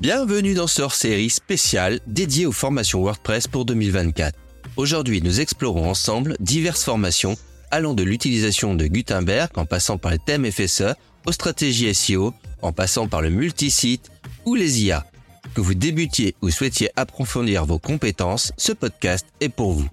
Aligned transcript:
Bienvenue 0.00 0.54
dans 0.54 0.66
ce 0.66 0.80
hors-série 0.80 1.28
spéciale 1.28 2.00
dédiée 2.06 2.46
aux 2.46 2.52
formations 2.52 3.02
WordPress 3.02 3.46
pour 3.46 3.66
2024. 3.66 4.34
Aujourd'hui, 4.78 5.20
nous 5.20 5.40
explorons 5.40 5.90
ensemble 5.90 6.38
diverses 6.40 6.84
formations 6.84 7.36
allant 7.70 7.92
de 7.92 8.02
l'utilisation 8.02 8.74
de 8.74 8.86
Gutenberg 8.86 9.50
en 9.56 9.66
passant 9.66 9.98
par 9.98 10.12
les 10.12 10.18
thèmes 10.18 10.50
FSE, 10.50 10.94
aux 11.26 11.32
stratégies 11.32 11.94
SEO, 11.94 12.32
en 12.62 12.72
passant 12.72 13.08
par 13.08 13.20
le 13.20 13.28
multisite 13.28 14.10
ou 14.46 14.54
les 14.54 14.82
IA. 14.84 15.04
Que 15.54 15.60
vous 15.60 15.74
débutiez 15.74 16.34
ou 16.40 16.48
souhaitiez 16.48 16.88
approfondir 16.96 17.66
vos 17.66 17.78
compétences, 17.78 18.52
ce 18.56 18.72
podcast 18.72 19.26
est 19.42 19.50
pour 19.50 19.72
vous. 19.72 19.90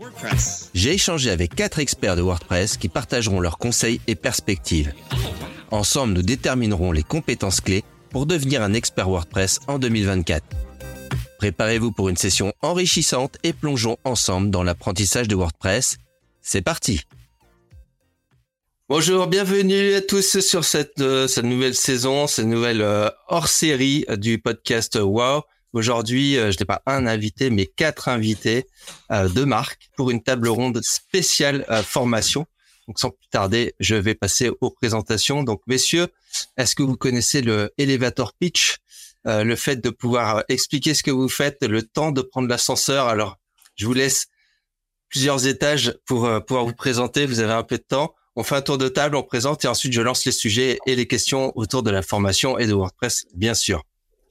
J'ai 0.74 0.94
échangé 0.94 1.32
avec 1.32 1.54
quatre 1.54 1.80
experts 1.80 2.16
de 2.16 2.22
WordPress 2.22 2.78
qui 2.78 2.88
partageront 2.88 3.42
leurs 3.42 3.58
conseils 3.58 4.00
et 4.08 4.16
perspectives. 4.16 4.94
Ensemble, 5.70 6.14
nous 6.14 6.22
déterminerons 6.22 6.94
les 6.94 7.04
compétences 7.04 7.60
clés 7.60 7.84
pour 8.10 8.26
devenir 8.26 8.62
un 8.62 8.74
expert 8.74 9.10
WordPress 9.10 9.60
en 9.68 9.80
2024. 9.80 10.44
Préparez-vous 11.38 11.92
pour 11.92 12.10
une 12.10 12.18
session 12.18 12.54
enrichissante 12.62 13.38
et 13.44 13.54
plongeons 13.54 13.98
ensemble 14.04 14.50
dans 14.50 14.64
l'apprentissage 14.64 15.28
de 15.28 15.36
WordPress. 15.36 15.98
C'est 16.42 16.62
parti 16.62 17.02
Bonjour, 18.90 19.28
bienvenue 19.28 19.96
à 19.96 20.02
tous 20.02 20.40
sur 20.40 20.64
cette, 20.64 21.02
euh, 21.02 21.28
nouvelle 21.44 21.76
saison, 21.76 22.26
cette 22.26 22.46
nouvelle 22.46 22.82
euh, 22.82 23.10
hors-série 23.28 24.06
du 24.16 24.40
podcast 24.40 24.98
Wow. 24.98 25.42
Aujourd'hui, 25.74 26.38
euh, 26.38 26.52
je 26.52 26.58
n'ai 26.58 26.66
pas 26.66 26.82
un 26.86 27.06
invité, 27.06 27.50
mais 27.50 27.66
quatre 27.66 28.08
invités 28.08 28.66
de 29.12 29.44
marque 29.44 29.90
pour 29.98 30.10
une 30.10 30.24
table 30.24 30.48
ronde 30.48 30.80
spéciale 30.82 31.66
formation. 31.84 32.46
Donc, 32.88 33.00
sans 33.00 33.10
plus 33.10 33.28
tarder, 33.30 33.74
je 33.80 33.96
vais 33.96 34.16
passer 34.16 34.50
aux 34.62 34.70
présentations. 34.70 35.44
Donc, 35.44 35.62
messieurs, 35.68 36.08
est-ce 36.58 36.76
que 36.76 36.84
vous 36.84 36.96
connaissez 36.96 37.42
le 37.42 37.72
elevator 37.78 38.34
pitch, 38.34 38.78
le 39.26 39.56
fait 39.56 39.78
de 39.78 39.90
pouvoir 39.90 40.44
expliquer 40.48 40.94
ce 40.94 41.04
que 41.04 41.12
vous 41.12 41.28
faites, 41.28 41.62
le 41.64 41.84
temps 41.84 42.12
de 42.12 42.22
prendre 42.22 42.48
l'ascenseur 42.48 43.08
Alors, 43.08 43.38
je 43.76 43.86
vous 43.86 43.94
laisse 43.94 44.28
plusieurs 45.10 45.48
étages 45.48 45.98
pour 46.06 46.30
pouvoir 46.46 46.66
vous 46.66 46.74
présenter. 46.74 47.26
Vous 47.26 47.42
avez 47.42 47.54
un 47.54 47.64
peu 47.64 47.78
de 47.78 47.84
temps 47.84 48.16
on 48.40 48.44
fait 48.44 48.54
un 48.54 48.62
tour 48.62 48.78
de 48.78 48.88
table, 48.88 49.16
on 49.16 49.24
présente 49.24 49.66
et 49.66 49.68
ensuite 49.68 49.94
je 49.94 50.02
lance 50.02 50.24
les 50.24 50.32
sujets 50.32 50.78
et 50.86 50.96
les 50.96 51.08
questions 51.08 51.52
autour 51.56 51.82
de 51.82 51.90
la 51.90 52.04
formation 52.04 52.60
et 52.60 52.68
de 52.68 52.74
WordPress, 52.74 53.26
bien 53.34 53.56
sûr. 53.56 53.82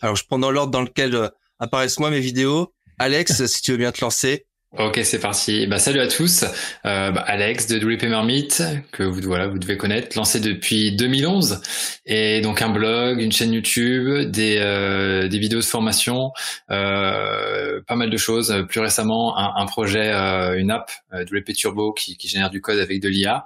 Alors 0.00 0.14
je 0.14 0.24
prends 0.24 0.38
dans 0.38 0.52
l'ordre 0.52 0.70
dans 0.70 0.82
lequel 0.82 1.16
euh, 1.16 1.28
apparaissent 1.58 1.98
moi 1.98 2.10
mes 2.10 2.20
vidéos. 2.20 2.72
Alex, 3.00 3.44
si 3.46 3.62
tu 3.62 3.72
veux 3.72 3.78
bien 3.78 3.90
te 3.90 4.00
lancer. 4.00 4.46
Ok, 4.72 5.00
c'est 5.04 5.20
parti. 5.20 5.66
Bah, 5.68 5.78
salut 5.78 6.00
à 6.00 6.08
tous. 6.08 6.42
Euh, 6.84 7.10
bah, 7.10 7.22
Alex 7.26 7.68
de 7.68 7.78
WP 7.78 8.02
Marmite, 8.10 8.62
que 8.90 9.04
vous 9.04 9.20
voilà, 9.22 9.46
vous 9.46 9.58
devez 9.58 9.76
connaître, 9.78 10.16
lancé 10.18 10.40
depuis 10.40 10.94
2011, 10.94 11.62
et 12.04 12.40
donc 12.42 12.60
un 12.60 12.68
blog, 12.68 13.20
une 13.20 13.32
chaîne 13.32 13.52
YouTube, 13.52 14.28
des 14.30 14.58
euh, 14.58 15.28
des 15.28 15.38
vidéos 15.38 15.60
de 15.60 15.64
formation, 15.64 16.32
euh, 16.70 17.80
pas 17.86 17.94
mal 17.94 18.10
de 18.10 18.16
choses. 18.16 18.66
Plus 18.68 18.80
récemment, 18.80 19.38
un, 19.38 19.54
un 19.56 19.66
projet, 19.66 20.12
euh, 20.12 20.58
une 20.58 20.72
app 20.72 20.90
WP 21.12 21.54
Turbo 21.54 21.92
qui, 21.92 22.16
qui 22.16 22.28
génère 22.28 22.50
du 22.50 22.60
code 22.60 22.78
avec 22.80 23.00
de 23.00 23.08
l'IA. 23.08 23.44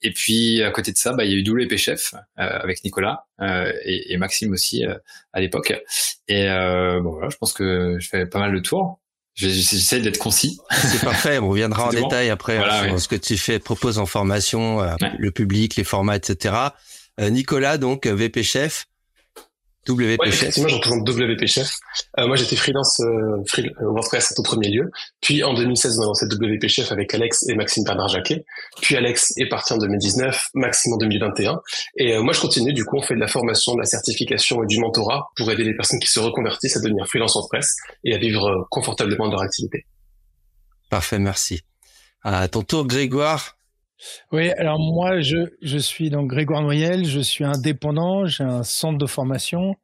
Et 0.00 0.10
puis 0.10 0.62
à 0.62 0.70
côté 0.70 0.90
de 0.90 0.96
ça, 0.96 1.12
bah, 1.12 1.24
il 1.24 1.32
y 1.32 1.34
a 1.34 1.36
eu 1.36 1.64
WP 1.64 1.76
Chef 1.76 2.14
avec 2.36 2.82
Nicolas 2.82 3.26
et, 3.84 4.12
et, 4.12 4.16
Maxime 4.16 4.52
aussi 4.52 4.84
à 5.32 5.40
l'époque. 5.40 5.74
Et 6.28 6.46
bon 6.46 7.10
voilà, 7.12 7.28
je 7.28 7.36
pense 7.36 7.52
que 7.52 7.98
je 8.00 8.08
fais 8.08 8.26
pas 8.26 8.40
mal 8.40 8.52
de 8.52 8.58
tours. 8.58 9.01
J'essaie 9.34 10.00
d'être 10.00 10.18
concis. 10.18 10.58
C'est 10.70 11.02
parfait. 11.02 11.38
On 11.38 11.48
reviendra 11.48 11.86
en 11.86 11.90
détail 11.90 12.30
après 12.30 12.58
hein, 12.58 12.88
sur 12.88 13.00
ce 13.00 13.08
que 13.08 13.16
tu 13.16 13.38
fais, 13.38 13.58
proposes 13.58 13.98
en 13.98 14.06
formation, 14.06 14.82
euh, 14.82 14.94
le 15.18 15.30
public, 15.30 15.76
les 15.76 15.84
formats, 15.84 16.16
etc. 16.16 16.54
Euh, 17.20 17.30
Nicolas, 17.30 17.78
donc 17.78 18.06
VP 18.06 18.42
chef, 18.42 18.86
WP 19.88 20.20
ouais, 20.20 20.28
effectivement, 20.28 20.68
je 20.68 20.76
représente 20.76 21.08
WP 21.08 21.46
Chef. 21.46 21.78
Euh, 22.18 22.28
moi, 22.28 22.36
j'étais 22.36 22.54
freelance 22.54 23.00
euh, 23.00 23.42
free, 23.46 23.68
euh, 23.80 23.90
WordPress 23.90 24.34
au 24.38 24.42
premier 24.42 24.68
lieu. 24.68 24.90
Puis 25.20 25.42
en 25.42 25.54
2016, 25.54 25.98
on 25.98 26.02
a 26.02 26.06
lancé 26.06 26.26
WP 26.26 26.68
Chef 26.68 26.92
avec 26.92 27.12
Alex 27.14 27.48
et 27.48 27.54
Maxime 27.56 27.82
Bernard 27.84 28.08
Jacquet. 28.08 28.44
Puis 28.80 28.96
Alex 28.96 29.32
est 29.38 29.48
parti 29.48 29.72
en 29.72 29.78
2019, 29.78 30.50
Maxime 30.54 30.92
en 30.92 30.98
2021. 30.98 31.60
Et 31.96 32.14
euh, 32.14 32.22
moi, 32.22 32.32
je 32.32 32.40
continue. 32.40 32.72
Du 32.72 32.84
coup, 32.84 32.96
on 32.96 33.02
fait 33.02 33.14
de 33.14 33.20
la 33.20 33.26
formation, 33.26 33.74
de 33.74 33.80
la 33.80 33.86
certification 33.86 34.62
et 34.62 34.66
du 34.66 34.78
mentorat 34.78 35.30
pour 35.36 35.50
aider 35.50 35.64
les 35.64 35.74
personnes 35.74 35.98
qui 35.98 36.08
se 36.08 36.20
reconvertissent 36.20 36.76
à 36.76 36.80
devenir 36.80 37.06
freelance 37.08 37.34
WordPress 37.34 37.76
et 38.04 38.14
à 38.14 38.18
vivre 38.18 38.46
euh, 38.46 38.62
confortablement 38.70 39.26
de 39.26 39.32
leur 39.32 39.42
activité. 39.42 39.84
Parfait, 40.90 41.18
merci. 41.18 41.62
À 42.22 42.46
ton 42.46 42.62
tour, 42.62 42.86
Grégoire. 42.86 43.56
Oui, 44.32 44.50
alors 44.50 44.78
moi, 44.78 45.20
je, 45.20 45.36
je 45.60 45.78
suis 45.78 46.10
donc 46.10 46.28
Grégoire 46.28 46.62
Noyel, 46.62 47.04
je 47.04 47.20
suis 47.20 47.44
indépendant, 47.44 48.24
j'ai 48.24 48.44
un 48.44 48.62
centre 48.62 48.98
de 48.98 49.06
formation. 49.06 49.74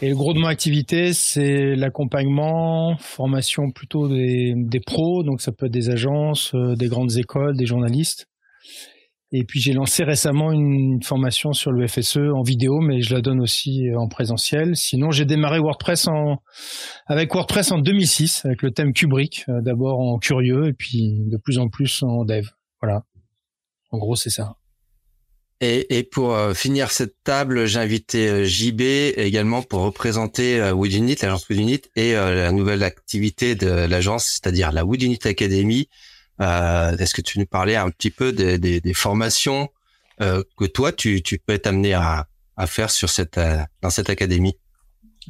Et 0.00 0.08
le 0.08 0.14
gros 0.14 0.32
de 0.32 0.38
mon 0.38 0.46
activité, 0.46 1.12
c'est 1.12 1.76
l'accompagnement, 1.76 2.96
formation 2.98 3.70
plutôt 3.70 4.08
des, 4.08 4.54
des 4.56 4.80
pros, 4.80 5.22
donc 5.24 5.42
ça 5.42 5.52
peut 5.52 5.66
être 5.66 5.72
des 5.72 5.90
agences, 5.90 6.54
euh, 6.54 6.74
des 6.74 6.88
grandes 6.88 7.16
écoles, 7.18 7.56
des 7.56 7.66
journalistes. 7.66 8.26
Et 9.36 9.44
puis 9.44 9.60
j'ai 9.60 9.72
lancé 9.72 10.04
récemment 10.04 10.52
une 10.52 11.02
formation 11.02 11.52
sur 11.52 11.72
le 11.72 11.86
FSE 11.88 12.18
en 12.34 12.42
vidéo, 12.42 12.78
mais 12.80 13.00
je 13.00 13.14
la 13.14 13.20
donne 13.20 13.40
aussi 13.40 13.82
en 13.96 14.06
présentiel. 14.06 14.76
Sinon, 14.76 15.10
j'ai 15.10 15.24
démarré 15.24 15.58
WordPress 15.58 16.06
en 16.08 16.36
avec 17.06 17.34
WordPress 17.34 17.72
en 17.72 17.78
2006 17.78 18.44
avec 18.44 18.62
le 18.62 18.70
thème 18.70 18.92
Kubrick, 18.92 19.44
euh, 19.48 19.60
d'abord 19.60 19.98
en 19.98 20.18
curieux 20.18 20.68
et 20.68 20.72
puis 20.72 21.18
de 21.26 21.36
plus 21.36 21.58
en 21.58 21.68
plus 21.68 22.02
en 22.04 22.24
dev. 22.24 22.46
Voilà. 22.80 23.02
En 23.94 23.98
gros, 23.98 24.16
c'est 24.16 24.30
ça. 24.30 24.56
Et, 25.60 26.02
pour 26.02 26.34
euh, 26.34 26.52
finir 26.52 26.90
cette 26.90 27.14
table, 27.22 27.64
j'ai 27.66 27.78
invité 27.78 28.28
euh, 28.28 28.44
JB 28.44 28.80
également 29.16 29.62
pour 29.62 29.82
représenter 29.82 30.60
euh, 30.60 30.72
Woodunit, 30.72 31.14
l'agence 31.22 31.48
Woodunit, 31.48 31.82
et 31.94 32.14
la 32.14 32.50
nouvelle 32.50 32.82
activité 32.82 33.54
de 33.54 33.68
l'agence, 33.68 34.24
c'est-à-dire 34.24 34.72
la 34.72 34.84
Woodunit 34.84 35.20
Academy. 35.24 35.88
Est-ce 36.40 37.14
que 37.14 37.22
tu 37.22 37.38
nous 37.38 37.46
parlais 37.46 37.76
un 37.76 37.88
petit 37.90 38.10
peu 38.10 38.32
des, 38.32 38.94
formations 38.94 39.68
que 40.18 40.64
toi, 40.66 40.90
tu, 40.90 41.22
peux 41.46 41.56
t'amener 41.58 41.94
à, 41.94 42.26
à 42.56 42.66
faire 42.66 42.90
sur 42.90 43.08
cette, 43.08 43.38
dans 43.80 43.90
cette 43.90 44.10
académie? 44.10 44.58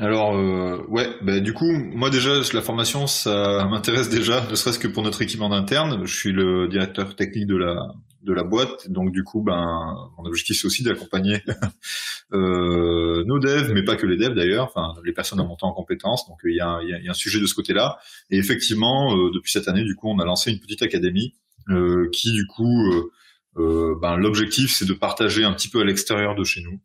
Alors 0.00 0.37
euh, 0.37 0.84
ouais, 0.88 1.09
bah, 1.22 1.38
du 1.38 1.53
coup, 1.53 1.71
moi 1.71 2.10
déjà 2.10 2.41
la 2.53 2.62
formation 2.62 3.06
ça 3.06 3.66
m'intéresse 3.71 4.09
déjà, 4.09 4.44
ne 4.50 4.55
serait-ce 4.56 4.78
que 4.78 4.88
pour 4.88 5.03
notre 5.03 5.22
équipe 5.22 5.41
en 5.41 5.53
interne. 5.53 6.05
Je 6.05 6.15
suis 6.15 6.32
le 6.32 6.69
directeur 6.69 7.15
technique 7.15 7.47
de 7.47 7.56
la 7.56 7.77
de 8.25 8.33
la 8.33 8.43
boîte, 8.43 8.91
donc 8.91 9.12
du 9.12 9.22
coup, 9.22 9.43
ben 9.43 10.10
mon 10.19 10.25
objectif 10.25 10.56
c'est 10.59 10.66
aussi 10.66 10.83
d'accompagner 10.83 11.43
euh, 12.33 13.22
nos 13.27 13.38
devs, 13.38 13.72
mais 13.72 13.84
pas 13.84 13.97
que 13.97 14.06
les 14.06 14.16
devs 14.16 14.34
d'ailleurs, 14.34 14.65
enfin 14.65 15.00
les 15.04 15.12
personnes 15.12 15.41
à 15.41 15.44
monter 15.44 15.65
en 15.65 15.72
compétences. 15.72 16.27
Donc 16.28 16.38
il 16.44 16.56
y 16.56 16.60
a, 16.60 16.81
y 16.83 17.06
a, 17.06 17.10
un 17.10 17.15
sujet 17.15 17.38
de 17.38 17.47
ce 17.47 17.54
côté-là. 17.54 17.99
Et 18.31 18.38
effectivement, 18.38 19.15
euh, 19.15 19.31
depuis 19.33 19.53
cette 19.53 19.69
année, 19.69 19.84
du 19.84 19.94
coup, 19.94 20.09
on 20.09 20.19
a 20.19 20.25
lancé 20.25 20.50
une 20.50 20.59
petite 20.59 20.83
académie 20.83 21.34
euh, 21.69 22.09
qui 22.12 22.33
du 22.33 22.47
coup, 22.47 23.12
ben 23.56 24.16
l'objectif 24.16 24.72
c'est 24.72 24.87
de 24.87 24.94
partager 24.94 25.44
un 25.44 25.53
petit 25.53 25.69
peu 25.69 25.81
à 25.81 25.84
l'extérieur 25.84 26.34
de 26.34 26.43
chez 26.43 26.62
nous 26.62 26.81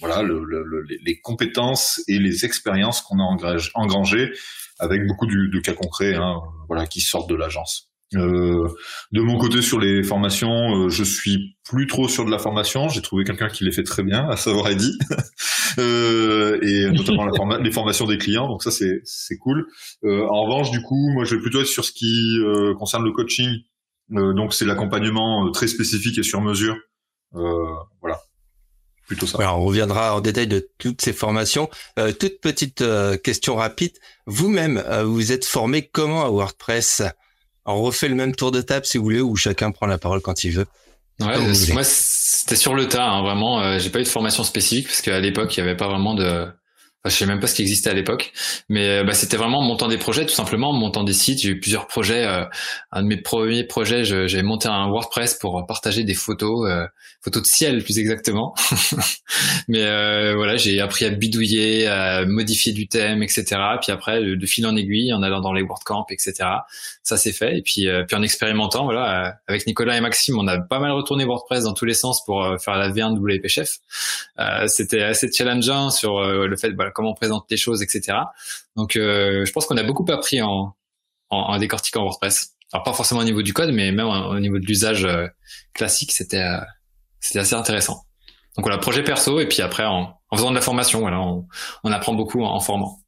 voilà 0.00 0.22
le, 0.22 0.44
le, 0.44 0.84
les 1.04 1.20
compétences 1.20 2.02
et 2.08 2.18
les 2.18 2.44
expériences 2.44 3.00
qu'on 3.02 3.18
a 3.18 3.58
engrangées 3.74 4.30
avec 4.78 5.06
beaucoup 5.06 5.26
de, 5.26 5.60
cas 5.60 5.74
concrets 5.74 6.14
hein, 6.14 6.40
voilà 6.68 6.86
qui 6.86 7.00
sortent 7.00 7.28
de 7.28 7.34
l'agence. 7.34 7.88
Euh, 8.14 8.66
de 9.12 9.20
mon 9.20 9.36
côté 9.36 9.60
sur 9.60 9.78
les 9.78 10.02
formations, 10.02 10.84
euh, 10.84 10.88
je 10.88 11.04
suis 11.04 11.56
plus 11.62 11.86
trop 11.86 12.08
sur 12.08 12.24
de 12.24 12.30
la 12.30 12.38
formation. 12.38 12.88
J'ai 12.88 13.02
trouvé 13.02 13.24
quelqu'un 13.24 13.48
qui 13.48 13.64
les 13.64 13.72
fait 13.72 13.82
très 13.82 14.02
bien, 14.02 14.26
à 14.30 14.36
savoir 14.36 14.68
Eddie, 14.68 14.98
euh, 15.78 16.58
et 16.62 16.90
notamment 16.90 17.26
les 17.58 17.70
formations 17.70 18.06
des 18.06 18.16
clients. 18.16 18.48
Donc 18.48 18.62
ça 18.62 18.70
c'est 18.70 19.02
c'est 19.04 19.36
cool. 19.36 19.66
Euh, 20.04 20.26
en 20.26 20.44
revanche, 20.44 20.70
du 20.70 20.80
coup, 20.80 21.10
moi 21.12 21.24
je 21.24 21.34
vais 21.34 21.42
plutôt 21.42 21.60
être 21.60 21.66
sur 21.66 21.84
ce 21.84 21.92
qui 21.92 22.38
euh, 22.38 22.74
concerne 22.78 23.04
le 23.04 23.12
coaching. 23.12 23.50
donc 24.10 24.54
c'est 24.54 24.64
l'accompagnement 24.64 25.50
très 25.50 25.66
spécifique 25.66 26.16
et 26.16 26.22
sur 26.22 26.40
mesure. 26.40 26.76
voilà 27.32 28.22
plutôt 29.08 29.26
ça. 29.26 29.38
Alors, 29.38 29.58
on 29.60 29.64
reviendra 29.64 30.14
en 30.14 30.20
détail 30.20 30.46
de 30.46 30.68
toutes 30.78 31.02
ces 31.02 31.12
formations. 31.12 31.68
Euh, 31.98 32.12
toute 32.12 32.40
petite 32.40 32.82
euh, 32.82 33.16
question 33.16 33.56
rapide. 33.56 33.92
Vous-même, 34.26 34.80
euh, 34.86 35.02
vous 35.02 35.32
êtes 35.32 35.44
formé 35.44 35.82
comment 35.82 36.24
à 36.24 36.28
WordPress? 36.28 37.02
On 37.64 37.82
refait 37.82 38.08
le 38.08 38.14
même 38.14 38.36
tour 38.36 38.52
de 38.52 38.60
table 38.60 38.86
si 38.86 38.98
vous 38.98 39.04
voulez, 39.04 39.20
ou 39.20 39.34
chacun 39.34 39.72
prend 39.72 39.86
la 39.86 39.98
parole 39.98 40.20
quand 40.20 40.44
il 40.44 40.52
veut. 40.52 40.66
Ouais, 41.20 41.36
moi 41.72 41.82
c'était 41.82 42.54
sur 42.54 42.74
le 42.74 42.86
tas, 42.86 43.04
hein, 43.04 43.22
vraiment. 43.22 43.60
Euh, 43.60 43.78
j'ai 43.80 43.90
pas 43.90 43.98
eu 43.98 44.04
de 44.04 44.08
formation 44.08 44.44
spécifique 44.44 44.86
parce 44.86 45.02
qu'à 45.02 45.18
l'époque 45.18 45.56
il 45.56 45.60
y 45.60 45.62
avait 45.62 45.76
pas 45.76 45.88
vraiment 45.88 46.14
de 46.14 46.46
je 47.04 47.10
sais 47.10 47.26
même 47.26 47.38
pas 47.38 47.46
ce 47.46 47.54
qui 47.54 47.62
existait 47.62 47.90
à 47.90 47.94
l'époque, 47.94 48.32
mais 48.68 48.88
euh, 48.88 49.04
bah, 49.04 49.14
c'était 49.14 49.36
vraiment 49.36 49.62
montant 49.62 49.86
des 49.86 49.98
projets, 49.98 50.26
tout 50.26 50.34
simplement 50.34 50.72
montant 50.72 51.04
des 51.04 51.12
sites. 51.12 51.40
J'ai 51.40 51.50
eu 51.50 51.60
plusieurs 51.60 51.86
projets. 51.86 52.24
Euh, 52.26 52.44
un 52.90 53.02
de 53.02 53.06
mes 53.06 53.16
premiers 53.16 53.64
projets, 53.64 54.04
j'ai 54.04 54.42
monté 54.42 54.68
un 54.68 54.88
WordPress 54.88 55.34
pour 55.34 55.64
partager 55.66 56.02
des 56.02 56.14
photos, 56.14 56.68
euh, 56.68 56.86
photos 57.20 57.42
de 57.42 57.46
ciel 57.46 57.84
plus 57.84 57.98
exactement. 57.98 58.54
mais 59.68 59.84
voilà, 60.34 60.56
j'ai 60.56 60.80
appris 60.80 61.04
à 61.04 61.10
bidouiller, 61.10 61.86
à 61.86 62.24
modifier 62.24 62.72
du 62.72 62.88
thème, 62.88 63.22
etc. 63.22 63.44
Puis 63.80 63.92
après, 63.92 64.20
de, 64.20 64.46
fil 64.46 64.66
en 64.66 64.74
aiguille, 64.76 65.12
en 65.12 65.22
allant 65.22 65.40
dans 65.40 65.52
les 65.52 65.62
WordCamp, 65.62 66.06
etc. 66.10 66.34
Ça 67.02 67.16
s'est 67.16 67.32
fait. 67.32 67.58
Et 67.58 67.62
puis, 67.62 67.86
puis 68.06 68.16
en 68.16 68.22
expérimentant, 68.22 68.84
voilà, 68.84 69.38
avec 69.46 69.66
Nicolas 69.66 69.96
et 69.96 70.00
Maxime, 70.00 70.38
on 70.38 70.46
a 70.48 70.58
pas 70.58 70.80
mal 70.80 70.90
retourné 70.92 71.24
WordPress 71.24 71.64
dans 71.64 71.74
tous 71.74 71.84
les 71.84 71.94
sens 71.94 72.24
pour 72.24 72.44
faire 72.60 72.76
la 72.76 72.90
V1 72.90 73.16
WP 73.16 73.46
Chef. 73.46 73.78
c'était 74.66 75.02
assez 75.02 75.30
challengeant 75.32 75.90
sur 75.90 76.20
le 76.22 76.56
fait, 76.56 76.72
voilà 76.72 76.87
comment 76.94 77.10
on 77.10 77.14
présente 77.14 77.46
les 77.50 77.56
choses, 77.56 77.82
etc. 77.82 78.18
Donc, 78.76 78.92
je 78.94 79.50
pense 79.52 79.66
qu'on 79.66 79.76
a 79.76 79.82
beaucoup 79.82 80.06
appris 80.10 80.42
en, 80.42 80.74
en, 81.30 81.58
décortiquant 81.58 82.02
WordPress. 82.02 82.54
Alors 82.72 82.84
pas 82.84 82.92
forcément 82.92 83.22
au 83.22 83.24
niveau 83.24 83.42
du 83.42 83.54
code, 83.54 83.70
mais 83.72 83.92
même 83.92 84.06
au 84.06 84.38
niveau 84.40 84.58
de 84.58 84.66
l'usage 84.66 85.08
classique, 85.72 86.12
c'était 86.12 86.44
c'était 87.20 87.38
assez 87.38 87.54
intéressant. 87.54 88.04
Donc 88.56 88.64
voilà, 88.64 88.78
projet 88.78 89.04
perso 89.04 89.38
et 89.40 89.46
puis 89.46 89.62
après 89.62 89.84
en, 89.84 90.14
faisant 90.34 90.50
de 90.50 90.56
la 90.56 90.60
formation, 90.60 91.00
voilà, 91.00 91.20
on, 91.20 91.46
on 91.84 91.92
apprend 91.92 92.14
beaucoup 92.14 92.42
en, 92.42 92.58
formant. 92.60 92.98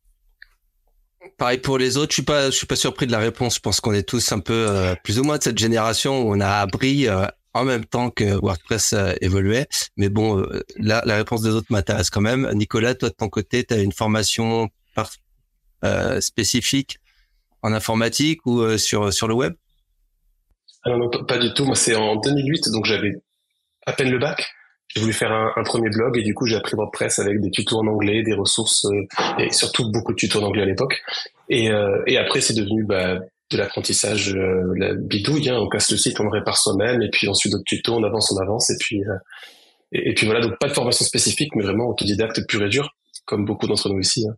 Pareil 1.38 1.59
pour 1.59 1.77
les 1.77 1.97
autres, 1.97 2.12
je 2.12 2.15
suis 2.15 2.23
pas, 2.23 2.47
je 2.47 2.56
suis 2.56 2.67
pas 2.67 2.77
surpris 2.77 3.06
de 3.06 3.12
la 3.12 3.19
réponse. 3.19 3.56
Je 3.56 3.61
pense 3.61 3.81
qu'on 3.81 3.93
est 3.93 4.09
tous 4.09 4.31
un 4.32 4.41
peu 4.41 4.67
euh, 4.69 4.94
plus 5.03 5.19
ou 5.19 5.25
moins 5.25 5.38
de 5.38 5.43
cette 5.43 5.59
génération 5.59 6.23
où 6.23 6.35
on 6.35 6.41
a 6.41 6.59
appris 6.59 7.09
euh, 7.09 7.27
en 7.55 7.64
même 7.64 7.85
temps 7.85 8.11
que 8.11 8.25
WordPress 8.25 8.93
euh, 8.93 9.12
évoluait. 9.20 9.67
Mais 9.97 10.08
bon, 10.08 10.47
la, 10.76 11.02
la 11.05 11.17
réponse 11.17 11.43
des 11.43 11.50
autres 11.50 11.67
m'intéresse 11.70 12.11
quand 12.11 12.20
même. 12.20 12.50
Nicolas, 12.55 12.94
toi 12.94 13.08
de 13.08 13.14
ton 13.14 13.29
côté, 13.29 13.64
tu 13.64 13.75
as 13.75 13.79
une 13.79 13.93
formation 13.93 14.69
spécifique 16.20 16.99
en 17.62 17.73
informatique 17.73 18.44
ou 18.47 18.76
sur 18.76 19.12
sur 19.12 19.29
le 19.29 19.35
web? 19.35 19.55
Alors 20.82 20.99
non, 20.99 21.11
pas 21.25 21.38
du 21.38 21.52
tout. 21.55 21.64
Moi, 21.64 21.75
c'est 21.75 21.94
en 21.94 22.17
2008, 22.17 22.70
donc 22.70 22.85
j'avais 22.85 23.12
à 23.87 23.93
peine 23.93 24.11
le 24.11 24.19
bac 24.19 24.55
j'ai 24.94 25.00
voulu 25.00 25.12
faire 25.12 25.32
un, 25.32 25.62
premier 25.62 25.88
blog 25.88 26.19
et 26.19 26.23
du 26.23 26.35
coup 26.35 26.46
j'ai 26.46 26.56
appris 26.56 26.75
WordPress 26.75 27.20
avec 27.20 27.41
des 27.41 27.50
tutos 27.50 27.79
en 27.79 27.87
anglais, 27.87 28.23
des 28.23 28.35
ressources 28.35 28.87
euh, 28.87 29.06
et 29.38 29.53
surtout 29.53 29.91
beaucoup 29.91 30.12
de 30.12 30.17
tutos 30.17 30.41
en 30.41 30.46
anglais 30.46 30.62
à 30.62 30.67
l'époque. 30.67 31.00
Et, 31.49 31.70
euh, 31.70 32.03
et 32.06 32.19
après 32.19 32.41
c'est 32.41 32.55
devenu 32.55 32.85
bah, 32.85 33.20
de 33.50 33.56
l'apprentissage 33.56 34.35
euh, 34.35 34.73
la 34.76 34.94
bidouille. 34.94 35.49
Hein. 35.49 35.58
On 35.61 35.69
casse 35.69 35.91
le 35.91 35.97
site, 35.97 36.20
on 36.20 36.25
le 36.25 36.38
répare 36.38 36.56
soi-même 36.56 37.02
et 37.02 37.11
puis 37.11 37.29
ensuite 37.29 37.52
d'autres 37.52 37.64
tutos, 37.67 37.94
on 37.94 38.05
avance, 38.05 38.32
on 38.32 38.43
avance 38.43 38.70
et 38.70 38.76
puis 38.79 39.02
euh, 39.02 39.17
et, 39.93 40.14
puis 40.14 40.26
voilà 40.26 40.41
donc 40.41 40.58
pas 40.61 40.69
de 40.69 40.73
formation 40.73 41.05
spécifique 41.05 41.50
mais 41.56 41.64
vraiment 41.64 41.88
autodidacte 41.88 42.47
pur 42.47 42.62
et 42.62 42.69
dur 42.69 42.91
comme 43.25 43.44
beaucoup 43.44 43.67
d'entre 43.67 43.88
nous 43.88 44.00
ici. 44.00 44.25
Hein. 44.29 44.35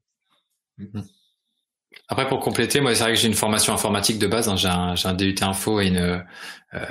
Mm-hmm. 0.78 1.04
Après, 2.08 2.28
pour 2.28 2.40
compléter, 2.40 2.80
moi, 2.80 2.94
c'est 2.94 3.04
vrai 3.04 3.14
que 3.14 3.18
j'ai 3.18 3.28
une 3.28 3.34
formation 3.34 3.72
informatique 3.72 4.18
de 4.18 4.26
base. 4.26 4.48
Hein. 4.48 4.56
J'ai 4.56 4.68
un, 4.68 4.94
un, 5.02 5.14
DUT 5.14 5.36
Info 5.40 5.80
et 5.80 5.86
une, 5.86 5.96
euh, 5.96 6.18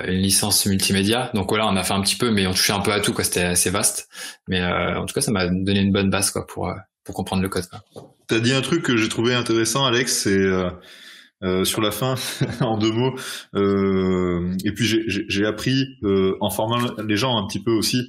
une, 0.06 0.18
licence 0.18 0.66
multimédia. 0.66 1.30
Donc 1.34 1.48
voilà, 1.48 1.68
on 1.68 1.76
a 1.76 1.84
fait 1.84 1.92
un 1.92 2.00
petit 2.00 2.16
peu, 2.16 2.30
mais 2.30 2.46
on 2.46 2.50
touchait 2.50 2.72
un 2.72 2.80
peu 2.80 2.92
à 2.92 3.00
tout. 3.00 3.12
quoi. 3.12 3.22
C'était 3.22 3.44
assez 3.44 3.70
vaste. 3.70 4.08
Mais 4.48 4.60
euh, 4.60 4.98
en 4.98 5.06
tout 5.06 5.14
cas, 5.14 5.20
ça 5.20 5.30
m'a 5.30 5.46
donné 5.46 5.80
une 5.80 5.92
bonne 5.92 6.10
base 6.10 6.30
quoi, 6.30 6.46
pour, 6.46 6.68
euh, 6.68 6.74
pour 7.04 7.14
comprendre 7.14 7.42
le 7.42 7.48
code. 7.48 7.64
Tu 8.28 8.34
as 8.34 8.40
dit 8.40 8.52
un 8.52 8.62
truc 8.62 8.82
que 8.82 8.96
j'ai 8.96 9.08
trouvé 9.08 9.34
intéressant, 9.34 9.84
Alex, 9.84 10.24
c'est... 10.24 10.30
Euh, 10.30 10.70
euh, 11.42 11.64
sur 11.64 11.80
la 11.80 11.90
fin, 11.90 12.14
en 12.60 12.78
deux 12.78 12.92
mots. 12.92 13.14
Euh, 13.54 14.56
et 14.64 14.72
puis 14.72 14.86
j'ai 15.06 15.46
appris 15.46 15.86
en 16.40 16.50
formant 16.50 16.78
les 17.06 17.16
gens 17.16 17.36
un 17.36 17.46
petit 17.46 17.62
peu 17.62 17.72
aussi 17.72 18.08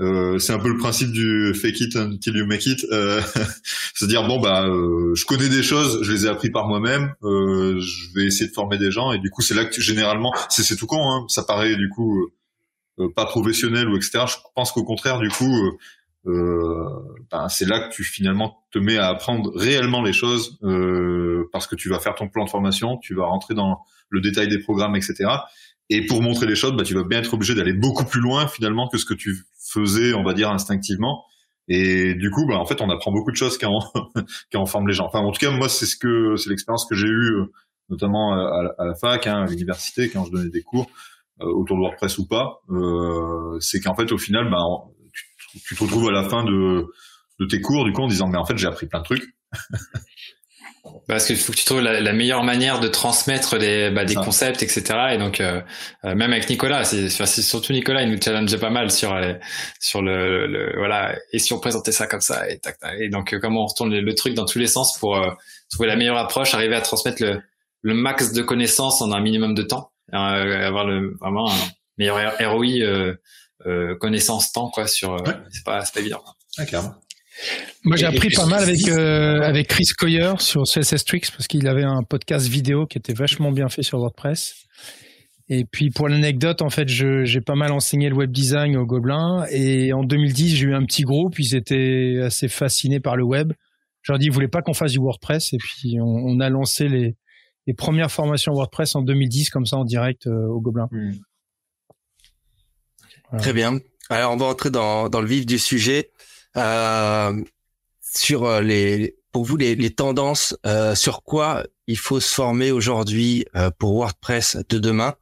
euh, 0.00 0.38
c'est 0.38 0.52
un 0.52 0.58
peu 0.58 0.68
le 0.68 0.76
principe 0.76 1.12
du 1.12 1.54
fake 1.54 1.80
it 1.80 1.96
until 1.96 2.36
you 2.36 2.46
make 2.46 2.66
it. 2.66 2.84
Euh, 2.90 3.20
C'est-à-dire 3.94 4.26
bon 4.26 4.40
bah 4.40 4.66
euh, 4.66 5.14
je 5.14 5.24
connais 5.24 5.48
des 5.48 5.62
choses, 5.62 6.02
je 6.02 6.12
les 6.12 6.26
ai 6.26 6.28
appris 6.28 6.50
par 6.50 6.66
moi-même. 6.66 7.14
Euh, 7.22 7.78
je 7.78 8.14
vais 8.14 8.26
essayer 8.26 8.48
de 8.48 8.54
former 8.54 8.78
des 8.78 8.90
gens 8.90 9.12
et 9.12 9.18
du 9.18 9.30
coup 9.30 9.42
c'est 9.42 9.54
là 9.54 9.64
que 9.64 9.80
généralement 9.80 10.32
c'est 10.48 10.76
tout 10.76 10.86
con. 10.86 11.00
Hein, 11.00 11.26
ça 11.28 11.44
paraît 11.44 11.76
du 11.76 11.88
coup 11.88 12.28
euh, 12.98 13.08
pas 13.14 13.26
professionnel 13.26 13.88
ou 13.88 13.96
etc. 13.96 14.24
Je 14.26 14.34
pense 14.56 14.72
qu'au 14.72 14.84
contraire 14.84 15.20
du 15.20 15.28
coup 15.28 15.54
ben, 16.24 17.48
c'est 17.48 17.68
là 17.68 17.88
que 17.88 17.94
tu 17.94 18.02
finalement 18.02 18.64
te 18.70 18.78
mets 18.78 18.96
à 18.96 19.08
apprendre 19.08 19.52
réellement 19.54 20.02
les 20.02 20.12
choses 20.12 20.58
parce 21.52 21.66
que 21.66 21.76
tu 21.76 21.88
vas 21.88 22.00
faire 22.00 22.14
ton 22.14 22.28
plan 22.28 22.44
de 22.44 22.50
formation, 22.50 22.98
tu 22.98 23.14
vas 23.14 23.26
rentrer 23.26 23.54
dans 23.54 23.78
le 24.08 24.20
détail 24.20 24.48
des 24.48 24.58
programmes 24.58 24.96
etc. 24.96 25.26
Et 25.90 26.06
pour 26.06 26.22
montrer 26.22 26.46
les 26.46 26.54
choses, 26.54 26.74
bah, 26.76 26.82
tu 26.82 26.94
vas 26.94 27.04
bien 27.04 27.18
être 27.18 27.34
obligé 27.34 27.54
d'aller 27.54 27.74
beaucoup 27.74 28.04
plus 28.04 28.20
loin 28.20 28.46
finalement 28.46 28.88
que 28.88 28.98
ce 28.98 29.04
que 29.04 29.14
tu 29.14 29.44
faisait, 29.58 30.14
on 30.14 30.24
va 30.24 30.32
dire, 30.32 30.50
instinctivement. 30.50 31.24
Et 31.68 32.14
du 32.14 32.30
coup, 32.30 32.46
bah, 32.46 32.56
en 32.58 32.66
fait, 32.66 32.80
on 32.80 32.90
apprend 32.90 33.12
beaucoup 33.12 33.30
de 33.30 33.36
choses 33.36 33.58
quand 33.58 33.70
on, 33.70 34.20
quand 34.52 34.60
on 34.60 34.66
forme 34.66 34.88
les 34.88 34.94
gens. 34.94 35.06
Enfin, 35.06 35.20
en 35.20 35.30
tout 35.30 35.40
cas, 35.40 35.50
moi, 35.50 35.68
c'est 35.68 35.86
ce 35.86 35.96
que 35.96 36.36
c'est 36.36 36.50
l'expérience 36.50 36.86
que 36.86 36.94
j'ai 36.94 37.08
eue, 37.08 37.32
euh, 37.32 37.52
notamment 37.90 38.32
à, 38.32 38.84
la 38.84 38.94
fac, 38.94 39.26
hein, 39.26 39.42
à 39.42 39.46
l'université, 39.46 40.08
quand 40.08 40.24
je 40.24 40.30
donnais 40.30 40.50
des 40.50 40.62
cours 40.62 40.86
euh, 41.40 41.46
autour 41.46 41.76
de 41.76 41.82
WordPress 41.82 42.18
ou 42.18 42.26
pas. 42.26 42.60
Euh, 42.70 43.58
c'est 43.60 43.80
qu'en 43.80 43.94
fait, 43.94 44.10
au 44.12 44.18
final, 44.18 44.50
bah, 44.50 44.58
tu, 44.58 45.03
tu, 45.60 45.74
te 45.74 45.82
retrouves 45.82 46.08
à 46.08 46.12
la 46.12 46.28
fin 46.28 46.44
de, 46.44 46.86
de 47.40 47.46
tes 47.46 47.60
cours, 47.60 47.84
du 47.84 47.92
coup, 47.92 48.02
en 48.02 48.08
disant, 48.08 48.28
mais 48.28 48.38
en 48.38 48.44
fait, 48.44 48.56
j'ai 48.56 48.66
appris 48.66 48.86
plein 48.86 49.00
de 49.00 49.04
trucs. 49.04 49.24
Parce 51.08 51.26
qu'il 51.26 51.36
faut 51.36 51.52
que 51.52 51.56
tu 51.56 51.64
trouves 51.64 51.80
la, 51.80 52.12
meilleure 52.12 52.44
manière 52.44 52.78
de 52.78 52.88
transmettre 52.88 53.56
les, 53.56 53.90
bah, 53.90 54.04
des 54.04 54.14
concepts, 54.14 54.62
etc. 54.62 54.82
Et 55.12 55.18
donc, 55.18 55.40
euh, 55.40 55.62
euh, 56.04 56.14
même 56.14 56.32
avec 56.32 56.48
Nicolas, 56.48 56.84
c'est 56.84 57.08
surtout 57.08 57.72
Nicolas, 57.72 58.02
il 58.02 58.10
nous 58.10 58.20
challengeait 58.20 58.58
pas 58.58 58.70
mal 58.70 58.90
sur 58.90 59.14
euh, 59.14 59.32
sur 59.80 60.02
le, 60.02 60.46
le, 60.46 60.74
voilà. 60.76 61.16
Et 61.32 61.38
si 61.38 61.54
on 61.54 61.58
présentait 61.58 61.92
ça 61.92 62.06
comme 62.06 62.20
ça 62.20 62.50
et 62.50 62.58
tac, 62.58 62.78
tac. 62.78 63.00
Et 63.00 63.08
donc, 63.08 63.34
comment 63.40 63.62
on 63.62 63.66
retourne 63.66 63.94
le, 63.94 64.14
truc 64.14 64.34
dans 64.34 64.44
tous 64.44 64.58
les 64.58 64.66
sens 64.66 64.98
pour 64.98 65.18
trouver 65.70 65.88
la 65.88 65.96
meilleure 65.96 66.18
approche, 66.18 66.54
arriver 66.54 66.74
à 66.74 66.82
transmettre 66.82 67.22
le, 67.22 67.40
le 67.80 67.94
max 67.94 68.32
de 68.32 68.42
connaissances 68.42 69.00
en 69.00 69.10
un 69.12 69.20
minimum 69.20 69.54
de 69.54 69.62
temps, 69.62 69.90
avoir 70.12 70.84
le 70.84 71.16
vraiment 71.18 71.50
un 71.50 71.56
meilleur 71.96 72.34
ROI 72.40 73.14
connaissance 74.00 74.52
temps 74.52 74.70
quoi 74.70 74.86
sur. 74.86 75.16
C'est 75.50 75.64
pas 75.64 75.84
c'est 75.84 75.94
pas 75.94 76.00
évident. 76.00 76.22
Ah, 76.58 76.64
moi, 77.84 77.96
j'ai 77.96 78.06
appris 78.06 78.30
pas 78.30 78.46
mal 78.46 78.62
avec 78.62 78.88
euh, 78.88 79.40
avec 79.42 79.68
Chris 79.68 79.86
Coyer 79.98 80.32
sur 80.38 80.62
CSS 80.62 81.04
Tricks 81.04 81.30
parce 81.30 81.46
qu'il 81.46 81.66
avait 81.68 81.84
un 81.84 82.02
podcast 82.02 82.46
vidéo 82.46 82.86
qui 82.86 82.98
était 82.98 83.12
vachement 83.12 83.52
bien 83.52 83.68
fait 83.68 83.82
sur 83.82 83.98
WordPress. 83.98 84.54
Et 85.48 85.64
puis 85.70 85.90
pour 85.90 86.08
l'anecdote, 86.08 86.62
en 86.62 86.70
fait, 86.70 86.88
j'ai 86.88 87.40
pas 87.40 87.54
mal 87.54 87.72
enseigné 87.72 88.08
le 88.08 88.16
web 88.16 88.30
design 88.30 88.76
au 88.76 88.86
Gobelin. 88.86 89.44
Et 89.50 89.92
en 89.92 90.02
2010, 90.02 90.56
j'ai 90.56 90.66
eu 90.66 90.74
un 90.74 90.84
petit 90.84 91.02
groupe. 91.02 91.38
Ils 91.38 91.54
étaient 91.54 92.20
assez 92.24 92.48
fascinés 92.48 93.00
par 93.00 93.16
le 93.16 93.24
web. 93.24 93.52
Je 94.02 94.12
leur 94.12 94.16
ai 94.16 94.20
dit, 94.20 94.26
ils 94.26 94.32
voulaient 94.32 94.48
pas 94.48 94.62
qu'on 94.62 94.74
fasse 94.74 94.92
du 94.92 94.98
WordPress? 94.98 95.52
Et 95.52 95.58
puis 95.58 95.96
on, 96.00 96.06
on, 96.06 96.40
a 96.40 96.48
lancé 96.48 96.88
les, 96.88 97.16
les 97.66 97.74
premières 97.74 98.10
formations 98.10 98.52
WordPress 98.52 98.94
en 98.96 99.02
2010, 99.02 99.50
comme 99.50 99.66
ça 99.66 99.76
en 99.76 99.84
direct 99.84 100.26
euh, 100.26 100.46
au 100.48 100.60
Gobelin. 100.60 100.88
Très 103.38 103.52
bien. 103.52 103.78
Alors 104.10 104.32
on 104.32 104.36
va 104.36 104.46
entrer 104.46 104.70
dans, 104.70 105.08
dans 105.08 105.20
le 105.20 105.26
vif 105.26 105.46
du 105.46 105.58
sujet. 105.58 106.10
Euh, 106.56 107.42
sur 108.00 108.44
euh, 108.44 108.60
les, 108.60 109.16
pour 109.32 109.44
vous, 109.44 109.56
les, 109.56 109.74
les 109.74 109.90
tendances, 109.90 110.56
euh, 110.66 110.94
sur 110.94 111.24
quoi 111.24 111.64
il 111.86 111.98
faut 111.98 112.20
se 112.20 112.32
former 112.32 112.70
aujourd'hui 112.70 113.44
pour 113.78 113.94
WordPress 113.94 114.56
de 114.68 114.78
demain. 114.78 115.16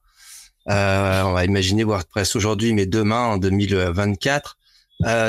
on 0.66 1.32
va 1.32 1.44
imaginer 1.44 1.82
WordPress 1.82 2.36
aujourd'hui, 2.36 2.72
mais 2.72 2.86
demain, 2.86 3.24
en 3.24 3.38
2024. 3.38 4.58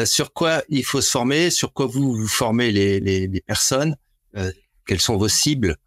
sur 0.05 0.33
quoi 0.33 0.61
il 0.69 0.85
faut 0.85 1.01
se 1.01 1.09
former, 1.09 1.49
sur 1.49 1.73
quoi 1.73 1.87
vous 1.87 2.13
vous 2.13 2.27
formez 2.27 2.71
les, 2.71 2.99
les, 2.99 3.27
les 3.27 3.41
personnes, 3.41 3.95
quelles 4.85 4.99
sont 4.99 5.17
vos 5.17 5.27
cibles, 5.27 5.77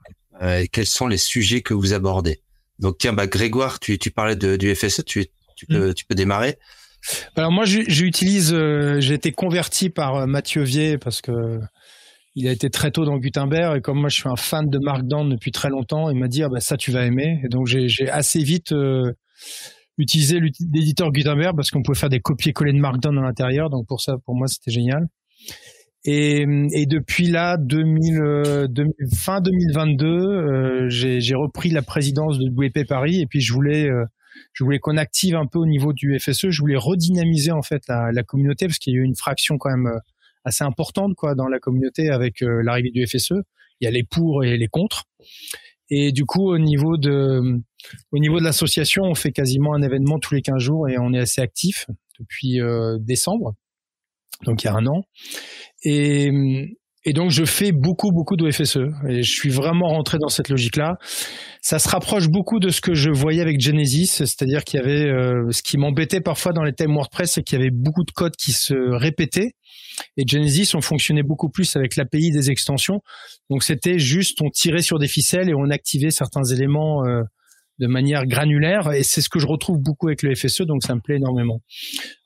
et 0.42 0.66
quels 0.66 0.86
sont 0.86 1.06
les 1.06 1.18
sujets 1.18 1.60
que 1.60 1.74
vous 1.74 1.92
abordez? 1.92 2.40
Donc 2.80 2.98
tiens, 2.98 3.12
bah, 3.12 3.28
Grégoire, 3.28 3.78
tu, 3.78 3.98
tu 4.00 4.10
parlais 4.10 4.34
de, 4.34 4.56
du 4.56 4.74
FSE, 4.74 5.04
tu, 5.04 5.26
tu, 5.54 5.66
peux, 5.66 5.90
mm. 5.90 5.94
tu 5.94 6.06
peux 6.06 6.16
démarrer. 6.16 6.58
Alors 7.36 7.52
moi, 7.52 7.64
j'utilise, 7.64 8.52
euh, 8.52 9.00
j'ai 9.00 9.14
été 9.14 9.32
converti 9.32 9.90
par 9.90 10.16
euh, 10.16 10.26
Mathieu 10.26 10.62
Vier 10.62 10.98
parce 10.98 11.20
que 11.20 11.60
il 12.34 12.48
a 12.48 12.52
été 12.52 12.68
très 12.68 12.90
tôt 12.90 13.06
dans 13.06 13.16
Gutenberg 13.16 13.78
et 13.78 13.80
comme 13.80 13.98
moi 13.98 14.10
je 14.10 14.16
suis 14.16 14.28
un 14.28 14.36
fan 14.36 14.68
de 14.68 14.78
Markdown 14.78 15.30
depuis 15.30 15.52
très 15.52 15.70
longtemps, 15.70 16.10
il 16.10 16.18
m'a 16.18 16.28
dit 16.28 16.42
ah 16.42 16.50
bah 16.50 16.60
ça 16.60 16.76
tu 16.76 16.90
vas 16.90 17.06
aimer 17.06 17.40
et 17.42 17.48
donc 17.48 17.66
j'ai 17.66 18.10
assez 18.10 18.40
vite 18.40 18.72
euh, 18.72 19.10
utilisé 19.96 20.38
l'éditeur 20.40 21.12
Gutenberg 21.12 21.56
parce 21.56 21.70
qu'on 21.70 21.82
pouvait 21.82 21.98
faire 21.98 22.10
des 22.10 22.20
copier-coller 22.20 22.74
de 22.74 22.78
Markdown 22.78 23.16
à 23.18 23.22
l'intérieur 23.22 23.70
donc 23.70 23.86
pour 23.86 24.02
ça 24.02 24.16
pour 24.24 24.34
moi 24.34 24.48
c'était 24.48 24.70
génial. 24.70 25.06
Et, 26.08 26.46
depuis 26.86 27.26
là, 27.26 27.56
2000, 27.56 28.68
fin 29.12 29.40
2022, 29.40 30.88
j'ai 30.88 31.34
repris 31.34 31.70
la 31.70 31.82
présidence 31.82 32.38
de 32.38 32.48
WP 32.48 32.86
Paris 32.86 33.20
et 33.20 33.26
puis 33.26 33.40
je 33.40 33.52
voulais 33.52 33.88
je 34.52 34.64
voulais 34.64 34.78
qu'on 34.78 34.96
active 34.96 35.34
un 35.36 35.46
peu 35.46 35.58
au 35.58 35.66
niveau 35.66 35.92
du 35.92 36.18
FSE. 36.18 36.50
Je 36.50 36.60
voulais 36.60 36.76
redynamiser 36.76 37.52
en 37.52 37.62
fait 37.62 37.82
la, 37.88 38.10
la 38.12 38.22
communauté 38.22 38.66
parce 38.66 38.78
qu'il 38.78 38.94
y 38.94 38.96
a 38.96 39.00
eu 39.00 39.04
une 39.04 39.16
fraction 39.16 39.58
quand 39.58 39.70
même 39.70 39.86
euh, 39.86 39.98
assez 40.44 40.64
importante 40.64 41.14
quoi 41.14 41.34
dans 41.34 41.48
la 41.48 41.58
communauté 41.58 42.10
avec 42.10 42.42
euh, 42.42 42.62
l'arrivée 42.62 42.90
du 42.90 43.06
FSE. 43.06 43.34
Il 43.80 43.84
y 43.84 43.86
a 43.86 43.90
les 43.90 44.04
pour 44.04 44.44
et 44.44 44.56
les 44.56 44.68
contre. 44.68 45.04
Et 45.88 46.12
du 46.12 46.24
coup, 46.24 46.50
au 46.50 46.58
niveau 46.58 46.96
de 46.96 47.60
au 48.10 48.18
niveau 48.18 48.38
de 48.38 48.44
l'association, 48.44 49.04
on 49.04 49.14
fait 49.14 49.32
quasiment 49.32 49.74
un 49.74 49.82
événement 49.82 50.18
tous 50.18 50.34
les 50.34 50.42
15 50.42 50.58
jours 50.58 50.88
et 50.88 50.98
on 50.98 51.12
est 51.12 51.20
assez 51.20 51.40
actif 51.40 51.86
depuis 52.18 52.60
euh, 52.60 52.98
décembre, 52.98 53.54
donc 54.44 54.62
il 54.62 54.66
y 54.66 54.68
a 54.68 54.74
un 54.74 54.86
an. 54.86 55.04
Et, 55.82 56.76
et 57.06 57.12
donc 57.12 57.30
je 57.30 57.44
fais 57.44 57.70
beaucoup 57.72 58.10
beaucoup 58.10 58.36
de 58.36 58.50
FSE 58.50 58.78
et 59.08 59.22
je 59.22 59.30
suis 59.30 59.48
vraiment 59.48 59.86
rentré 59.86 60.18
dans 60.18 60.28
cette 60.28 60.48
logique-là. 60.48 60.96
Ça 61.62 61.78
se 61.78 61.88
rapproche 61.88 62.28
beaucoup 62.28 62.58
de 62.58 62.68
ce 62.68 62.80
que 62.80 62.94
je 62.94 63.10
voyais 63.10 63.40
avec 63.40 63.60
Genesis, 63.60 64.06
c'est-à-dire 64.06 64.64
qu'il 64.64 64.80
y 64.80 64.82
avait 64.82 65.08
euh, 65.08 65.50
ce 65.50 65.62
qui 65.62 65.78
m'embêtait 65.78 66.20
parfois 66.20 66.52
dans 66.52 66.64
les 66.64 66.72
thèmes 66.72 66.92
WordPress, 66.92 67.32
c'est 67.32 67.42
qu'il 67.44 67.58
y 67.58 67.62
avait 67.62 67.70
beaucoup 67.72 68.04
de 68.04 68.10
codes 68.10 68.34
qui 68.36 68.50
se 68.52 68.74
répétaient. 68.74 69.52
Et 70.16 70.24
Genesis, 70.26 70.74
on 70.74 70.80
fonctionnait 70.80 71.22
beaucoup 71.22 71.48
plus 71.48 71.76
avec 71.76 71.96
l'API 71.96 72.32
des 72.32 72.50
extensions. 72.50 73.00
Donc 73.50 73.62
c'était 73.62 73.98
juste, 73.98 74.38
on 74.42 74.50
tirait 74.50 74.82
sur 74.82 74.98
des 74.98 75.08
ficelles 75.08 75.48
et 75.48 75.54
on 75.54 75.70
activait 75.70 76.10
certains 76.10 76.44
éléments 76.44 77.06
euh, 77.06 77.22
de 77.78 77.86
manière 77.86 78.26
granulaire 78.26 78.92
et 78.92 79.02
c'est 79.02 79.20
ce 79.20 79.28
que 79.28 79.38
je 79.38 79.46
retrouve 79.46 79.78
beaucoup 79.78 80.08
avec 80.08 80.22
le 80.22 80.34
FSE 80.34 80.62
donc 80.62 80.82
ça 80.82 80.94
me 80.94 81.00
plaît 81.00 81.16
énormément. 81.16 81.60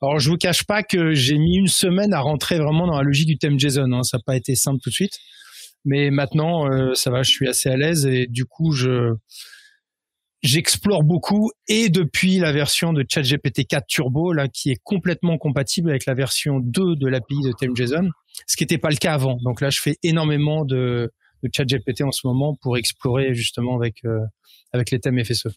Alors 0.01 0.19
je 0.19 0.29
vous 0.29 0.37
cache 0.37 0.63
pas 0.63 0.83
que 0.83 1.13
j'ai 1.13 1.37
mis 1.37 1.57
une 1.57 1.67
semaine 1.67 2.13
à 2.13 2.19
rentrer 2.19 2.57
vraiment 2.57 2.87
dans 2.87 2.97
la 2.97 3.03
logique 3.03 3.27
du 3.27 3.37
thème 3.37 3.59
JSON, 3.59 3.91
hein. 3.91 4.03
ça 4.03 4.17
n'a 4.17 4.23
pas 4.25 4.35
été 4.35 4.55
simple 4.55 4.79
tout 4.81 4.89
de 4.89 4.95
suite, 4.95 5.17
mais 5.85 6.09
maintenant 6.11 6.71
euh, 6.71 6.93
ça 6.93 7.11
va, 7.11 7.23
je 7.23 7.31
suis 7.31 7.47
assez 7.47 7.69
à 7.69 7.77
l'aise 7.77 8.05
et 8.05 8.27
du 8.27 8.45
coup 8.45 8.71
je 8.71 9.13
j'explore 10.43 11.03
beaucoup 11.03 11.51
et 11.67 11.89
depuis 11.89 12.39
la 12.39 12.51
version 12.51 12.93
de 12.93 13.05
ChatGPT 13.07 13.67
4 13.67 13.85
Turbo 13.87 14.33
là 14.33 14.47
qui 14.47 14.71
est 14.71 14.79
complètement 14.83 15.37
compatible 15.37 15.89
avec 15.89 16.05
la 16.05 16.15
version 16.15 16.59
2 16.59 16.95
de 16.95 17.07
l'API 17.07 17.41
de 17.43 17.51
TimeJSON, 17.51 18.09
ce 18.47 18.55
qui 18.55 18.63
n'était 18.63 18.79
pas 18.79 18.89
le 18.89 18.95
cas 18.95 19.13
avant. 19.13 19.37
Donc 19.43 19.61
là, 19.61 19.69
je 19.69 19.79
fais 19.81 19.97
énormément 20.01 20.65
de, 20.65 21.11
de 21.43 21.49
ChatGPT 21.53 22.01
en 22.01 22.11
ce 22.11 22.25
moment 22.27 22.55
pour 22.55 22.77
explorer 22.77 23.33
justement 23.33 23.75
avec 23.75 24.03
euh, 24.05 24.19
avec 24.73 24.91
les 24.91 24.99
thèmes 24.99 25.23
FSE. 25.23 25.47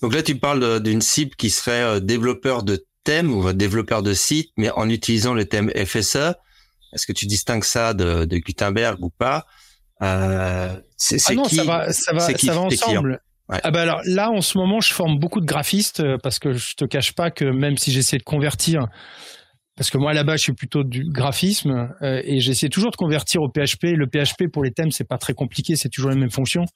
Donc 0.00 0.14
là, 0.14 0.22
tu 0.22 0.36
parles 0.36 0.80
d'une 0.82 1.00
cible 1.00 1.34
qui 1.36 1.50
serait 1.50 1.82
euh, 1.82 2.00
développeur 2.00 2.62
de 2.62 2.84
thèmes 3.04 3.32
ou 3.32 3.52
développeur 3.52 4.02
de 4.02 4.14
site, 4.14 4.50
mais 4.56 4.70
en 4.70 4.88
utilisant 4.88 5.34
le 5.34 5.44
thème 5.44 5.70
FSE. 5.70 6.34
Est-ce 6.92 7.06
que 7.06 7.12
tu 7.12 7.26
distingues 7.26 7.64
ça 7.64 7.94
de, 7.94 8.24
de 8.24 8.38
Gutenberg 8.38 9.02
ou 9.02 9.10
pas? 9.10 9.46
Euh, 10.02 10.76
c'est, 10.96 11.18
ah 11.28 11.34
non, 11.34 11.44
ça 11.44 11.64
va, 11.64 11.92
ça 11.92 12.12
va, 12.12 12.20
ça 12.20 12.52
va 12.52 12.60
ensemble. 12.60 13.20
Ah 13.48 13.70
bah 13.70 13.82
alors 13.82 14.00
là 14.06 14.30
en 14.30 14.40
ce 14.40 14.56
moment 14.56 14.80
je 14.80 14.94
forme 14.94 15.18
beaucoup 15.18 15.40
de 15.40 15.44
graphistes 15.44 16.02
parce 16.22 16.38
que 16.38 16.54
je 16.54 16.74
te 16.74 16.86
cache 16.86 17.12
pas 17.12 17.30
que 17.30 17.44
même 17.44 17.76
si 17.76 17.92
j'essaie 17.92 18.16
de 18.16 18.22
convertir 18.22 18.86
parce 19.82 19.90
que 19.90 19.98
moi 19.98 20.12
là-bas 20.12 20.36
je 20.36 20.42
suis 20.42 20.52
plutôt 20.52 20.84
du 20.84 21.02
graphisme 21.02 21.92
euh, 22.02 22.22
et 22.24 22.38
j'essaie 22.38 22.68
toujours 22.68 22.92
de 22.92 22.96
convertir 22.96 23.42
au 23.42 23.48
PHP. 23.48 23.96
Le 23.96 24.06
PHP 24.06 24.46
pour 24.46 24.62
les 24.62 24.70
thèmes 24.70 24.92
c'est 24.92 25.02
pas 25.02 25.18
très 25.18 25.34
compliqué, 25.34 25.74
c'est 25.74 25.88
toujours 25.88 26.10
les 26.10 26.16
mêmes 26.16 26.30
fonctions. 26.30 26.66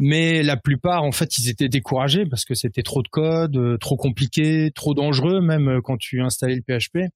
Mais 0.00 0.42
la 0.42 0.56
plupart 0.56 1.04
en 1.04 1.12
fait 1.12 1.38
ils 1.38 1.48
étaient 1.48 1.68
découragés 1.68 2.26
parce 2.28 2.44
que 2.44 2.54
c'était 2.54 2.82
trop 2.82 3.00
de 3.00 3.06
code, 3.06 3.56
euh, 3.56 3.78
trop 3.78 3.94
compliqué, 3.94 4.72
trop 4.74 4.92
dangereux 4.92 5.40
même 5.40 5.78
quand 5.84 5.96
tu 5.98 6.20
installais 6.20 6.56
le 6.56 6.62
PHP. 6.62 7.12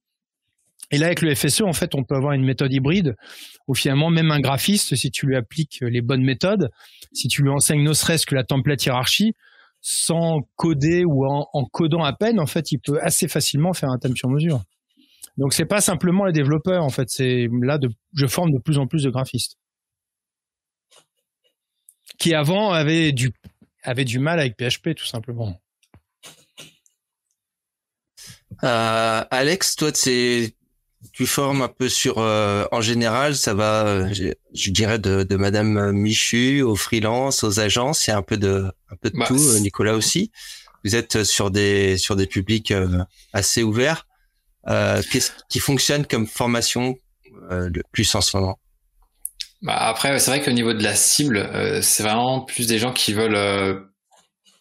Et 0.93 0.99
là, 0.99 1.07
avec 1.07 1.23
le 1.23 1.35
FSE, 1.35 1.63
en 1.63 1.73
fait, 1.73 1.97
on 1.97 2.05
peut 2.05 2.15
avoir 2.15 2.35
une 2.35 2.45
méthode 2.45 2.73
hybride 2.73 3.17
où 3.67 3.75
finalement, 3.75 4.09
même 4.09 4.31
un 4.31 4.39
graphiste, 4.39 4.95
si 4.95 5.11
tu 5.11 5.27
lui 5.27 5.35
appliques 5.35 5.81
les 5.81 6.03
bonnes 6.03 6.23
méthodes, 6.23 6.71
si 7.13 7.27
tu 7.27 7.43
lui 7.43 7.51
enseignes 7.51 7.83
ne 7.83 7.93
serait-ce 7.93 8.25
que 8.25 8.37
la 8.37 8.45
template 8.45 8.85
hiérarchie, 8.85 9.33
sans 9.81 10.43
coder 10.55 11.05
ou 11.05 11.27
en, 11.27 11.65
codant 11.73 12.05
à 12.05 12.13
peine, 12.13 12.39
en 12.39 12.47
fait, 12.47 12.71
il 12.71 12.79
peut 12.79 13.01
assez 13.03 13.27
facilement 13.27 13.73
faire 13.73 13.89
un 13.91 13.99
thème 13.99 14.15
sur 14.15 14.29
mesure. 14.29 14.63
Donc, 15.37 15.53
c'est 15.53 15.67
pas 15.67 15.81
simplement 15.81 16.25
les 16.25 16.33
développeurs, 16.33 16.83
en 16.83 16.91
fait, 16.91 17.11
c'est 17.11 17.49
là, 17.63 17.79
de, 17.79 17.91
je 18.15 18.27
forme 18.27 18.53
de 18.53 18.59
plus 18.59 18.79
en 18.79 18.87
plus 18.87 19.03
de 19.03 19.11
graphistes 19.11 19.59
qui 22.19 22.35
avant 22.35 22.73
avaient 22.73 23.13
du, 23.13 23.33
avaient 23.83 24.05
du 24.05 24.19
mal 24.19 24.41
avec 24.41 24.57
PHP, 24.57 24.95
tout 24.95 25.05
simplement. 25.05 25.61
Euh, 28.65 29.25
Alex, 29.31 29.77
toi, 29.77 29.91
c'est 29.95 30.55
tu 31.13 31.27
formes 31.27 31.63
un 31.63 31.69
peu 31.69 31.89
sur, 31.89 32.19
euh, 32.19 32.65
en 32.73 32.81
général, 32.81 33.37
ça 33.37 33.55
va, 33.55 34.13
je, 34.13 34.71
dirais 34.71 34.99
de, 34.99 35.23
de 35.23 35.37
Madame 35.37 35.93
Michu 35.93 36.63
aux 36.63 36.75
freelance, 36.75 37.45
aux 37.45 37.61
agences, 37.61 38.07
il 38.07 38.11
y 38.11 38.13
a 38.13 38.17
un 38.17 38.23
peu 38.23 38.37
de, 38.37 38.65
un 38.91 38.97
peu 38.97 39.11
de 39.11 39.17
bah, 39.17 39.27
tout. 39.27 39.59
Nicolas 39.61 39.95
aussi. 39.95 40.33
Vous 40.85 40.97
êtes 40.97 41.25
sur 41.25 41.51
des 41.51 41.97
sur 41.97 42.17
des 42.17 42.27
publics 42.27 42.71
euh, 42.71 43.03
assez 43.33 43.63
ouverts. 43.63 44.07
Qu'est-ce 44.67 45.33
qui 45.49 45.59
fonctionne 45.59 46.07
comme 46.07 46.27
formation 46.27 46.97
le 47.51 47.83
plus 47.93 48.15
en 48.15 48.21
ce 48.21 48.37
moment? 48.37 48.59
Bah 49.63 49.77
Après, 49.77 50.19
c'est 50.19 50.31
vrai 50.31 50.43
qu'au 50.43 50.53
niveau 50.53 50.75
de 50.75 50.83
la 50.83 50.95
cible, 50.95 51.49
c'est 51.83 52.03
vraiment 52.03 52.41
plus 52.41 52.67
des 52.67 52.79
gens 52.79 52.93
qui 52.93 53.13
veulent 53.13 53.87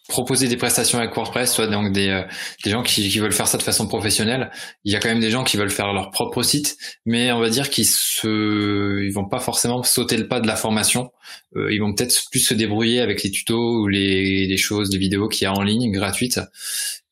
proposer 0.07 0.47
des 0.47 0.57
prestations 0.57 0.99
avec 0.99 1.15
WordPress, 1.15 1.53
soit 1.53 1.67
donc 1.67 1.91
des, 1.91 2.09
euh, 2.09 2.23
des 2.63 2.69
gens 2.69 2.83
qui, 2.83 3.09
qui, 3.09 3.19
veulent 3.19 3.33
faire 3.33 3.47
ça 3.47 3.57
de 3.57 3.63
façon 3.63 3.87
professionnelle. 3.87 4.51
Il 4.83 4.93
y 4.93 4.95
a 4.95 4.99
quand 4.99 5.09
même 5.09 5.19
des 5.19 5.31
gens 5.31 5.43
qui 5.43 5.57
veulent 5.57 5.71
faire 5.71 5.91
leur 5.93 6.11
propre 6.11 6.43
site, 6.43 6.77
mais 7.05 7.31
on 7.31 7.39
va 7.39 7.49
dire 7.49 7.69
qu'ils 7.69 7.87
se, 7.87 9.03
ils 9.03 9.11
vont 9.11 9.27
pas 9.27 9.39
forcément 9.39 9.81
sauter 9.83 10.17
le 10.17 10.27
pas 10.27 10.39
de 10.39 10.47
la 10.47 10.55
formation. 10.55 11.11
Euh, 11.55 11.73
ils 11.73 11.79
vont 11.79 11.93
peut-être 11.93 12.15
plus 12.29 12.41
se 12.41 12.53
débrouiller 12.53 13.01
avec 13.01 13.23
les 13.23 13.31
tutos 13.31 13.81
ou 13.81 13.87
les, 13.87 14.45
les 14.45 14.57
choses, 14.57 14.91
les 14.91 14.99
vidéos 14.99 15.27
qu'il 15.27 15.45
y 15.45 15.47
a 15.47 15.53
en 15.53 15.63
ligne 15.63 15.91
gratuites. 15.91 16.39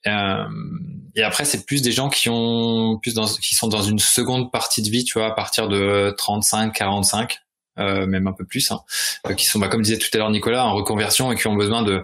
Euh, 0.07 0.43
et 1.15 1.23
après, 1.23 1.45
c'est 1.45 1.65
plus 1.65 1.81
des 1.81 1.91
gens 1.91 2.09
qui 2.09 2.29
ont 2.29 2.99
plus 3.01 3.13
dans, 3.13 3.27
qui 3.27 3.55
sont 3.55 3.67
dans 3.67 3.81
une 3.81 3.99
seconde 3.99 4.51
partie 4.51 4.81
de 4.81 4.89
vie, 4.89 5.03
tu 5.03 5.19
vois, 5.19 5.27
à 5.27 5.31
partir 5.31 5.67
de 5.67 6.13
35, 6.17 6.73
45, 6.73 7.39
euh, 7.79 8.05
même 8.05 8.27
un 8.27 8.33
peu 8.33 8.45
plus, 8.45 8.71
hein, 8.71 8.81
euh, 9.27 9.33
qui 9.33 9.45
sont, 9.45 9.59
bah, 9.59 9.67
comme 9.67 9.81
disait 9.81 9.97
tout 9.97 10.09
à 10.13 10.17
l'heure 10.17 10.31
Nicolas, 10.31 10.65
en 10.65 10.73
reconversion 10.73 11.31
et 11.31 11.35
qui 11.35 11.47
ont 11.47 11.55
besoin 11.55 11.83
de 11.83 12.03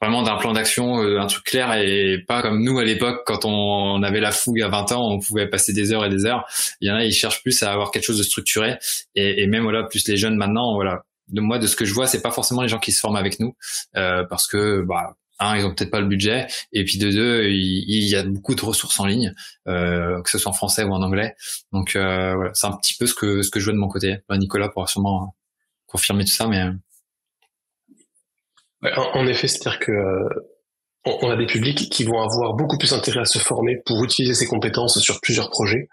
vraiment 0.00 0.22
d'un 0.22 0.36
plan 0.36 0.52
d'action, 0.52 1.02
euh, 1.02 1.20
un 1.20 1.26
truc 1.26 1.44
clair 1.44 1.74
et 1.74 2.18
pas 2.26 2.42
comme 2.42 2.62
nous 2.62 2.78
à 2.78 2.84
l'époque 2.84 3.22
quand 3.26 3.44
on, 3.44 4.02
avait 4.02 4.20
la 4.20 4.30
fougue 4.30 4.62
à 4.62 4.68
20 4.68 4.92
ans, 4.92 5.10
on 5.10 5.18
pouvait 5.18 5.48
passer 5.48 5.72
des 5.72 5.92
heures 5.92 6.04
et 6.04 6.08
des 6.08 6.24
heures. 6.24 6.44
Il 6.80 6.88
y 6.88 6.92
en 6.92 6.96
a, 6.96 7.04
ils 7.04 7.12
cherchent 7.12 7.42
plus 7.42 7.62
à 7.62 7.72
avoir 7.72 7.90
quelque 7.90 8.04
chose 8.04 8.18
de 8.18 8.22
structuré 8.22 8.78
et, 9.14 9.42
et 9.42 9.46
même 9.46 9.64
voilà, 9.64 9.84
plus 9.84 10.06
les 10.08 10.16
jeunes 10.16 10.36
maintenant, 10.36 10.74
voilà. 10.74 11.02
De 11.28 11.42
moi, 11.42 11.58
de 11.58 11.66
ce 11.66 11.76
que 11.76 11.84
je 11.84 11.92
vois, 11.92 12.06
c'est 12.06 12.22
pas 12.22 12.30
forcément 12.30 12.62
les 12.62 12.68
gens 12.68 12.78
qui 12.78 12.90
se 12.90 13.00
forment 13.00 13.16
avec 13.16 13.38
nous 13.38 13.54
euh, 13.96 14.24
parce 14.30 14.46
que 14.46 14.82
bah 14.82 15.14
un, 15.38 15.56
ils 15.56 15.64
ont 15.64 15.74
peut-être 15.74 15.90
pas 15.90 16.00
le 16.00 16.06
budget, 16.06 16.46
et 16.72 16.84
puis 16.84 16.98
de 16.98 17.10
deux, 17.10 17.44
il, 17.48 18.08
y 18.08 18.16
a 18.16 18.22
beaucoup 18.22 18.54
de 18.54 18.64
ressources 18.64 18.98
en 19.00 19.06
ligne, 19.06 19.34
euh, 19.66 20.20
que 20.22 20.30
ce 20.30 20.38
soit 20.38 20.50
en 20.50 20.54
français 20.54 20.84
ou 20.84 20.92
en 20.92 21.02
anglais. 21.02 21.34
Donc 21.72 21.96
euh, 21.96 22.34
voilà, 22.34 22.50
c'est 22.54 22.66
un 22.66 22.76
petit 22.76 22.94
peu 22.94 23.06
ce 23.06 23.14
que 23.14 23.42
ce 23.42 23.50
que 23.50 23.60
je 23.60 23.66
vois 23.66 23.74
de 23.74 23.78
mon 23.78 23.88
côté. 23.88 24.18
Nicolas 24.30 24.68
pourra 24.68 24.86
sûrement 24.86 25.34
confirmer 25.86 26.24
tout 26.24 26.32
ça, 26.32 26.46
mais 26.46 26.62
en, 28.96 29.26
effet, 29.26 29.48
c'est-à-dire 29.48 29.80
que 29.80 29.92
euh, 29.92 30.28
on, 31.04 31.30
a 31.30 31.36
des 31.36 31.46
publics 31.46 31.90
qui 31.90 32.04
vont 32.04 32.20
avoir 32.20 32.54
beaucoup 32.54 32.78
plus 32.78 32.92
intérêt 32.92 33.20
à 33.20 33.24
se 33.24 33.38
former 33.38 33.76
pour 33.84 34.04
utiliser 34.04 34.34
ces 34.34 34.46
compétences 34.46 34.98
sur 35.00 35.20
plusieurs 35.20 35.50
projets. 35.50 35.88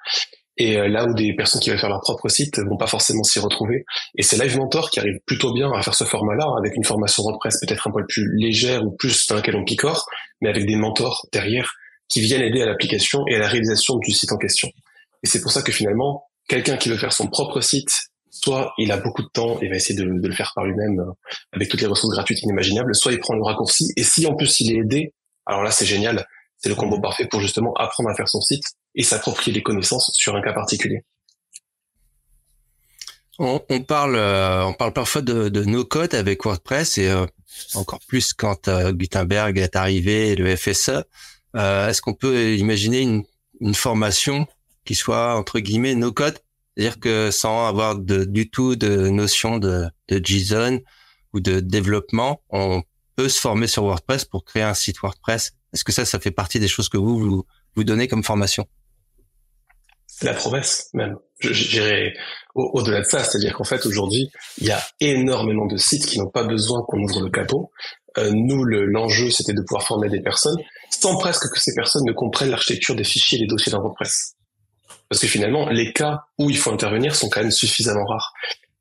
Et 0.57 0.77
euh, 0.77 0.88
là 0.88 1.05
où 1.05 1.13
des 1.13 1.33
personnes 1.35 1.62
qui 1.62 1.69
veulent 1.69 1.79
faire 1.79 1.89
leur 1.89 2.01
propre 2.01 2.29
site 2.29 2.59
vont 2.59 2.77
pas 2.77 2.88
forcément 2.88 3.24
s'y 3.24 3.39
retrouver. 3.39 3.85
Et 4.17 4.24
c'est 4.24 4.41
Live 4.41 4.57
Mentor 4.57 4.89
qui 4.89 5.00
arrive 5.00 5.19
plutôt 5.25 5.53
bien 5.53 5.71
à 5.71 5.81
faire 5.81 5.95
ce 5.95 6.05
format-là, 6.05 6.47
avec 6.57 6.75
une 6.75 6.83
formation 6.83 7.24
WordPress 7.24 7.59
peut-être 7.59 7.88
un 7.88 7.91
peu 7.91 8.05
plus 8.07 8.25
légère 8.38 8.83
ou 8.83 8.91
plus 8.91 9.27
dans 9.27 9.35
laquelle 9.35 9.55
on 9.55 9.65
picore, 9.65 10.05
mais 10.41 10.50
avec 10.50 10.65
des 10.65 10.75
mentors 10.75 11.27
derrière 11.33 11.74
qui 12.07 12.21
viennent 12.21 12.41
aider 12.41 12.62
à 12.62 12.65
l'application 12.65 13.24
et 13.27 13.35
à 13.35 13.39
la 13.39 13.47
réalisation 13.47 13.97
du 13.97 14.12
site 14.12 14.31
en 14.31 14.38
question. 14.38 14.69
Et 15.24 15.27
c'est 15.27 15.41
pour 15.41 15.51
ça 15.51 15.62
que 15.62 15.71
finalement, 15.71 16.24
quelqu'un 16.47 16.77
qui 16.77 16.89
veut 16.89 16.97
faire 16.97 17.13
son 17.13 17.27
propre 17.27 17.62
site 17.62 17.91
soit 18.31 18.74
il 18.77 18.91
a 18.91 18.97
beaucoup 18.97 19.24
de 19.24 19.29
temps 19.29 19.59
et 19.62 19.69
va 19.69 19.75
essayer 19.75 19.97
de, 19.97 20.03
le 20.03 20.33
faire 20.33 20.51
par 20.55 20.65
lui-même 20.65 21.00
euh, 21.00 21.12
avec 21.53 21.69
toutes 21.69 21.81
les 21.81 21.88
ressources 21.88 22.13
gratuites 22.13 22.41
inimaginables, 22.43 22.93
soit 22.93 23.13
il 23.13 23.19
prend 23.19 23.33
le 23.33 23.43
raccourci, 23.43 23.91
et 23.95 24.03
si 24.03 24.27
en 24.27 24.35
plus 24.35 24.59
il 24.59 24.75
est 24.75 24.79
aidé, 24.79 25.13
alors 25.45 25.63
là 25.63 25.71
c'est 25.71 25.85
génial, 25.85 26.25
c'est 26.57 26.69
le 26.69 26.75
combo 26.75 27.00
parfait 27.00 27.27
pour 27.27 27.39
justement 27.39 27.74
apprendre 27.75 28.09
à 28.09 28.15
faire 28.15 28.27
son 28.27 28.41
site 28.41 28.63
et 28.96 29.04
s'approprier 29.04 29.54
les 29.54 29.64
connaissances 29.64 30.12
sur 30.16 30.36
un 30.36 30.42
cas 30.42 30.54
particulier. 30.54 31.04
On, 33.38 33.60
parle, 33.82 34.16
euh, 34.16 34.64
on 34.64 34.74
parle 34.74 34.94
parfois 34.94 35.22
de, 35.22 35.50
de 35.50 35.66
no-code 35.66 36.14
avec 36.14 36.46
WordPress 36.46 36.98
et 36.98 37.10
euh, 37.10 37.25
encore 37.74 38.00
plus 38.08 38.34
quand 38.34 38.70
Gutenberg 38.70 39.58
est 39.58 39.75
arrivé 39.75 40.30
et 40.30 40.36
le 40.36 40.56
FSE. 40.56 41.04
Est-ce 41.54 42.02
qu'on 42.02 42.14
peut 42.14 42.56
imaginer 42.56 43.02
une, 43.02 43.74
formation 43.74 44.46
qui 44.84 44.96
soit 44.96 45.36
entre 45.36 45.60
guillemets 45.60 45.96
no-code? 45.96 46.38
C'est-à-dire 46.75 47.00
que 47.00 47.32
sans 47.32 47.68
avoir 47.68 47.98
du 47.98 48.50
tout 48.50 48.75
de 48.75 49.08
notion 49.08 49.58
de, 49.58 49.90
JSON 50.10 50.82
ou 51.34 51.40
de 51.40 51.60
développement, 51.60 52.42
on 52.50 52.84
peut 53.16 53.30
se 53.30 53.40
former 53.40 53.68
sur 53.68 53.84
WordPress 53.84 54.25
pour 54.25 54.44
créer 54.44 54.64
un 54.64 54.74
site 54.74 55.00
WordPress. 55.00 55.54
Est-ce 55.74 55.84
que 55.84 55.92
ça, 55.92 56.06
ça 56.06 56.20
fait 56.20 56.32
partie 56.32 56.60
des 56.60 56.68
choses 56.68 56.90
que 56.90 56.98
vous, 56.98 57.46
vous, 57.75 57.84
donnez 57.84 58.08
comme 58.08 58.24
formation? 58.24 58.68
La 60.22 60.34
promesse 60.34 60.89
même. 60.93 61.15
J'irai 61.39 62.13
au-delà 62.55 63.01
de 63.01 63.05
ça, 63.05 63.24
c'est-à-dire 63.24 63.53
qu'en 63.53 63.65
fait, 63.65 63.86
aujourd'hui, 63.86 64.31
il 64.60 64.67
y 64.67 64.72
a 64.72 64.81
énormément 65.01 65.65
de 65.65 65.75
sites 65.75 66.05
qui 66.05 66.19
n'ont 66.19 66.29
pas 66.29 66.43
besoin 66.45 66.81
qu'on 66.88 67.00
ouvre 67.03 67.22
le 67.22 67.29
capot. 67.29 67.72
Euh, 68.17 68.31
nous, 68.34 68.63
l'enjeu, 68.63 69.29
c'était 69.29 69.53
de 69.53 69.62
pouvoir 69.62 69.84
former 69.86 70.10
des 70.10 70.22
personnes 70.22 70.57
sans 70.89 71.17
presque 71.17 71.51
que 71.51 71.60
ces 71.60 71.74
personnes 71.75 72.05
ne 72.05 72.13
comprennent 72.13 72.50
l'architecture 72.50 72.95
des 72.95 73.03
fichiers 73.03 73.38
et 73.38 73.41
des 73.41 73.48
dossiers 73.48 73.72
dans 73.72 73.81
WordPress. 73.81 74.36
Parce 75.10 75.22
que 75.22 75.27
finalement, 75.27 75.69
les 75.69 75.91
cas 75.91 76.22
où 76.39 76.50
il 76.50 76.57
faut 76.57 76.72
intervenir 76.72 77.13
sont 77.15 77.29
quand 77.29 77.41
même 77.41 77.51
suffisamment 77.51 78.05
rares. 78.05 78.34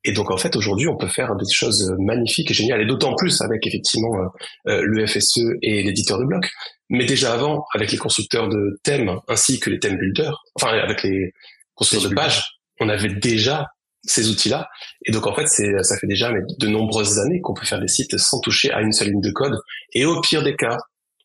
Et 0.04 0.12
donc 0.12 0.30
en 0.30 0.36
fait 0.36 0.54
aujourd'hui 0.56 0.88
on 0.88 0.96
peut 0.96 1.08
faire 1.08 1.34
des 1.36 1.50
choses 1.50 1.94
magnifiques 1.98 2.50
et 2.50 2.54
géniales 2.54 2.82
et 2.82 2.86
d'autant 2.86 3.14
plus 3.14 3.40
avec 3.40 3.66
effectivement 3.66 4.14
euh, 4.16 4.72
euh, 4.72 4.82
le 4.84 5.06
FSE 5.06 5.40
et 5.62 5.82
l'éditeur 5.82 6.18
de 6.18 6.24
blocs. 6.24 6.50
Mais 6.90 7.06
déjà 7.06 7.32
avant 7.32 7.64
avec 7.74 7.90
les 7.90 7.98
constructeurs 7.98 8.48
de 8.48 8.78
thèmes 8.82 9.18
ainsi 9.28 9.58
que 9.60 9.70
les 9.70 9.78
thèmes 9.78 9.96
builders, 9.96 10.42
enfin 10.54 10.68
avec 10.68 11.02
les 11.02 11.32
constructeurs 11.74 12.10
de 12.10 12.14
pages, 12.14 12.42
on 12.80 12.88
avait 12.88 13.14
déjà 13.14 13.66
ces 14.06 14.28
outils-là. 14.28 14.68
Et 15.06 15.12
donc 15.12 15.26
en 15.26 15.34
fait 15.34 15.46
c'est 15.48 15.72
ça 15.82 15.96
fait 15.98 16.06
déjà 16.06 16.30
de 16.30 16.68
nombreuses 16.68 17.18
années 17.18 17.40
qu'on 17.40 17.54
peut 17.54 17.64
faire 17.64 17.80
des 17.80 17.88
sites 17.88 18.18
sans 18.18 18.40
toucher 18.40 18.70
à 18.72 18.82
une 18.82 18.92
seule 18.92 19.08
ligne 19.08 19.22
de 19.22 19.30
code. 19.30 19.58
Et 19.94 20.04
au 20.04 20.20
pire 20.20 20.42
des 20.42 20.56
cas, 20.56 20.76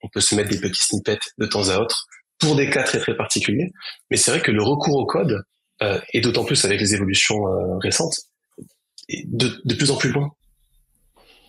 on 0.01 0.07
peut 0.07 0.21
se 0.21 0.35
mettre 0.35 0.49
des 0.49 0.59
petits 0.59 0.81
snippets 0.81 1.19
de 1.37 1.45
temps 1.45 1.69
à 1.69 1.79
autre 1.79 2.05
pour 2.39 2.55
des 2.55 2.69
cas 2.69 2.83
très 2.83 2.99
très 2.99 3.15
particuliers. 3.15 3.71
Mais 4.09 4.17
c'est 4.17 4.31
vrai 4.31 4.41
que 4.41 4.51
le 4.51 4.63
recours 4.63 4.95
au 4.95 5.05
code, 5.05 5.43
euh, 5.81 5.99
et 6.13 6.21
d'autant 6.21 6.45
plus 6.45 6.63
avec 6.65 6.79
les 6.79 6.93
évolutions 6.93 7.47
euh, 7.47 7.77
récentes, 7.79 8.15
de, 9.25 9.61
de 9.63 9.75
plus 9.75 9.91
en 9.91 9.97
plus 9.97 10.11
loin. 10.11 10.31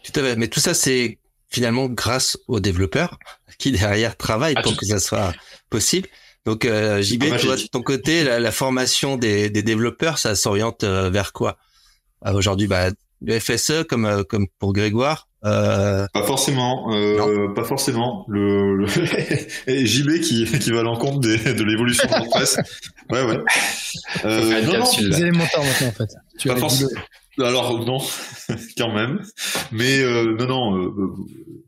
Tout 0.04 0.18
à 0.18 0.22
fait. 0.22 0.36
Mais 0.36 0.48
tout 0.48 0.60
ça, 0.60 0.74
c'est 0.74 1.18
finalement 1.48 1.86
grâce 1.86 2.38
aux 2.48 2.60
développeurs 2.60 3.18
qui 3.58 3.72
derrière 3.72 4.16
travaillent 4.16 4.54
ah, 4.56 4.62
pour 4.62 4.76
que 4.76 4.86
ça 4.86 5.00
soit 5.00 5.32
possible. 5.68 6.08
Donc 6.46 6.64
euh, 6.64 7.02
JB, 7.02 7.24
toi 7.38 7.56
de 7.56 7.66
ton 7.66 7.82
côté, 7.82 8.24
la, 8.24 8.52
formation 8.52 9.16
des, 9.16 9.50
des, 9.50 9.62
développeurs, 9.62 10.18
ça 10.18 10.34
s'oriente 10.34 10.84
euh, 10.84 11.10
vers 11.10 11.32
quoi? 11.32 11.58
Euh, 12.26 12.32
Aujourd'hui, 12.32 12.66
bah, 12.66 12.90
le 13.20 13.38
FSE 13.38 13.84
comme 13.88 14.24
comme 14.24 14.46
pour 14.58 14.72
Grégoire. 14.72 15.28
Euh... 15.44 16.06
Pas 16.12 16.22
forcément, 16.22 16.92
euh, 16.92 17.48
pas 17.54 17.64
forcément. 17.64 18.26
Le, 18.28 18.76
le... 18.76 18.86
JB 19.86 20.20
qui 20.20 20.44
qui 20.44 20.70
va 20.70 20.80
à 20.80 20.82
l'encontre 20.82 21.20
de 21.20 21.64
l'évolution 21.64 22.06
de 22.06 22.12
WordPress. 22.12 22.58
Ouais 23.10 23.22
ouais. 23.22 23.38
Euh, 24.24 24.62
non, 24.62 24.78
non, 24.78 24.84
vous 24.84 25.38
maintenant 25.38 25.60
en 25.60 25.92
fait. 25.92 26.14
Tu 26.38 26.48
pas 26.48 26.56
forcément. 26.56 26.90
Alors 27.38 27.84
non, 27.84 27.98
quand 28.76 28.92
même. 28.92 29.20
Mais 29.72 30.02
euh, 30.02 30.34
non, 30.36 30.46
non, 30.46 30.76
euh, 30.76 30.88
euh, 30.88 31.08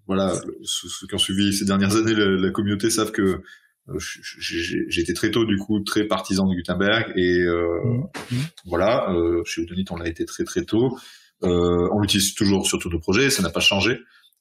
voilà, 0.06 0.34
ceux, 0.62 1.06
qui 1.06 1.14
ont 1.14 1.18
suivi 1.18 1.52
ces 1.52 1.64
dernières 1.64 1.96
années 1.96 2.14
la, 2.14 2.50
communauté 2.50 2.90
savent 2.90 3.12
que 3.12 3.40
j'ai 3.98 5.00
été 5.00 5.12
très 5.12 5.30
tôt 5.30 5.44
du 5.44 5.56
coup 5.56 5.80
très 5.80 6.04
partisan 6.04 6.46
de 6.46 6.54
Gutenberg 6.54 7.12
et 7.16 7.44
mmh. 7.44 7.96
Mmh. 8.30 8.36
voilà, 8.66 9.08
chez 9.44 9.62
Udonit 9.62 9.84
on 9.90 9.96
l'a 9.96 10.08
été 10.08 10.24
très 10.24 10.44
très 10.44 10.64
tôt. 10.64 10.96
on 11.42 11.98
l'utilise 12.00 12.34
toujours 12.34 12.66
sur 12.66 12.78
tous 12.78 12.90
nos 12.90 13.00
projets, 13.00 13.30
ça 13.30 13.42
n'a 13.42 13.50
pas 13.50 13.60
changé. 13.60 13.98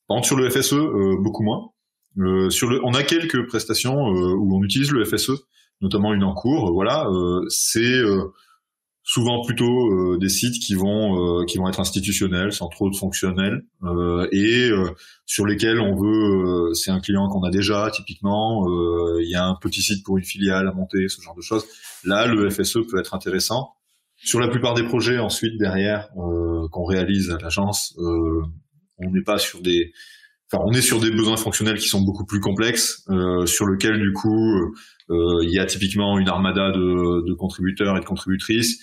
Par 0.08 0.18
contre 0.18 0.28
sur 0.28 0.38
le 0.38 0.50
FSE, 0.50 0.76
beaucoup 1.24 1.44
moins. 1.44 2.50
sur 2.52 2.70
le, 2.70 2.82
on 2.84 2.94
a 2.94 3.04
quelques 3.04 3.48
prestations 3.48 3.96
où 3.96 4.56
on 4.56 4.64
utilise 4.64 4.92
le 4.92 5.06
FSE, 5.06 5.32
notamment 5.82 6.14
une 6.14 6.24
en 6.24 6.34
cours. 6.34 6.72
voilà, 6.74 7.08
c'est 7.50 8.00
souvent 9.12 9.44
plutôt 9.44 9.90
euh, 9.92 10.18
des 10.18 10.30
sites 10.30 10.64
qui 10.64 10.74
vont 10.74 11.42
euh, 11.42 11.44
qui 11.44 11.58
vont 11.58 11.68
être 11.68 11.82
institutionnels 11.82 12.54
sans 12.54 12.70
trop 12.70 12.90
de 12.90 12.96
fonctionnels 12.96 13.62
euh, 13.84 14.26
et 14.32 14.72
sur 15.26 15.46
lesquels 15.46 15.82
on 15.82 15.96
veut 15.96 16.74
c'est 16.74 16.92
un 16.92 17.02
client 17.02 17.28
qu'on 17.28 17.44
a 17.44 17.50
déjà 17.50 17.92
typiquement 17.92 18.66
il 19.20 19.30
y 19.30 19.36
a 19.36 19.46
un 19.46 19.56
petit 19.56 19.82
site 19.82 20.06
pour 20.06 20.18
une 20.18 20.24
filiale 20.24 20.66
à 20.66 20.72
monter 20.72 21.10
ce 21.10 21.22
genre 21.22 21.36
de 21.36 21.42
choses 21.42 21.66
là 22.06 22.26
le 22.26 22.50
FSE 22.50 22.88
peut 22.90 23.00
être 23.00 23.14
intéressant 23.14 23.74
sur 24.16 24.40
la 24.40 24.48
plupart 24.48 24.76
des 24.76 24.84
projets 24.84 25.20
ensuite 25.20 25.58
derrière 25.60 26.08
qu'on 26.72 26.86
réalise 26.86 27.32
à 27.32 27.38
l'agence 27.38 27.94
on 27.98 29.12
n'est 29.12 29.24
pas 29.24 29.40
sur 29.40 29.62
des 29.62 29.92
enfin 30.50 30.64
on 30.66 30.72
est 30.72 30.82
sur 30.82 31.02
des 31.02 31.12
besoins 31.12 31.38
fonctionnels 31.38 31.80
qui 31.80 31.90
sont 31.90 32.02
beaucoup 32.02 32.26
plus 32.26 32.40
complexes 32.40 33.06
sur 33.46 33.66
lequel 33.66 34.00
du 34.00 34.14
coup 34.14 34.74
il 35.10 35.50
y 35.50 35.60
a 35.60 35.66
typiquement 35.66 36.18
une 36.18 36.30
armada 36.30 36.72
de, 36.72 37.28
de 37.28 37.34
contributeurs 37.34 37.98
et 37.98 38.00
de 38.00 38.06
contributrices. 38.06 38.82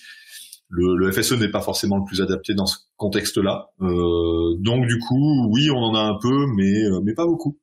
Le, 0.70 1.10
FSE 1.10 1.32
n'est 1.32 1.50
pas 1.50 1.62
forcément 1.62 1.96
le 1.96 2.04
plus 2.04 2.20
adapté 2.20 2.54
dans 2.54 2.66
ce 2.66 2.76
contexte-là. 2.96 3.68
Euh, 3.80 4.54
donc 4.58 4.86
du 4.86 4.98
coup, 4.98 5.48
oui, 5.50 5.70
on 5.70 5.78
en 5.78 5.94
a 5.94 6.00
un 6.00 6.18
peu, 6.20 6.46
mais 6.56 6.84
euh, 6.84 7.00
mais 7.02 7.14
pas 7.14 7.26
beaucoup. 7.26 7.58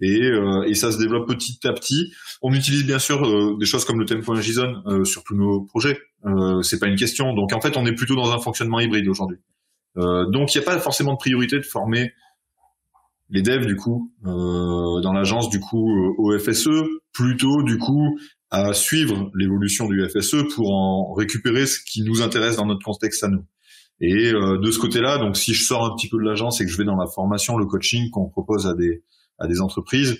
Et, 0.00 0.22
euh, 0.22 0.62
et 0.64 0.74
ça 0.74 0.92
se 0.92 0.98
développe 0.98 1.28
petit 1.28 1.58
à 1.66 1.72
petit. 1.72 2.12
On 2.42 2.52
utilise 2.52 2.84
bien 2.86 2.98
sûr 2.98 3.56
des 3.58 3.66
choses 3.66 3.84
comme 3.84 3.98
le 3.98 4.06
tempo.json 4.06 4.82
euh, 4.86 5.04
sur 5.04 5.24
tous 5.24 5.34
nos 5.34 5.62
projets. 5.62 5.98
Euh, 6.24 6.62
c'est 6.62 6.78
pas 6.78 6.86
une 6.86 6.96
question. 6.96 7.34
Donc 7.34 7.52
en 7.52 7.60
fait, 7.60 7.76
on 7.76 7.84
est 7.84 7.94
plutôt 7.94 8.14
dans 8.14 8.32
un 8.32 8.38
fonctionnement 8.38 8.80
hybride 8.80 9.08
aujourd'hui. 9.08 9.38
donc 9.96 10.54
il 10.54 10.58
n'y 10.58 10.64
a 10.64 10.66
pas 10.66 10.78
forcément 10.78 11.12
de 11.14 11.18
priorité 11.18 11.56
de 11.56 11.64
former 11.64 12.12
les 13.30 13.42
devs 13.42 13.66
du 13.66 13.76
coup 13.76 14.12
euh, 14.24 15.00
dans 15.00 15.12
l'agence 15.12 15.50
du 15.50 15.60
coup 15.60 15.90
euh, 15.90 16.14
au 16.18 16.38
FSE 16.38 16.68
plutôt 17.12 17.62
du 17.62 17.78
coup 17.78 18.18
à 18.50 18.72
suivre 18.72 19.30
l'évolution 19.34 19.86
du 19.86 20.06
FSE 20.08 20.44
pour 20.54 20.74
en 20.74 21.12
récupérer 21.12 21.66
ce 21.66 21.78
qui 21.80 22.02
nous 22.02 22.22
intéresse 22.22 22.56
dans 22.56 22.66
notre 22.66 22.84
contexte 22.84 23.22
à 23.22 23.28
nous. 23.28 23.44
Et 24.00 24.32
euh, 24.32 24.58
de 24.58 24.70
ce 24.70 24.78
côté-là, 24.78 25.18
donc 25.18 25.36
si 25.36 25.52
je 25.52 25.64
sors 25.64 25.84
un 25.84 25.94
petit 25.94 26.08
peu 26.08 26.16
de 26.16 26.22
l'agence 26.22 26.60
et 26.60 26.64
que 26.64 26.70
je 26.70 26.78
vais 26.78 26.84
dans 26.84 26.96
la 26.96 27.06
formation, 27.06 27.58
le 27.58 27.66
coaching 27.66 28.10
qu'on 28.10 28.28
propose 28.28 28.66
à 28.66 28.74
des 28.74 29.02
à 29.38 29.46
des 29.46 29.60
entreprises, 29.60 30.18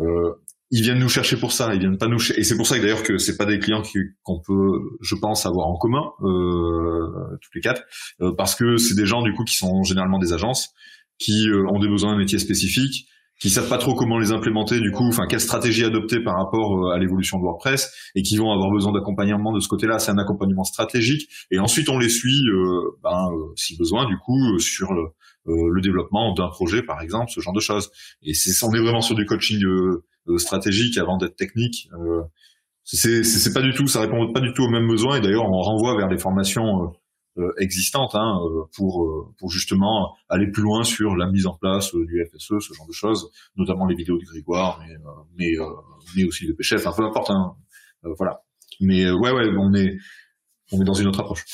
euh, 0.00 0.32
ils 0.70 0.82
viennent 0.82 0.98
nous 0.98 1.08
chercher 1.08 1.36
pour 1.36 1.52
ça, 1.52 1.72
ils 1.74 1.80
viennent 1.80 1.98
pas 1.98 2.08
nous 2.08 2.20
et 2.32 2.42
c'est 2.42 2.56
pour 2.56 2.66
ça 2.66 2.76
que 2.76 2.82
d'ailleurs 2.82 3.02
que 3.02 3.18
c'est 3.18 3.36
pas 3.36 3.46
des 3.46 3.58
clients 3.58 3.82
qu'on 4.22 4.40
peut, 4.40 4.80
je 5.00 5.14
pense, 5.14 5.46
avoir 5.46 5.68
en 5.68 5.76
commun 5.76 6.02
euh, 6.22 7.38
tous 7.40 7.50
les 7.54 7.60
quatre, 7.60 7.82
euh, 8.20 8.32
parce 8.36 8.56
que 8.56 8.76
c'est 8.76 8.96
des 8.96 9.06
gens 9.06 9.22
du 9.22 9.32
coup 9.32 9.44
qui 9.44 9.54
sont 9.56 9.84
généralement 9.84 10.18
des 10.18 10.32
agences 10.32 10.74
qui 11.18 11.48
euh, 11.48 11.66
ont 11.68 11.78
des 11.78 11.88
besoins 11.88 12.12
de 12.12 12.18
métiers 12.18 12.38
spécifiques, 12.38 13.08
qui 13.38 13.50
savent 13.50 13.68
pas 13.68 13.78
trop 13.78 13.94
comment 13.94 14.18
les 14.18 14.32
implémenter 14.32 14.80
du 14.80 14.90
coup, 14.90 15.06
enfin 15.08 15.26
quelle 15.26 15.40
stratégie 15.40 15.84
adopter 15.84 16.20
par 16.20 16.36
rapport 16.36 16.86
euh, 16.86 16.94
à 16.94 16.98
l'évolution 16.98 17.38
de 17.38 17.42
WordPress 17.42 17.92
et 18.14 18.22
qui 18.22 18.36
vont 18.36 18.50
avoir 18.50 18.70
besoin 18.70 18.92
d'accompagnement 18.92 19.52
de 19.52 19.60
ce 19.60 19.68
côté-là. 19.68 19.98
C'est 19.98 20.10
un 20.10 20.18
accompagnement 20.18 20.64
stratégique 20.64 21.28
et 21.50 21.58
ensuite 21.58 21.88
on 21.90 21.98
les 21.98 22.08
suit, 22.08 22.48
euh, 22.48 22.96
ben, 23.02 23.28
si 23.54 23.76
besoin 23.76 24.06
du 24.06 24.16
coup 24.18 24.58
sur 24.58 24.92
le, 24.94 25.08
le 25.46 25.80
développement 25.80 26.32
d'un 26.34 26.48
projet 26.48 26.82
par 26.82 27.02
exemple, 27.02 27.30
ce 27.30 27.40
genre 27.40 27.54
de 27.54 27.60
choses. 27.60 27.90
Et 28.22 28.32
c'est 28.32 28.64
on 28.64 28.72
est 28.72 28.80
vraiment 28.80 29.02
sur 29.02 29.14
du 29.14 29.26
coaching 29.26 29.62
stratégique 30.38 30.96
avant 30.98 31.18
d'être 31.18 31.36
technique. 31.36 31.88
c'est 32.84 33.52
pas 33.52 33.62
du 33.62 33.72
tout, 33.72 33.86
ça 33.86 34.00
répond 34.00 34.32
pas 34.32 34.40
du 34.40 34.52
tout 34.54 34.62
aux 34.62 34.70
mêmes 34.70 34.88
besoins 34.88 35.16
et 35.16 35.20
d'ailleurs 35.20 35.44
on 35.44 35.60
renvoie 35.60 35.96
vers 35.96 36.08
des 36.08 36.18
formations 36.18 36.84
euh, 36.84 36.86
existantes 37.58 38.14
hein, 38.14 38.40
euh, 38.44 38.64
pour 38.74 39.04
euh, 39.04 39.34
pour 39.38 39.50
justement 39.50 40.16
aller 40.28 40.46
plus 40.46 40.62
loin 40.62 40.84
sur 40.84 41.16
la 41.16 41.30
mise 41.30 41.46
en 41.46 41.54
place 41.54 41.94
du 41.94 42.24
FSE, 42.24 42.58
ce 42.60 42.74
genre 42.74 42.86
de 42.86 42.92
choses, 42.92 43.30
notamment 43.56 43.86
les 43.86 43.94
vidéos 43.94 44.18
de 44.18 44.24
Grégoire, 44.24 44.80
mais 44.80 44.96
mais 45.38 45.56
mais 46.16 46.24
aussi 46.24 46.46
de 46.46 46.52
PCF, 46.52 46.86
enfin 46.86 46.96
peu 46.96 47.04
importe. 47.04 47.30
Hein, 47.30 47.54
voilà. 48.02 48.42
Mais 48.80 49.10
ouais 49.10 49.30
ouais, 49.30 49.48
on 49.58 49.74
est 49.74 49.96
on 50.72 50.80
est 50.80 50.84
dans 50.84 50.94
une 50.94 51.08
autre 51.08 51.20
approche. 51.20 51.44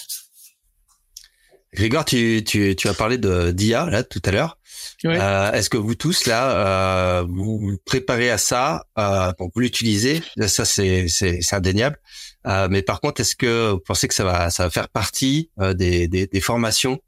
Grégoire, 1.74 2.04
tu, 2.04 2.44
tu, 2.46 2.76
tu 2.76 2.88
as 2.88 2.94
parlé 2.94 3.16
de 3.16 3.50
d'IA 3.50 3.88
là 3.88 4.02
tout 4.02 4.20
à 4.26 4.30
l'heure. 4.30 4.58
Euh, 5.06 5.52
Est-ce 5.52 5.70
que 5.70 5.78
vous 5.78 5.94
tous 5.94 6.26
là, 6.26 7.20
euh, 7.20 7.22
vous, 7.28 7.58
vous 7.58 7.76
préparez 7.84 8.30
à 8.30 8.38
ça, 8.38 8.84
euh, 8.98 9.32
vous 9.38 9.60
l'utilisez 9.60 10.22
Ça 10.46 10.64
c'est 10.64 11.08
c'est 11.08 11.52
indéniable. 11.52 11.98
Euh, 12.46 12.68
mais 12.70 12.82
par 12.82 13.00
contre, 13.00 13.20
est-ce 13.20 13.36
que 13.36 13.70
vous 13.72 13.80
pensez 13.80 14.08
que 14.08 14.14
ça 14.14 14.24
va, 14.24 14.50
ça 14.50 14.64
va 14.64 14.70
faire 14.70 14.88
partie 14.88 15.50
euh, 15.60 15.74
des, 15.74 16.08
des, 16.08 16.26
des, 16.26 16.40
formations, 16.40 17.00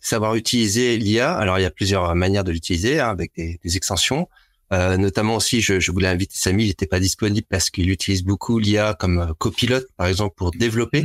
savoir 0.00 0.34
utiliser 0.34 0.96
l'IA 0.98 1.32
Alors, 1.34 1.58
il 1.58 1.62
y 1.62 1.66
a 1.66 1.70
plusieurs 1.70 2.14
manières 2.14 2.44
de 2.44 2.50
l'utiliser 2.50 2.98
hein, 3.00 3.08
avec 3.10 3.32
des, 3.36 3.60
des 3.62 3.76
extensions. 3.76 4.28
Euh, 4.72 4.96
notamment 4.96 5.36
aussi, 5.36 5.60
je, 5.60 5.80
je, 5.80 5.92
voulais 5.92 6.08
inviter 6.08 6.34
Samy, 6.34 6.64
il 6.64 6.68
n'était 6.68 6.86
pas 6.86 6.98
disponible 6.98 7.46
parce 7.48 7.68
qu'il 7.68 7.90
utilise 7.90 8.24
beaucoup 8.24 8.58
l'IA 8.58 8.94
comme 8.94 9.18
euh, 9.18 9.34
copilote, 9.34 9.86
par 9.98 10.06
exemple, 10.06 10.34
pour 10.34 10.50
développer. 10.50 11.04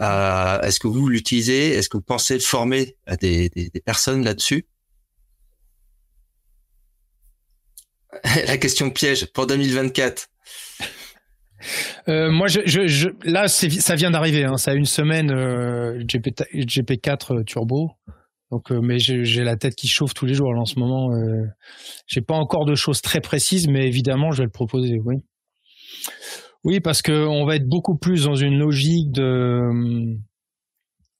Euh, 0.00 0.60
Est-ce 0.60 0.78
que 0.78 0.86
vous 0.86 1.08
l'utilisez? 1.08 1.70
Est-ce 1.70 1.88
que 1.88 1.96
vous 1.96 2.02
pensez 2.02 2.38
former 2.38 2.96
des, 3.20 3.48
des, 3.48 3.70
des 3.70 3.80
personnes 3.80 4.22
là-dessus? 4.24 4.66
La 8.46 8.56
question 8.56 8.90
piège 8.90 9.26
pour 9.32 9.48
2024. 9.48 10.28
Euh, 12.08 12.30
moi, 12.30 12.46
je, 12.46 12.60
je, 12.66 12.86
je, 12.86 13.08
là, 13.24 13.48
ça 13.48 13.94
vient 13.94 14.10
d'arriver. 14.10 14.44
Hein. 14.44 14.56
Ça 14.56 14.70
a 14.70 14.74
une 14.74 14.84
semaine 14.84 15.30
euh, 15.30 15.98
GP, 16.04 16.28
GP4 16.54 17.34
euh, 17.40 17.42
Turbo. 17.44 17.90
Donc, 18.52 18.70
euh, 18.70 18.80
mais 18.80 18.98
j'ai 18.98 19.42
la 19.42 19.56
tête 19.56 19.74
qui 19.74 19.88
chauffe 19.88 20.14
tous 20.14 20.24
les 20.24 20.34
jours. 20.34 20.52
Là, 20.52 20.60
en 20.60 20.66
ce 20.66 20.78
moment, 20.78 21.10
euh, 21.12 21.46
j'ai 22.06 22.20
pas 22.20 22.36
encore 22.36 22.64
de 22.64 22.74
choses 22.74 23.02
très 23.02 23.20
précises, 23.20 23.66
mais 23.66 23.86
évidemment, 23.86 24.30
je 24.30 24.38
vais 24.38 24.44
le 24.44 24.50
proposer. 24.50 24.98
Oui, 25.04 25.16
oui, 26.62 26.80
parce 26.80 27.02
que 27.02 27.26
on 27.26 27.44
va 27.44 27.56
être 27.56 27.66
beaucoup 27.68 27.96
plus 27.96 28.24
dans 28.24 28.36
une 28.36 28.56
logique 28.56 29.10
de, 29.10 29.60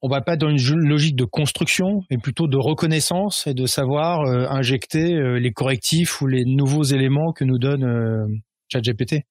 on 0.02 0.08
va 0.08 0.20
pas 0.20 0.36
dans 0.36 0.50
une 0.50 0.88
logique 0.88 1.16
de 1.16 1.24
construction, 1.24 2.02
mais 2.10 2.18
plutôt 2.18 2.46
de 2.46 2.56
reconnaissance 2.56 3.48
et 3.48 3.54
de 3.54 3.66
savoir 3.66 4.20
euh, 4.20 4.46
injecter 4.48 5.12
les 5.40 5.50
correctifs 5.50 6.20
ou 6.20 6.28
les 6.28 6.44
nouveaux 6.44 6.84
éléments 6.84 7.32
que 7.32 7.44
nous 7.44 7.58
donne 7.58 8.40
ChatGPT. 8.68 9.24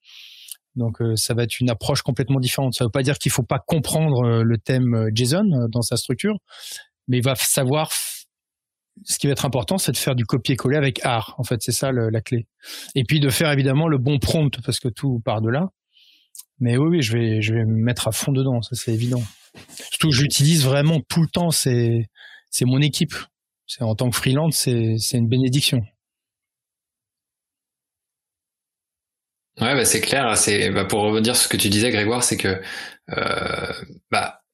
Donc 0.75 1.01
euh, 1.01 1.15
ça 1.15 1.33
va 1.33 1.43
être 1.43 1.59
une 1.59 1.69
approche 1.69 2.01
complètement 2.01 2.39
différente. 2.39 2.73
Ça 2.73 2.83
ne 2.83 2.87
veut 2.87 2.91
pas 2.91 3.03
dire 3.03 3.17
qu'il 3.17 3.31
faut 3.31 3.43
pas 3.43 3.59
comprendre 3.59 4.25
euh, 4.25 4.43
le 4.43 4.57
thème 4.57 4.93
euh, 4.93 5.09
JSON 5.13 5.67
dans 5.69 5.81
sa 5.81 5.97
structure, 5.97 6.35
mais 7.07 7.17
il 7.17 7.23
va 7.23 7.35
savoir. 7.35 7.91
Ce 9.03 9.19
qui 9.19 9.27
va 9.27 9.33
être 9.33 9.45
important, 9.45 9.77
c'est 9.77 9.91
de 9.91 9.97
faire 9.97 10.15
du 10.15 10.23
copier-coller 10.23 10.77
avec 10.77 11.03
art. 11.03 11.35
En 11.37 11.43
fait, 11.43 11.61
c'est 11.61 11.73
ça 11.73 11.91
la 11.91 12.21
clé. 12.21 12.47
Et 12.95 13.03
puis 13.03 13.19
de 13.19 13.29
faire 13.29 13.51
évidemment 13.51 13.89
le 13.89 13.97
bon 13.97 14.19
prompt 14.19 14.57
parce 14.63 14.79
que 14.79 14.87
tout 14.87 15.19
part 15.25 15.41
de 15.41 15.49
là. 15.49 15.67
Mais 16.59 16.77
oui, 16.77 16.87
oui, 16.89 17.01
je 17.01 17.11
vais, 17.11 17.41
je 17.41 17.53
vais 17.53 17.65
me 17.65 17.75
mettre 17.75 18.07
à 18.07 18.13
fond 18.13 18.31
dedans. 18.31 18.61
Ça, 18.61 18.73
c'est 18.73 18.93
évident. 18.93 19.21
Surtout, 19.89 20.11
j'utilise 20.11 20.63
vraiment 20.63 21.01
tout 21.09 21.21
le 21.21 21.27
temps. 21.27 21.49
C'est, 21.49 22.07
c'est 22.49 22.63
mon 22.63 22.79
équipe. 22.79 23.15
C'est 23.67 23.83
en 23.83 23.95
tant 23.95 24.09
que 24.09 24.15
freelance, 24.15 24.55
c'est, 24.55 24.95
c'est 24.97 25.17
une 25.17 25.27
bénédiction. 25.27 25.81
Ouais, 29.61 29.73
bah, 29.73 29.85
c'est 29.85 30.01
clair. 30.01 30.37
C'est 30.37 30.69
bah, 30.71 30.83
pour 30.85 31.01
revenir 31.01 31.35
sur 31.35 31.45
ce 31.45 31.49
que 31.49 31.57
tu 31.57 31.69
disais, 31.69 31.89
Grégoire, 31.91 32.23
c'est 32.23 32.35
que 32.37 32.61
euh, 33.11 33.73
bah 34.11 34.44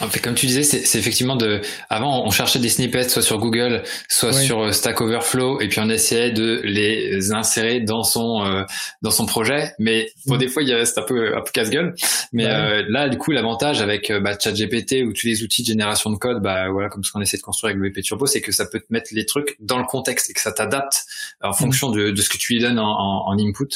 En 0.00 0.08
fait, 0.08 0.18
comme 0.18 0.34
tu 0.34 0.46
disais, 0.46 0.64
c'est 0.64 0.98
effectivement 0.98 1.36
de. 1.36 1.60
Avant, 1.90 2.26
on 2.26 2.30
cherchait 2.30 2.58
des 2.58 2.68
snippets 2.68 3.08
soit 3.08 3.22
sur 3.22 3.38
Google, 3.38 3.84
soit 4.08 4.32
sur 4.32 4.62
euh, 4.62 4.72
Stack 4.72 5.00
Overflow, 5.00 5.60
et 5.60 5.68
puis 5.68 5.78
on 5.78 5.88
essayait 5.88 6.32
de 6.32 6.60
les 6.64 7.30
insérer 7.30 7.80
dans 7.80 8.02
son 8.02 8.44
euh, 8.44 8.64
dans 9.02 9.12
son 9.12 9.26
projet. 9.26 9.74
Mais 9.78 10.10
bon, 10.26 10.34
mm. 10.34 10.38
des 10.38 10.48
fois, 10.48 10.64
c'est 10.84 10.98
un 10.98 11.04
peu 11.04 11.36
un 11.36 11.40
peu 11.40 11.52
casse-gueule. 11.52 11.94
Mais 12.32 12.46
euh, 12.46 12.82
là, 12.88 13.08
du 13.08 13.16
coup, 13.16 13.30
l'avantage 13.30 13.80
avec 13.80 14.10
bah, 14.10 14.36
ChatGPT 14.36 15.04
ou 15.06 15.12
tous 15.12 15.28
les 15.28 15.44
outils 15.44 15.62
de 15.62 15.68
génération 15.68 16.10
de 16.10 16.16
code, 16.16 16.42
bah 16.42 16.68
voilà, 16.68 16.88
comme 16.88 17.04
ce 17.04 17.12
qu'on 17.12 17.20
essaie 17.20 17.36
de 17.36 17.42
construire 17.42 17.70
avec 17.70 17.80
le 17.80 17.88
VP 17.88 18.02
Turbo, 18.02 18.26
c'est 18.26 18.40
que 18.40 18.50
ça 18.50 18.66
peut 18.66 18.80
te 18.80 18.86
mettre 18.90 19.10
les 19.12 19.24
trucs 19.24 19.56
dans 19.60 19.78
le 19.78 19.84
contexte 19.84 20.30
et 20.30 20.32
que 20.32 20.40
ça 20.40 20.50
t'adapte 20.50 21.04
en 21.44 21.50
mm. 21.50 21.54
fonction 21.54 21.90
de, 21.90 22.10
de 22.10 22.22
ce 22.22 22.28
que 22.28 22.38
tu 22.38 22.54
lui 22.54 22.60
donnes 22.60 22.80
en, 22.80 22.90
en, 22.90 23.28
en 23.28 23.38
input 23.38 23.68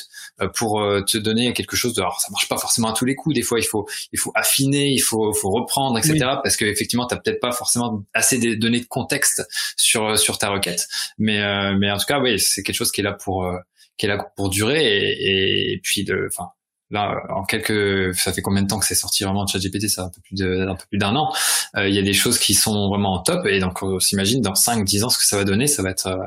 pour 0.56 0.82
te 1.06 1.18
donner 1.18 1.52
quelque 1.52 1.76
chose. 1.76 1.94
De, 1.94 2.00
alors, 2.00 2.20
ça 2.20 2.28
marche 2.32 2.48
pas 2.48 2.58
forcément 2.58 2.88
à 2.88 2.94
tous 2.94 3.04
les 3.04 3.14
coups. 3.14 3.36
Des 3.36 3.42
fois, 3.42 3.60
il 3.60 3.66
faut 3.66 3.86
il 4.12 4.18
faut 4.18 4.32
affiner, 4.34 4.88
il 4.88 5.02
faut 5.02 5.32
faut 5.32 5.50
reprendre 5.50 5.99
etc. 6.00 6.18
Parce 6.42 6.56
que 6.56 6.64
effectivement, 6.64 7.06
t'as 7.06 7.16
peut-être 7.16 7.40
pas 7.40 7.52
forcément 7.52 8.04
assez 8.14 8.38
de 8.38 8.54
données 8.54 8.80
de 8.80 8.86
contexte 8.86 9.46
sur 9.76 10.18
sur 10.18 10.38
ta 10.38 10.50
requête. 10.50 10.88
Mais 11.18 11.40
euh, 11.40 11.76
mais 11.78 11.90
en 11.90 11.98
tout 11.98 12.06
cas, 12.06 12.20
oui, 12.20 12.38
c'est 12.38 12.62
quelque 12.62 12.76
chose 12.76 12.92
qui 12.92 13.00
est 13.00 13.04
là 13.04 13.12
pour 13.12 13.44
euh, 13.44 13.58
qui 13.96 14.06
est 14.06 14.08
là 14.08 14.18
pour 14.36 14.50
durer 14.50 14.82
et, 14.82 15.72
et 15.72 15.80
puis 15.82 16.04
de, 16.04 16.28
enfin 16.32 16.48
là 16.90 17.14
en 17.30 17.44
quelques 17.44 18.14
ça 18.14 18.32
fait 18.32 18.42
combien 18.42 18.62
de 18.62 18.66
temps 18.66 18.78
que 18.78 18.86
c'est 18.86 18.94
sorti 18.94 19.24
vraiment 19.24 19.44
de 19.44 19.50
ChatGPT? 19.50 19.88
Ça 19.88 20.04
un 20.04 20.10
peu 20.10 20.20
plus 20.22 20.34
d'un 20.36 20.74
peu 20.74 20.84
plus 20.88 20.98
d'un 20.98 21.14
an 21.16 21.32
euh, 21.76 21.88
il 21.88 21.94
y 21.94 21.98
a 21.98 22.02
des 22.02 22.12
choses 22.12 22.38
qui 22.38 22.54
sont 22.54 22.88
vraiment 22.88 23.14
en 23.14 23.22
top 23.22 23.46
et 23.46 23.60
donc 23.60 23.82
on 23.82 24.00
s'imagine 24.00 24.40
dans 24.40 24.54
5 24.54 24.84
10 24.84 25.04
ans 25.04 25.08
ce 25.10 25.18
que 25.18 25.24
ça 25.24 25.36
va 25.36 25.44
donner 25.44 25.66
ça 25.66 25.82
va 25.82 25.90
être 25.90 26.18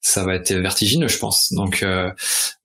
ça 0.00 0.24
va 0.24 0.34
être 0.34 0.52
vertigineux, 0.52 1.08
je 1.08 1.18
pense. 1.18 1.52
Donc, 1.52 1.82
euh, 1.82 2.10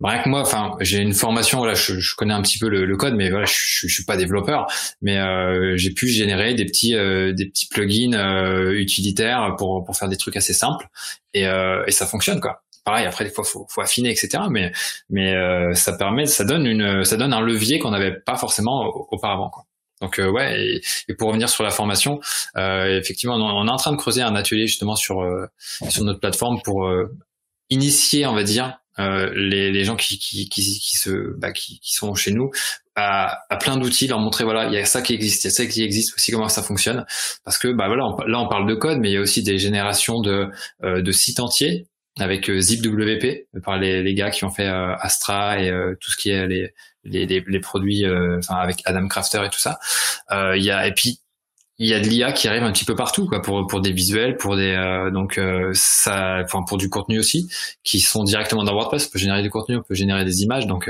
rien 0.01 0.21
que 0.21 0.29
moi, 0.29 0.41
enfin, 0.41 0.75
j'ai 0.79 0.99
une 0.99 1.13
formation, 1.13 1.59
voilà, 1.59 1.73
je, 1.73 1.99
je, 1.99 2.15
connais 2.15 2.33
un 2.33 2.41
petit 2.41 2.59
peu 2.59 2.69
le, 2.69 2.85
le 2.85 2.97
code, 2.97 3.15
mais 3.15 3.29
voilà, 3.29 3.45
je, 3.45 3.87
je, 3.87 3.87
suis 3.87 4.05
pas 4.05 4.17
développeur, 4.17 4.67
mais 5.01 5.17
euh, 5.17 5.75
j'ai 5.75 5.91
pu 5.91 6.07
générer 6.07 6.53
des 6.53 6.65
petits, 6.65 6.95
euh, 6.95 7.33
des 7.33 7.47
petits 7.47 7.67
plugins 7.67 8.13
euh, 8.13 8.73
utilitaires 8.73 9.55
pour 9.57 9.83
pour 9.83 9.97
faire 9.97 10.09
des 10.09 10.17
trucs 10.17 10.37
assez 10.37 10.53
simples, 10.53 10.87
et, 11.33 11.47
euh, 11.47 11.83
et 11.87 11.91
ça 11.91 12.05
fonctionne 12.05 12.39
quoi. 12.39 12.63
Pareil, 12.85 13.05
après 13.05 13.23
des 13.23 13.31
fois, 13.31 13.45
faut, 13.45 13.65
faut 13.69 13.81
affiner, 13.81 14.11
etc. 14.11 14.43
Mais 14.49 14.71
mais 15.09 15.33
ça 15.73 15.93
permet, 15.93 16.25
ça 16.25 16.43
donne 16.43 16.65
une, 16.65 17.05
ça 17.05 17.15
donne 17.15 17.33
un 17.33 17.39
levier 17.41 17.79
qu'on 17.79 17.91
n'avait 17.91 18.11
pas 18.13 18.35
forcément 18.35 18.85
auparavant. 19.11 19.49
Quoi. 19.49 19.63
Donc 20.01 20.19
euh, 20.19 20.29
ouais, 20.29 20.59
et, 20.59 20.81
et, 21.07 21.15
pour 21.15 21.29
revenir 21.29 21.49
sur 21.49 21.63
la 21.63 21.69
formation, 21.69 22.19
euh, 22.57 22.99
effectivement, 22.99 23.35
on, 23.35 23.67
est 23.67 23.71
en 23.71 23.77
train 23.77 23.91
de 23.91 23.97
creuser 23.97 24.21
un 24.21 24.35
atelier 24.35 24.67
justement 24.67 24.95
sur 24.95 25.21
euh, 25.21 25.45
sur 25.89 26.03
notre 26.03 26.19
plateforme 26.19 26.61
pour 26.63 26.89
initier, 27.69 28.25
on 28.25 28.35
va 28.35 28.43
dire, 28.43 28.77
les, 28.97 29.71
les 29.71 29.83
gens 29.83 29.95
qui, 29.95 30.19
qui, 30.19 30.49
qui, 30.49 30.61
qui 30.61 30.97
se 30.97 31.37
bah, 31.39 31.51
qui, 31.51 31.79
qui, 31.79 31.93
sont 31.93 32.13
chez 32.15 32.31
nous 32.31 32.51
à, 32.95 33.39
à 33.49 33.57
plein 33.57 33.77
d'outils, 33.77 34.07
leur 34.07 34.19
montrer 34.19 34.43
voilà, 34.43 34.67
il 34.67 34.73
y 34.73 34.77
a 34.77 34.85
ça 34.85 35.01
qui 35.01 35.13
existe, 35.13 35.45
il 35.45 35.47
y 35.47 35.51
a 35.51 35.51
ça 35.51 35.65
qui 35.65 35.81
existe 35.83 36.13
aussi 36.15 36.31
comment 36.31 36.47
ça 36.47 36.61
fonctionne, 36.61 37.05
parce 37.43 37.57
que 37.57 37.69
bah 37.69 37.87
voilà, 37.87 38.03
là 38.27 38.39
on 38.39 38.47
parle 38.47 38.67
de 38.67 38.75
code, 38.75 38.99
mais 38.99 39.09
il 39.09 39.13
y 39.13 39.17
a 39.17 39.21
aussi 39.21 39.41
des 39.41 39.57
générations 39.57 40.19
de 40.19 40.47
de 40.83 41.11
sites 41.11 41.39
entiers 41.39 41.87
avec 42.19 42.51
ZipWP 42.51 43.47
par 43.63 43.77
les, 43.77 44.03
les 44.03 44.13
gars 44.13 44.29
qui 44.29 44.43
ont 44.43 44.51
fait 44.51 44.67
Astra 44.67 45.59
et 45.59 45.71
tout 45.99 46.11
ce 46.11 46.17
qui 46.17 46.29
est 46.29 46.47
les 46.47 46.73
les, 47.03 47.25
les, 47.25 47.43
les 47.45 47.59
produits, 47.59 48.05
euh, 48.05 48.37
enfin 48.39 48.55
avec 48.55 48.81
Adam 48.85 49.07
Crafter 49.07 49.43
et 49.45 49.49
tout 49.49 49.59
ça. 49.59 49.79
Euh, 50.31 50.57
il 50.57 50.63
y 50.63 50.71
a 50.71 50.87
et 50.87 50.93
puis 50.93 51.19
il 51.79 51.87
y 51.87 51.93
a 51.93 51.99
de 51.99 52.07
l'IA 52.07 52.31
qui 52.31 52.47
arrive 52.47 52.63
un 52.63 52.71
petit 52.71 52.85
peu 52.85 52.95
partout 52.95 53.27
quoi 53.27 53.41
pour 53.41 53.65
pour 53.67 53.81
des 53.81 53.91
visuels 53.91 54.37
pour 54.37 54.55
des 54.55 54.73
euh, 54.75 55.09
donc 55.09 55.39
ça 55.73 56.41
enfin 56.43 56.63
pour 56.67 56.77
du 56.77 56.89
contenu 56.89 57.19
aussi 57.19 57.49
qui 57.83 57.99
sont 57.99 58.23
directement 58.23 58.63
dans 58.63 58.73
WordPress. 58.73 59.07
On 59.07 59.11
peut 59.11 59.19
générer 59.19 59.41
du 59.41 59.49
contenu 59.49 59.77
on 59.77 59.83
peut 59.83 59.95
générer 59.95 60.25
des 60.25 60.43
images. 60.43 60.67
Donc 60.67 60.89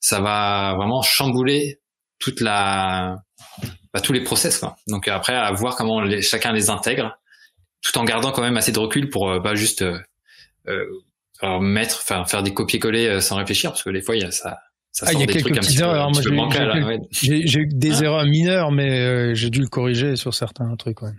ça 0.00 0.20
va 0.20 0.74
vraiment 0.76 1.02
chambouler 1.02 1.80
toute 2.18 2.40
la 2.40 3.18
bah, 3.92 4.00
tous 4.00 4.12
les 4.12 4.22
process 4.22 4.58
quoi. 4.58 4.76
Donc 4.86 5.08
après 5.08 5.34
à 5.34 5.50
voir 5.52 5.76
comment 5.76 6.00
les, 6.00 6.22
chacun 6.22 6.52
les 6.52 6.70
intègre 6.70 7.18
tout 7.82 7.98
en 7.98 8.04
gardant 8.04 8.32
quand 8.32 8.40
même 8.42 8.56
assez 8.56 8.72
de 8.72 8.78
recul 8.78 9.10
pour 9.10 9.42
pas 9.42 9.54
juste 9.54 9.84
euh, 10.68 11.60
mettre 11.60 12.00
enfin 12.02 12.24
faire 12.24 12.42
des 12.42 12.54
copier-coller 12.54 13.20
sans 13.20 13.36
réfléchir 13.36 13.70
parce 13.70 13.82
que 13.82 13.90
des 13.90 14.02
fois 14.02 14.16
il 14.16 14.22
y 14.22 14.24
a 14.24 14.30
ça 14.30 14.58
ah, 15.02 15.12
il 15.12 15.20
y 15.20 15.22
a 15.24 15.26
quelques 15.26 15.52
petites 15.52 15.80
erreurs. 15.80 16.10
J'ai 17.10 17.58
eu 17.58 17.66
des 17.66 18.02
ah. 18.02 18.04
erreurs 18.04 18.24
mineures, 18.26 18.70
mais 18.70 19.00
euh, 19.00 19.34
j'ai 19.34 19.50
dû 19.50 19.60
le 19.60 19.66
corriger 19.66 20.16
sur 20.16 20.34
certains 20.34 20.74
trucs. 20.76 21.02
Ouais. 21.02 21.12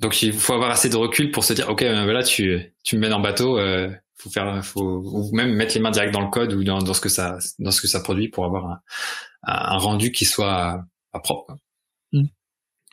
Donc 0.00 0.22
il 0.22 0.34
faut 0.34 0.52
avoir 0.52 0.70
assez 0.70 0.90
de 0.90 0.96
recul 0.96 1.30
pour 1.30 1.44
se 1.44 1.54
dire, 1.54 1.70
ok, 1.70 1.80
ben 1.80 2.04
voilà, 2.04 2.22
tu 2.22 2.74
tu 2.84 2.96
me 2.96 3.00
mènes 3.00 3.14
en 3.14 3.20
bateau, 3.20 3.58
euh, 3.58 3.90
faut 4.16 4.28
faire, 4.28 4.62
faut 4.62 5.02
ou 5.02 5.34
même 5.34 5.54
mettre 5.54 5.74
les 5.74 5.80
mains 5.80 5.90
direct 5.90 6.12
dans 6.12 6.20
le 6.20 6.28
code 6.28 6.52
ou 6.52 6.62
dans, 6.62 6.82
dans 6.82 6.92
ce 6.92 7.00
que 7.00 7.08
ça 7.08 7.38
dans 7.58 7.70
ce 7.70 7.80
que 7.80 7.88
ça 7.88 8.00
produit 8.00 8.28
pour 8.28 8.44
avoir 8.44 8.66
un, 8.66 8.80
un 9.44 9.78
rendu 9.78 10.12
qui 10.12 10.26
soit 10.26 10.84
pas 11.12 11.20
propre. 11.20 11.46
Quoi. 11.46 11.56
Mm. 12.12 12.24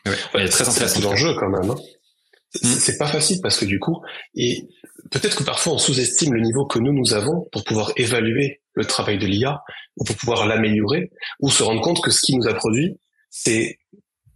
Ouais, 0.06 0.48
très 0.48 0.68
intéressant. 0.70 1.02
C'est 1.02 1.06
l'enjeu 1.06 1.34
quand 1.38 1.50
même. 1.50 1.70
Hein. 1.70 1.76
Mm. 1.76 2.68
C'est 2.68 2.98
pas 2.98 3.08
facile 3.08 3.40
parce 3.42 3.58
que 3.58 3.66
du 3.66 3.80
coup, 3.80 4.02
et 4.36 4.70
peut-être 5.12 5.38
que 5.38 5.44
parfois 5.44 5.74
on 5.74 5.78
sous-estime 5.78 6.34
le 6.34 6.42
niveau 6.42 6.66
que 6.66 6.80
nous 6.80 6.94
nous 6.94 7.14
avons 7.14 7.48
pour 7.52 7.64
pouvoir 7.64 7.92
évaluer 7.98 8.62
le 8.74 8.86
travail 8.86 9.18
de 9.18 9.26
l'IA 9.26 9.62
ou 9.98 10.04
pour 10.04 10.16
pouvoir 10.16 10.48
l'améliorer 10.48 11.12
ou 11.40 11.50
se 11.50 11.64
rendre 11.64 11.82
compte 11.82 12.02
que 12.02 12.12
ce 12.12 12.22
qui 12.26 12.36
nous 12.36 12.48
a 12.48 12.54
produit 12.54 12.98
c'est 13.30 13.78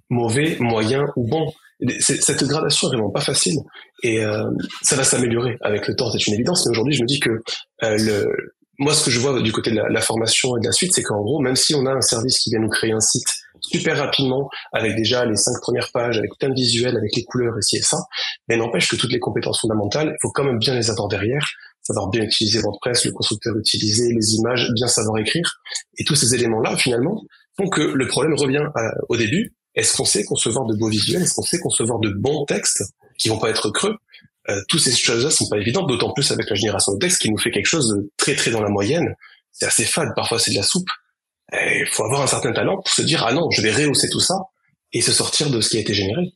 mauvais, 0.10 0.58
moyen 0.60 1.06
ou 1.16 1.28
bon. 1.28 1.52
Cette 2.00 2.44
gradation 2.44 2.88
est 2.88 2.96
vraiment 2.96 3.12
pas 3.12 3.22
facile 3.22 3.60
et 4.02 4.26
euh, 4.26 4.50
ça 4.82 4.96
va 4.96 5.04
s'améliorer 5.04 5.58
avec 5.62 5.88
le 5.88 5.96
temps, 5.96 6.10
c'est 6.10 6.26
une 6.26 6.34
évidence. 6.34 6.66
Mais 6.66 6.72
aujourd'hui, 6.72 6.96
je 6.96 7.04
me 7.04 7.08
dis 7.08 7.20
que 7.20 7.30
euh, 7.30 7.98
le, 8.00 8.26
moi, 8.80 8.96
ce 8.96 9.06
que 9.06 9.12
je 9.12 9.20
vois 9.20 9.40
du 9.42 9.52
côté 9.52 9.70
de 9.70 9.76
la, 9.76 9.88
la 9.88 10.02
formation 10.02 10.58
et 10.58 10.62
de 10.62 10.66
la 10.66 10.72
suite, 10.72 10.92
c'est 10.94 11.04
qu'en 11.04 11.22
gros, 11.22 11.40
même 11.40 11.56
si 11.56 11.76
on 11.76 11.86
a 11.86 11.92
un 11.92 12.02
service 12.02 12.40
qui 12.40 12.50
vient 12.50 12.60
nous 12.60 12.70
créer 12.70 12.94
un 12.94 13.00
site 13.00 13.28
super 13.70 13.98
rapidement 13.98 14.50
avec 14.74 14.96
déjà 14.96 15.26
les 15.26 15.36
cinq 15.36 15.60
premières 15.62 15.92
pages, 15.92 16.18
avec 16.18 16.32
plein 16.40 16.50
de 16.50 16.56
visuels, 16.56 16.96
avec 16.98 17.16
les 17.16 17.24
couleurs 17.24 17.58
et 17.58 17.62
ci 17.62 17.82
ça. 17.82 17.98
Mais 18.48 18.58
n'empêche 18.58 18.88
que 18.90 18.96
toutes 18.96 19.12
les 19.12 19.20
compétences 19.20 19.62
fondamentales, 19.62 20.10
il 20.10 20.18
faut 20.22 20.32
quand 20.32 20.44
même 20.44 20.60
bien 20.60 20.76
les 20.76 20.90
avoir 20.90 21.08
derrière, 21.08 21.46
savoir 21.82 22.10
bien 22.10 22.24
utiliser 22.24 22.60
WordPress, 22.60 23.06
le 23.06 23.12
constructeur 23.12 23.56
utiliser, 23.58 24.14
les 24.14 24.36
images, 24.36 24.70
bien 24.74 24.88
savoir 24.88 25.18
écrire. 25.20 25.60
Et 25.98 26.04
tous 26.04 26.16
ces 26.16 26.34
éléments-là, 26.36 26.76
finalement, 26.78 27.22
font 27.58 27.70
que 27.70 27.82
le 27.82 28.08
problème 28.08 28.36
revient 28.36 28.66
au 29.10 29.18
début. 29.18 29.54
Est-ce 29.76 29.96
qu'on 29.96 30.06
sait 30.06 30.24
concevoir 30.24 30.66
de 30.66 30.76
beaux 30.76 30.90
visuels? 30.90 31.22
Est-ce 31.22 31.36
qu'on 31.36 31.44
sait 31.44 31.60
concevoir 31.60 32.00
de 32.00 32.10
bons 32.10 32.46
textes 32.46 32.84
qui 33.18 33.30
vont 33.30 33.40
pas 33.40 33.50
être 33.50 33.70
creux? 33.70 33.96
Euh, 34.50 34.62
Toutes 34.70 34.80
ces 34.80 34.92
choses-là 34.96 35.30
sont 35.30 35.48
pas 35.50 35.58
évidentes, 35.58 35.88
d'autant 35.88 36.14
plus 36.14 36.32
avec 36.32 36.50
la 36.50 36.56
génération 36.56 36.94
de 36.94 37.00
texte 37.00 37.22
qui 37.22 37.30
nous 37.30 37.38
fait 37.38 37.52
quelque 37.52 37.68
chose 37.68 37.90
de 37.90 38.12
très 38.18 38.36
très 38.36 38.50
dans 38.50 38.62
la 38.62 38.70
moyenne. 38.70 39.14
C'est 39.52 39.66
assez 39.66 39.86
fade, 39.86 40.10
parfois 40.16 40.40
c'est 40.40 40.52
de 40.52 40.56
la 40.56 40.64
soupe. 40.64 40.88
Il 41.54 41.88
faut 41.90 42.04
avoir 42.04 42.22
un 42.22 42.28
certain 42.28 42.52
talent 42.52 42.76
pour 42.76 42.90
se 42.90 43.02
dire 43.02 43.24
ah 43.26 43.34
non, 43.34 43.50
je 43.52 43.62
vais 43.62 43.72
rehausser 43.72 44.10
tout 44.10 44.20
ça 44.20 44.36
et 44.94 45.02
se 45.02 45.12
sortir 45.12 45.50
de 45.50 45.62
ce 45.62 45.70
qui 45.70 45.78
a 45.78 45.80
été 45.82 45.94
généré. 45.94 46.34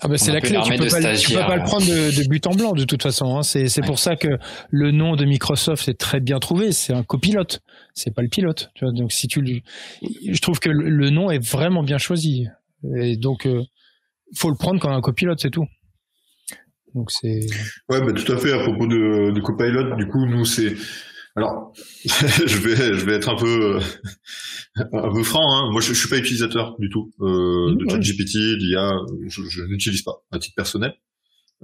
Ah 0.00 0.08
ben 0.08 0.18
c'est 0.18 0.32
la 0.32 0.40
clé. 0.40 0.58
Tu 0.64 0.70
peux, 0.76 0.86
pas, 0.86 1.00
peux 1.00 1.46
pas 1.48 1.56
le 1.56 1.62
prendre 1.62 1.86
de, 1.86 2.28
but 2.28 2.46
en 2.46 2.50
blanc 2.50 2.72
de 2.72 2.84
toute 2.84 3.02
façon. 3.02 3.38
Hein. 3.38 3.42
C'est 3.42 3.84
pour 3.86 3.98
ça 3.98 4.16
que 4.16 4.28
le 4.70 4.90
nom 4.90 5.16
de 5.16 5.24
Microsoft 5.24 5.88
est 5.88 5.98
très 5.98 6.20
bien 6.20 6.38
trouvé. 6.38 6.72
C'est 6.72 6.92
un 6.92 7.02
copilote. 7.02 7.62
C'est 7.94 8.14
pas 8.14 8.22
le 8.22 8.28
pilote. 8.28 8.70
Tu 8.74 8.84
vois 8.84 8.92
donc 8.92 9.12
si 9.12 9.28
tu, 9.28 9.62
je 10.02 10.40
trouve 10.40 10.60
que 10.60 10.68
le 10.68 11.10
nom 11.10 11.30
est 11.30 11.42
vraiment 11.42 11.82
bien 11.82 11.98
choisi. 11.98 12.46
Et 12.96 13.16
donc 13.16 13.46
euh, 13.46 13.62
faut 14.36 14.50
le 14.50 14.56
prendre 14.56 14.80
comme 14.80 14.92
un 14.92 15.00
copilote, 15.00 15.40
c'est 15.40 15.50
tout. 15.50 15.66
Donc 16.94 17.10
c'est. 17.10 17.40
Ouais, 17.88 18.00
bah, 18.00 18.12
tout 18.12 18.30
à 18.30 18.36
fait. 18.36 18.52
À 18.52 18.58
propos 18.58 18.86
de, 18.86 19.32
de 19.32 19.40
copilote, 19.40 19.96
du 19.96 20.06
coup, 20.06 20.26
nous 20.26 20.44
c'est 20.44 20.74
alors, 21.36 21.72
je 22.04 22.58
vais, 22.58 22.94
je 22.94 23.04
vais 23.04 23.14
être 23.14 23.28
un 23.28 23.36
peu, 23.36 23.80
un 24.76 25.12
peu 25.12 25.22
franc. 25.24 25.42
Hein. 25.56 25.70
Moi, 25.72 25.80
je, 25.80 25.88
je 25.88 25.98
suis 25.98 26.08
pas 26.08 26.18
utilisateur 26.18 26.76
du 26.78 26.88
tout 26.88 27.12
euh, 27.20 27.72
mmh, 27.72 27.78
de 27.78 27.90
ChatGPT, 27.90 28.58
d'IA. 28.58 28.92
Je, 29.26 29.42
je 29.42 29.64
n'utilise 29.64 30.02
pas 30.02 30.22
à 30.30 30.38
titre 30.38 30.54
personnel. 30.54 30.94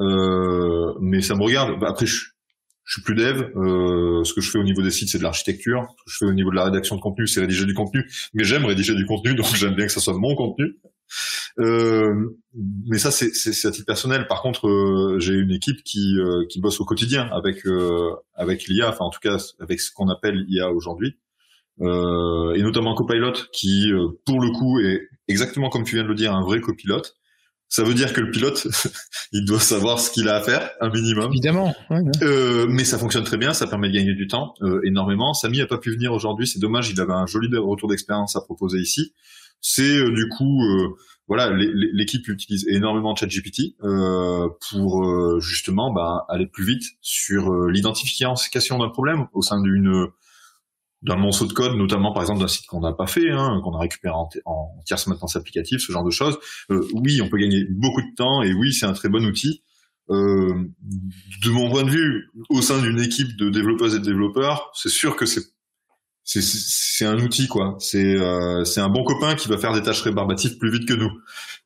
Euh, 0.00 0.94
mais 1.00 1.22
ça 1.22 1.36
me 1.36 1.42
regarde. 1.42 1.78
Bah, 1.78 1.88
après, 1.90 2.06
je, 2.06 2.16
je 2.84 2.94
suis 2.94 3.02
plus 3.02 3.14
dev. 3.14 3.44
Euh, 3.54 4.24
ce 4.24 4.34
que 4.34 4.40
je 4.40 4.50
fais 4.50 4.58
au 4.58 4.64
niveau 4.64 4.82
des 4.82 4.90
sites, 4.90 5.08
c'est 5.10 5.18
de 5.18 5.22
l'architecture. 5.22 5.86
Ce 5.98 6.04
que 6.04 6.10
je 6.10 6.16
fais 6.18 6.24
au 6.24 6.34
niveau 6.34 6.50
de 6.50 6.56
la 6.56 6.64
rédaction 6.64 6.96
de 6.96 7.00
contenu, 7.00 7.28
c'est 7.28 7.40
rédiger 7.40 7.64
du 7.64 7.74
contenu. 7.74 8.04
Mais 8.34 8.42
j'aime 8.42 8.64
rédiger 8.64 8.96
du 8.96 9.06
contenu, 9.06 9.34
donc 9.36 9.46
j'aime 9.54 9.76
bien 9.76 9.86
que 9.86 9.92
ça 9.92 10.00
soit 10.00 10.14
mon 10.14 10.34
contenu. 10.34 10.76
Euh, 11.58 12.36
mais 12.86 12.98
ça, 12.98 13.10
c'est 13.10 13.66
à 13.66 13.70
titre 13.70 13.86
personnel. 13.86 14.26
Par 14.26 14.42
contre, 14.42 14.68
euh, 14.68 15.18
j'ai 15.18 15.34
une 15.34 15.50
équipe 15.50 15.82
qui, 15.84 16.18
euh, 16.18 16.44
qui 16.48 16.60
bosse 16.60 16.80
au 16.80 16.84
quotidien 16.84 17.28
avec 17.32 17.66
euh, 17.66 18.10
avec 18.34 18.66
l'IA, 18.66 18.88
enfin 18.88 19.04
en 19.04 19.10
tout 19.10 19.20
cas 19.20 19.36
avec 19.60 19.80
ce 19.80 19.92
qu'on 19.92 20.08
appelle 20.08 20.44
IA 20.48 20.70
aujourd'hui, 20.70 21.18
et 21.80 22.62
notamment 22.62 22.94
Copilot, 22.94 23.32
qui 23.52 23.90
pour 24.26 24.40
le 24.40 24.50
coup 24.50 24.80
est 24.80 25.08
exactement 25.28 25.70
comme 25.70 25.84
tu 25.84 25.94
viens 25.94 26.04
de 26.04 26.08
le 26.08 26.14
dire, 26.14 26.34
un 26.34 26.42
vrai 26.42 26.60
copilote. 26.60 27.16
Ça 27.72 27.84
veut 27.84 27.94
dire 27.94 28.12
que 28.12 28.20
le 28.20 28.32
pilote, 28.32 28.66
il 29.32 29.44
doit 29.44 29.60
savoir 29.60 30.00
ce 30.00 30.10
qu'il 30.10 30.28
a 30.28 30.34
à 30.34 30.40
faire, 30.40 30.70
un 30.80 30.90
minimum. 30.90 31.30
Évidemment. 31.30 31.72
Euh, 32.20 32.66
mais 32.68 32.84
ça 32.84 32.98
fonctionne 32.98 33.22
très 33.22 33.36
bien, 33.36 33.54
ça 33.54 33.68
permet 33.68 33.88
de 33.88 33.94
gagner 33.94 34.14
du 34.14 34.26
temps 34.26 34.54
euh, 34.62 34.80
énormément. 34.84 35.34
Samy 35.34 35.60
a 35.60 35.66
pas 35.68 35.78
pu 35.78 35.92
venir 35.92 36.12
aujourd'hui, 36.12 36.48
c'est 36.48 36.58
dommage, 36.58 36.90
il 36.90 37.00
avait 37.00 37.12
un 37.12 37.26
joli 37.26 37.48
retour 37.56 37.88
d'expérience 37.88 38.34
à 38.34 38.40
proposer 38.40 38.80
ici 38.80 39.14
c'est 39.60 39.96
euh, 39.96 40.10
du 40.12 40.28
coup 40.28 40.62
euh, 40.64 40.96
voilà, 41.28 41.50
l'équipe 41.52 42.26
utilise 42.26 42.66
énormément 42.68 43.14
ChatGPT 43.14 43.76
euh, 43.84 44.48
pour 44.68 45.04
euh, 45.04 45.38
justement 45.38 45.92
bah, 45.92 46.24
aller 46.28 46.46
plus 46.46 46.64
vite 46.64 46.82
sur 47.00 47.54
l'identification 47.66 48.78
d'un 48.78 48.88
problème 48.88 49.28
au 49.32 49.42
sein 49.42 49.60
d'une 49.62 50.08
d'un 51.02 51.16
monceau 51.16 51.46
de 51.46 51.52
code, 51.52 51.76
notamment 51.76 52.12
par 52.12 52.22
exemple 52.22 52.40
d'un 52.40 52.48
site 52.48 52.66
qu'on 52.66 52.80
n'a 52.80 52.92
pas 52.92 53.06
fait, 53.06 53.30
hein, 53.30 53.60
qu'on 53.64 53.74
a 53.74 53.80
récupéré 53.80 54.14
en, 54.14 54.28
en 54.44 54.68
tierce 54.84 55.06
maintenance 55.06 55.36
applicative, 55.36 55.78
ce 55.78 55.92
genre 55.92 56.04
de 56.04 56.10
choses. 56.10 56.38
Euh, 56.70 56.86
oui, 56.92 57.22
on 57.22 57.28
peut 57.28 57.38
gagner 57.38 57.64
beaucoup 57.70 58.02
de 58.02 58.14
temps 58.16 58.42
et 58.42 58.52
oui, 58.52 58.72
c'est 58.72 58.86
un 58.86 58.92
très 58.92 59.08
bon 59.08 59.24
outil. 59.24 59.62
Euh, 60.10 60.52
de 61.44 61.50
mon 61.50 61.70
point 61.70 61.84
de 61.84 61.90
vue, 61.90 62.28
au 62.50 62.60
sein 62.60 62.82
d'une 62.82 63.00
équipe 63.00 63.36
de 63.36 63.48
développeuses 63.48 63.94
et 63.94 64.00
de 64.00 64.04
développeurs, 64.04 64.70
c'est 64.74 64.88
sûr 64.88 65.16
que 65.16 65.24
c'est 65.24 65.44
c'est 66.24 67.06
un 67.06 67.18
outil 67.18 67.48
quoi. 67.48 67.76
C'est 67.78 68.16
euh, 68.16 68.64
c'est 68.64 68.80
un 68.80 68.88
bon 68.88 69.02
copain 69.04 69.34
qui 69.34 69.48
va 69.48 69.58
faire 69.58 69.72
des 69.72 69.82
tâches 69.82 70.02
rébarbatives 70.02 70.58
plus 70.58 70.70
vite 70.70 70.86
que 70.86 70.94
nous. 70.94 71.10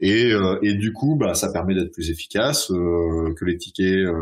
Et 0.00 0.32
euh, 0.32 0.58
et 0.62 0.74
du 0.74 0.92
coup, 0.92 1.16
bah 1.16 1.34
ça 1.34 1.52
permet 1.52 1.74
d'être 1.74 1.92
plus 1.92 2.10
efficace, 2.10 2.70
euh, 2.70 3.34
que 3.34 3.44
les 3.44 3.58
tickets 3.58 4.06
euh, 4.06 4.12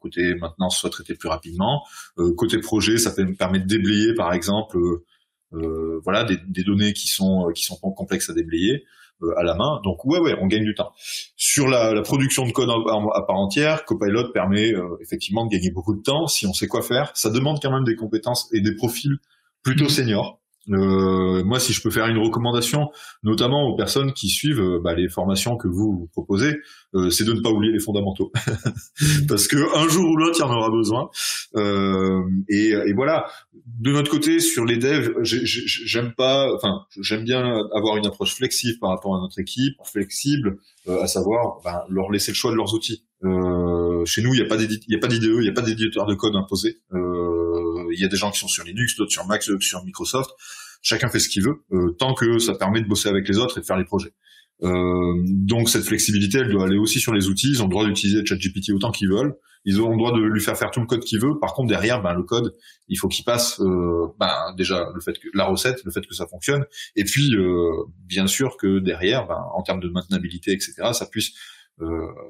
côté 0.00 0.34
maintenance 0.34 0.78
soient 0.78 0.90
traités 0.90 1.14
plus 1.14 1.28
rapidement. 1.28 1.82
Euh, 2.18 2.34
côté 2.34 2.58
projet, 2.58 2.98
ça 2.98 3.12
permet 3.38 3.60
de 3.60 3.66
déblayer 3.66 4.14
par 4.14 4.32
exemple, 4.32 4.78
voilà 5.52 6.24
des, 6.24 6.38
des, 6.46 6.62
données 6.62 6.92
qui 6.92 7.08
sont 7.08 7.50
qui 7.54 7.64
sont 7.64 7.76
complexes 7.76 8.30
à 8.30 8.34
déblayer 8.34 8.84
à 9.36 9.42
la 9.42 9.54
main. 9.54 9.80
Donc 9.84 10.04
ouais 10.04 10.18
ouais, 10.20 10.36
on 10.40 10.46
gagne 10.46 10.64
du 10.64 10.74
temps. 10.74 10.92
Sur 11.36 11.68
la, 11.68 11.92
la 11.92 12.02
production 12.02 12.46
de 12.46 12.52
code 12.52 12.70
à 12.70 13.22
part 13.22 13.36
entière, 13.36 13.84
Copilot 13.84 14.32
permet 14.32 14.72
effectivement 15.00 15.46
de 15.46 15.50
gagner 15.50 15.70
beaucoup 15.70 15.94
de 15.94 16.02
temps 16.02 16.26
si 16.26 16.46
on 16.46 16.52
sait 16.52 16.68
quoi 16.68 16.82
faire. 16.82 17.12
Ça 17.14 17.30
demande 17.30 17.58
quand 17.62 17.72
même 17.72 17.84
des 17.84 17.96
compétences 17.96 18.48
et 18.52 18.60
des 18.60 18.74
profils 18.74 19.18
plutôt 19.62 19.84
mhm. 19.84 19.90
senior. 19.90 20.40
Euh, 20.68 21.42
moi, 21.42 21.58
si 21.58 21.72
je 21.72 21.82
peux 21.82 21.90
faire 21.90 22.06
une 22.06 22.18
recommandation, 22.18 22.90
notamment 23.22 23.66
aux 23.68 23.76
personnes 23.76 24.12
qui 24.12 24.28
suivent 24.28 24.60
euh, 24.60 24.80
bah, 24.82 24.94
les 24.94 25.08
formations 25.08 25.56
que 25.56 25.68
vous, 25.68 25.98
vous 25.98 26.08
proposez, 26.12 26.58
euh, 26.94 27.10
c'est 27.10 27.24
de 27.24 27.32
ne 27.32 27.40
pas 27.40 27.50
oublier 27.50 27.72
les 27.72 27.80
fondamentaux, 27.80 28.30
parce 29.28 29.48
que 29.48 29.56
un 29.76 29.88
jour 29.88 30.08
ou 30.08 30.16
l'autre, 30.16 30.36
il 30.38 30.40
y 30.40 30.44
en 30.44 30.52
aura 30.52 30.70
besoin. 30.70 31.08
Euh, 31.56 32.22
et, 32.48 32.70
et, 32.70 32.92
voilà. 32.92 33.26
De 33.66 33.92
notre 33.92 34.10
côté, 34.10 34.40
sur 34.40 34.64
les 34.64 34.76
devs, 34.76 35.12
j'aime 35.22 36.12
pas, 36.14 36.54
enfin, 36.54 36.82
j'aime 37.00 37.24
bien 37.24 37.42
avoir 37.74 37.96
une 37.96 38.06
approche 38.06 38.34
flexible 38.34 38.78
par 38.78 38.90
rapport 38.90 39.16
à 39.16 39.20
notre 39.20 39.38
équipe, 39.38 39.74
flexible, 39.84 40.58
à 40.86 41.06
savoir 41.06 41.60
ben, 41.64 41.80
leur 41.88 42.10
laisser 42.10 42.32
le 42.32 42.36
choix 42.36 42.50
de 42.50 42.56
leurs 42.56 42.74
outils. 42.74 43.04
chez 43.22 44.22
nous, 44.22 44.34
il 44.34 44.40
n'y 44.40 44.46
a 44.46 44.48
pas 44.48 44.56
d'IDE, 44.56 44.82
il 44.86 45.40
n'y 45.40 45.48
a 45.48 45.52
pas 45.52 45.62
d'éditeur 45.62 46.06
de 46.06 46.14
code 46.14 46.36
imposé. 46.36 46.80
Euh, 46.92 47.29
il 47.92 48.00
y 48.00 48.04
a 48.04 48.08
des 48.08 48.16
gens 48.16 48.30
qui 48.30 48.38
sont 48.38 48.48
sur 48.48 48.64
Linux, 48.64 48.96
d'autres 48.96 49.12
sur 49.12 49.26
Mac, 49.26 49.46
d'autres 49.46 49.62
sur 49.62 49.84
Microsoft. 49.84 50.30
Chacun 50.82 51.08
fait 51.08 51.18
ce 51.18 51.28
qu'il 51.28 51.42
veut, 51.42 51.62
euh, 51.72 51.90
tant 51.98 52.14
que 52.14 52.38
ça 52.38 52.54
permet 52.54 52.80
de 52.80 52.88
bosser 52.88 53.08
avec 53.08 53.28
les 53.28 53.38
autres 53.38 53.58
et 53.58 53.60
de 53.60 53.66
faire 53.66 53.76
les 53.76 53.84
projets. 53.84 54.12
Euh, 54.62 55.14
donc 55.26 55.68
cette 55.68 55.84
flexibilité, 55.84 56.38
elle 56.38 56.50
doit 56.50 56.64
aller 56.64 56.78
aussi 56.78 57.00
sur 57.00 57.12
les 57.12 57.28
outils. 57.28 57.50
Ils 57.50 57.62
ont 57.62 57.66
le 57.66 57.70
droit 57.70 57.84
d'utiliser 57.84 58.24
ChatGPT 58.24 58.72
autant 58.72 58.90
qu'ils 58.90 59.08
veulent. 59.08 59.34
Ils 59.66 59.80
ont 59.82 59.90
le 59.90 59.98
droit 59.98 60.12
de 60.12 60.22
lui 60.22 60.40
faire 60.40 60.56
faire 60.56 60.70
tout 60.70 60.80
le 60.80 60.86
code 60.86 61.00
qu'il 61.00 61.20
veut. 61.20 61.38
Par 61.38 61.52
contre, 61.52 61.68
derrière, 61.68 62.02
ben, 62.02 62.14
le 62.14 62.22
code, 62.22 62.56
il 62.88 62.96
faut 62.96 63.08
qu'il 63.08 63.26
passe 63.26 63.60
euh, 63.60 64.06
ben, 64.18 64.54
déjà 64.56 64.88
le 64.94 65.00
fait 65.02 65.18
que 65.18 65.28
la 65.34 65.44
recette, 65.44 65.84
le 65.84 65.90
fait 65.90 66.06
que 66.06 66.14
ça 66.14 66.26
fonctionne, 66.26 66.64
et 66.96 67.04
puis 67.04 67.34
bien 68.06 68.26
sûr 68.26 68.56
que 68.56 68.78
derrière, 68.78 69.26
ben, 69.26 69.42
en 69.54 69.62
termes 69.62 69.80
de 69.80 69.88
maintenabilité, 69.88 70.52
etc., 70.52 70.72
ça 70.92 71.04
puisse 71.04 71.32
euh, 71.32 71.59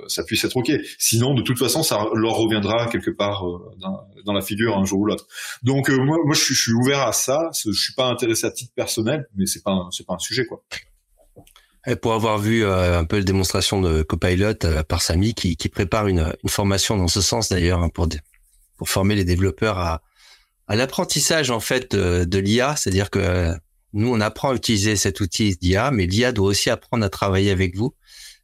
ça 0.07 0.25
puisse 0.25 0.45
être 0.45 0.57
ok. 0.57 0.71
Sinon, 0.99 1.35
de 1.35 1.43
toute 1.43 1.59
façon, 1.59 1.83
ça 1.83 2.07
leur 2.15 2.35
reviendra 2.35 2.87
quelque 2.89 3.11
part 3.11 3.47
euh, 3.47 3.77
dans, 4.25 4.33
la 4.33 4.43
figure 4.43 4.77
un 4.77 4.85
jour 4.85 5.01
ou 5.01 5.07
l'autre. 5.07 5.27
Donc 5.63 5.91
euh, 5.91 5.97
moi, 5.97 6.19
je 6.35 6.55
suis, 6.55 6.73
ouvert 6.73 7.03
à 7.03 7.13
ça. 7.13 7.51
Je 7.65 7.73
suis 7.73 7.95
pas 7.95 8.07
intéressé 8.07 8.47
à 8.47 8.51
titre 8.51 8.73
personnel, 8.75 9.29
mais 9.37 9.47
c'est 9.47 9.63
pas 9.63 9.89
c'est 9.91 10.07
pas 10.07 10.15
un 10.15 10.19
sujet 10.19 10.47
quoi. 10.47 10.63
Pour 12.03 12.13
avoir 12.13 12.39
vu 12.39 12.65
un 12.65 13.05
peu 13.05 13.17
la 13.17 13.25
démonstration 13.25 13.81
de 13.81 14.03
Copilot 14.03 14.55
par 14.87 15.01
Samy, 15.01 15.35
qui, 15.35 15.57
prépare 15.69 16.09
une, 16.09 16.33
formation 16.47 16.97
dans 16.97 17.09
ce 17.09 17.23
sens 17.23 17.49
d'ailleurs 17.49 17.81
hein, 17.81 17.89
pour 17.89 18.07
pour 18.77 18.89
former 18.89 19.15
les 19.15 19.25
développeurs 19.25 19.79
à, 19.79 20.03
l'apprentissage 20.69 21.51
en 21.51 21.59
fait 21.59 21.97
de 21.97 22.39
l'IA, 22.39 22.77
c'est-à-dire 22.77 23.11
que 23.11 23.55
nous 23.93 24.09
on 24.13 24.21
apprend 24.21 24.51
à 24.51 24.55
utiliser 24.55 24.95
cet 24.97 25.21
outil 25.21 25.57
d'IA, 25.57 25.91
mais 25.91 26.07
l'IA 26.07 26.33
doit 26.33 26.49
aussi 26.49 26.71
apprendre 26.71 27.05
à 27.05 27.09
travailler 27.09 27.51
avec 27.51 27.77
vous. 27.77 27.95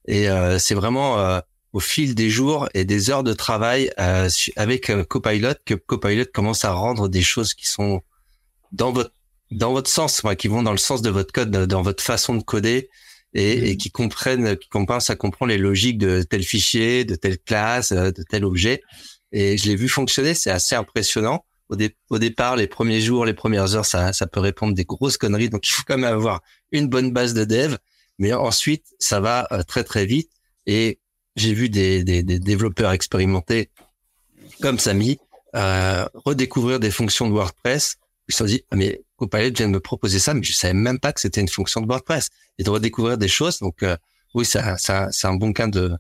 Et 0.07 0.29
euh, 0.29 0.59
c'est 0.59 0.75
vraiment 0.75 1.19
euh, 1.19 1.41
au 1.73 1.81
fil 1.81 2.15
des 2.15 2.31
jours 2.31 2.69
et 2.75 2.85
des 2.85 3.11
heures 3.11 3.25
de 3.25 3.33
travail 3.33 3.91
euh, 3.99 4.29
avec 4.57 4.91
Copilot 5.09 5.55
que 5.65 5.75
Copilot 5.75 6.27
commence 6.33 6.65
à 6.65 6.73
rendre 6.73 7.09
des 7.09 7.23
choses 7.23 7.55
qui 7.55 7.67
sont 7.67 8.03
dans 8.73 8.93
votre 8.93 9.13
dans 9.53 9.73
votre 9.73 9.89
sens, 9.89 10.23
qui 10.39 10.49
vont 10.49 10.65
dans 10.65 10.73
le 10.73 10.79
sens 10.79 11.03
de 11.03 11.11
votre 11.11 11.33
code, 11.33 11.51
dans 11.51 11.83
votre 11.83 12.03
façon 12.03 12.35
de 12.35 12.43
coder 12.43 12.91
et, 13.33 13.71
et 13.71 13.77
qui 13.77 13.93
comprennent, 13.93 14.57
qui 14.57 14.69
commencent 14.69 15.09
à 15.09 15.15
comprendre 15.15 15.51
les 15.51 15.59
logiques 15.59 15.99
de 15.99 16.23
tel 16.23 16.43
fichier, 16.43 17.05
de 17.05 17.15
telle 17.15 17.39
classe, 17.39 17.93
de 17.93 18.25
tel 18.29 18.45
objet. 18.45 18.83
Et 19.31 19.57
je 19.57 19.67
l'ai 19.67 19.77
vu 19.77 19.89
fonctionner, 19.89 20.35
c'est 20.35 20.51
assez 20.51 20.75
impressionnant. 20.75 21.45
Au, 21.69 21.77
au, 22.11 22.19
départ, 22.19 22.57
les 22.57 22.67
premiers 22.67 23.01
jours, 23.01 23.25
les 23.25 23.35
premières 23.35 23.77
heures, 23.77 23.85
ça, 23.85 24.13
ça 24.13 24.27
peut 24.27 24.41
répondre 24.41 24.75
des 24.75 24.85
grosses 24.85 25.17
conneries. 25.17 25.51
Donc, 25.51 25.69
il 25.69 25.73
faut 25.73 25.83
quand 25.87 25.99
même 25.99 26.13
avoir 26.13 26.43
une 26.73 26.89
bonne 26.89 27.13
base 27.13 27.35
de 27.35 27.45
dev. 27.45 27.77
Mais 28.19 28.33
ensuite, 28.33 28.85
ça 28.99 29.21
va 29.21 29.47
euh, 29.53 29.63
très 29.63 29.85
très 29.85 30.07
vite. 30.07 30.31
Et 30.67 30.99
j'ai 31.37 31.53
vu 31.53 31.69
des, 31.69 32.03
des, 32.03 32.23
des, 32.23 32.39
développeurs 32.39 32.93
expérimentés 32.93 33.71
comme 34.61 34.79
Samy 34.79 35.19
euh, 35.55 36.07
redécouvrir 36.15 36.81
des 36.81 36.91
fonctions 36.91 37.29
de 37.29 37.33
WordPress. 37.33 37.97
Ils 38.29 38.33
se 38.33 38.39
sont 38.39 38.45
dit, 38.45 38.63
ah, 38.71 38.77
mais 38.77 39.03
Copilot 39.17 39.53
vient 39.55 39.69
de 39.69 39.73
me 39.73 39.81
proposer 39.81 40.19
ça, 40.19 40.35
mais 40.35 40.43
je 40.43 40.53
savais 40.53 40.75
même 40.75 40.99
pas 40.99 41.13
que 41.13 41.21
c'était 41.21 41.41
une 41.41 41.49
fonction 41.49 41.81
de 41.81 41.87
WordPress. 41.87 42.29
Et 42.59 42.65
de 42.65 42.71
redécouvrir 42.71 43.19
des 43.19 43.29
choses. 43.29 43.59
Donc 43.59 43.83
euh, 43.83 43.97
oui, 44.35 44.45
ça, 44.45 44.79
ça 44.79 45.09
c'est 45.13 45.27
un 45.27 45.35
bon 45.35 45.51
gain 45.51 45.69
de 45.69 45.93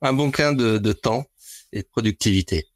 un 0.00 0.12
bon 0.12 0.28
gain 0.28 0.52
de, 0.52 0.78
de 0.78 0.92
temps 0.92 1.24
et 1.72 1.82
de 1.82 1.88
productivité. 1.88 2.66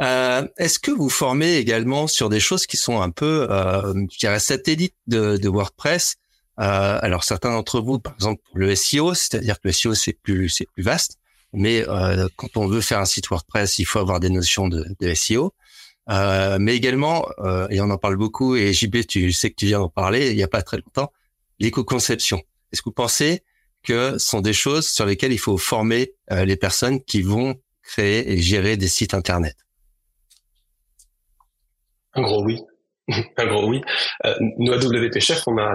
Euh, 0.00 0.46
Est-ce 0.56 0.78
que 0.78 0.90
vous 0.90 1.08
formez 1.08 1.56
également 1.56 2.06
sur 2.06 2.28
des 2.28 2.40
choses 2.40 2.66
qui 2.66 2.76
sont 2.76 3.00
un 3.00 3.10
peu, 3.10 3.46
euh, 3.50 3.94
je 4.10 4.18
dirais, 4.18 4.40
satellites 4.40 4.96
de, 5.06 5.36
de 5.36 5.48
WordPress? 5.48 6.16
Euh, 6.62 6.98
alors 7.02 7.24
certains 7.24 7.50
d'entre 7.50 7.80
vous, 7.80 7.98
par 7.98 8.14
exemple 8.14 8.42
le 8.54 8.74
SEO, 8.74 9.14
c'est-à-dire 9.14 9.56
que 9.56 9.68
le 9.68 9.72
SEO 9.72 9.94
c'est 9.94 10.14
plus 10.14 10.48
c'est 10.48 10.66
plus 10.72 10.82
vaste, 10.82 11.18
mais 11.52 11.86
euh, 11.88 12.28
quand 12.36 12.56
on 12.56 12.66
veut 12.66 12.80
faire 12.80 12.98
un 12.98 13.04
site 13.04 13.28
WordPress, 13.28 13.78
il 13.78 13.84
faut 13.84 13.98
avoir 13.98 14.20
des 14.20 14.30
notions 14.30 14.68
de, 14.68 14.86
de 15.00 15.14
SEO. 15.14 15.52
Euh, 16.10 16.58
mais 16.60 16.74
également, 16.74 17.28
euh, 17.38 17.68
et 17.70 17.80
on 17.80 17.90
en 17.90 17.98
parle 17.98 18.16
beaucoup, 18.16 18.56
et 18.56 18.72
JB, 18.72 19.06
tu 19.06 19.32
sais 19.32 19.50
que 19.50 19.56
tu 19.56 19.66
viens 19.66 19.78
d'en 19.78 19.88
parler 19.88 20.30
il 20.30 20.36
n'y 20.36 20.42
a 20.42 20.48
pas 20.48 20.62
très 20.62 20.78
longtemps, 20.78 21.12
l'éco-conception. 21.60 22.42
Est-ce 22.72 22.82
que 22.82 22.88
vous 22.88 22.94
pensez 22.94 23.44
que 23.82 24.18
ce 24.18 24.18
sont 24.18 24.40
des 24.40 24.52
choses 24.52 24.88
sur 24.88 25.06
lesquelles 25.06 25.32
il 25.32 25.38
faut 25.38 25.58
former 25.58 26.14
euh, 26.30 26.44
les 26.44 26.56
personnes 26.56 27.02
qui 27.02 27.22
vont 27.22 27.60
créer 27.82 28.32
et 28.32 28.38
gérer 28.38 28.76
des 28.76 28.88
sites 28.88 29.14
Internet? 29.14 29.56
Un 32.14 32.22
gros 32.22 32.44
oui. 32.44 32.60
Un 33.36 33.46
gros 33.46 33.68
oui. 33.68 33.80
Euh, 34.24 34.34
nous, 34.58 34.72
à 34.72 34.76
WP 34.76 35.18
Chef, 35.18 35.42
on 35.48 35.58
a 35.58 35.74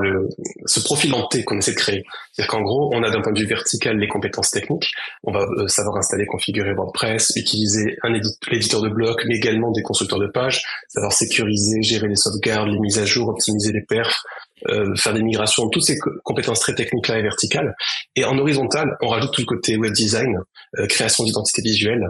ce 0.66 0.80
profil 0.80 1.14
en 1.14 1.28
T 1.28 1.44
qu'on 1.44 1.58
essaie 1.58 1.72
de 1.72 1.78
créer. 1.78 2.04
C'est-à-dire 2.32 2.52
qu'en 2.52 2.62
gros, 2.62 2.90
on 2.94 3.04
a 3.04 3.10
d'un 3.10 3.22
point 3.22 3.34
de 3.34 3.40
vue 3.40 3.46
vertical 3.46 3.98
les 3.98 4.08
compétences 4.08 4.52
techniques. 4.52 4.92
On 5.24 5.32
va 5.32 5.42
euh, 5.42 5.68
savoir 5.68 5.98
installer, 5.98 6.26
configurer 6.26 6.74
WordPress, 6.74 7.34
utiliser 7.36 7.98
un 8.04 8.14
éditeur 8.14 8.82
de 8.82 8.90
blocs, 8.90 9.24
mais 9.28 9.36
également 9.36 9.72
des 9.72 9.82
constructeurs 9.82 10.20
de 10.20 10.28
pages, 10.28 10.64
savoir 10.88 11.12
sécuriser, 11.12 11.82
gérer 11.82 12.08
les 12.08 12.16
sauvegardes, 12.16 12.70
les 12.70 12.80
mises 12.80 13.00
à 13.00 13.06
jour, 13.06 13.28
optimiser 13.28 13.74
les 13.74 13.82
perfs, 13.82 14.24
euh, 14.70 14.96
faire 14.96 15.14
des 15.14 15.22
migrations, 15.22 15.68
toutes 15.70 15.84
ces 15.84 15.98
compétences 16.24 16.62
très 16.62 16.76
techniques 16.76 17.10
là 17.10 17.20
et 17.20 17.24
verticales. 17.24 17.76
Et 18.16 18.24
en 18.24 18.38
horizontal, 18.38 18.96
on 19.02 19.10
rajoute 19.10 19.34
tout 19.34 19.42
le 19.42 19.46
côté 19.46 19.76
web 19.76 19.92
design, 19.92 20.38
euh, 20.80 20.88
création 20.88 21.26
d'identité 21.26 21.62
visuelle, 21.62 22.08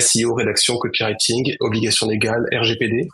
SEO, 0.00 0.34
rédaction, 0.34 0.76
copywriting, 0.78 1.54
obligations 1.60 2.08
légales, 2.08 2.44
RGPD. 2.52 3.08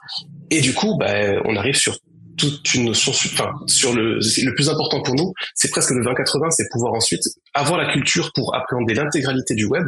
Et 0.50 0.60
du 0.60 0.74
coup, 0.74 0.96
bah, 0.98 1.14
on 1.44 1.56
arrive 1.56 1.76
sur 1.76 1.96
toute 2.36 2.74
une 2.74 2.86
notion, 2.86 3.12
enfin, 3.12 3.52
sur 3.66 3.94
le, 3.94 4.18
le 4.18 4.54
plus 4.54 4.68
important 4.68 5.02
pour 5.02 5.14
nous, 5.14 5.32
c'est 5.54 5.70
presque 5.70 5.90
le 5.90 6.02
20-80, 6.02 6.50
c'est 6.50 6.68
pouvoir 6.70 6.94
ensuite 6.94 7.22
avoir 7.54 7.78
la 7.78 7.92
culture 7.92 8.32
pour 8.34 8.54
appréhender 8.54 8.94
l'intégralité 8.94 9.54
du 9.54 9.66
web, 9.66 9.84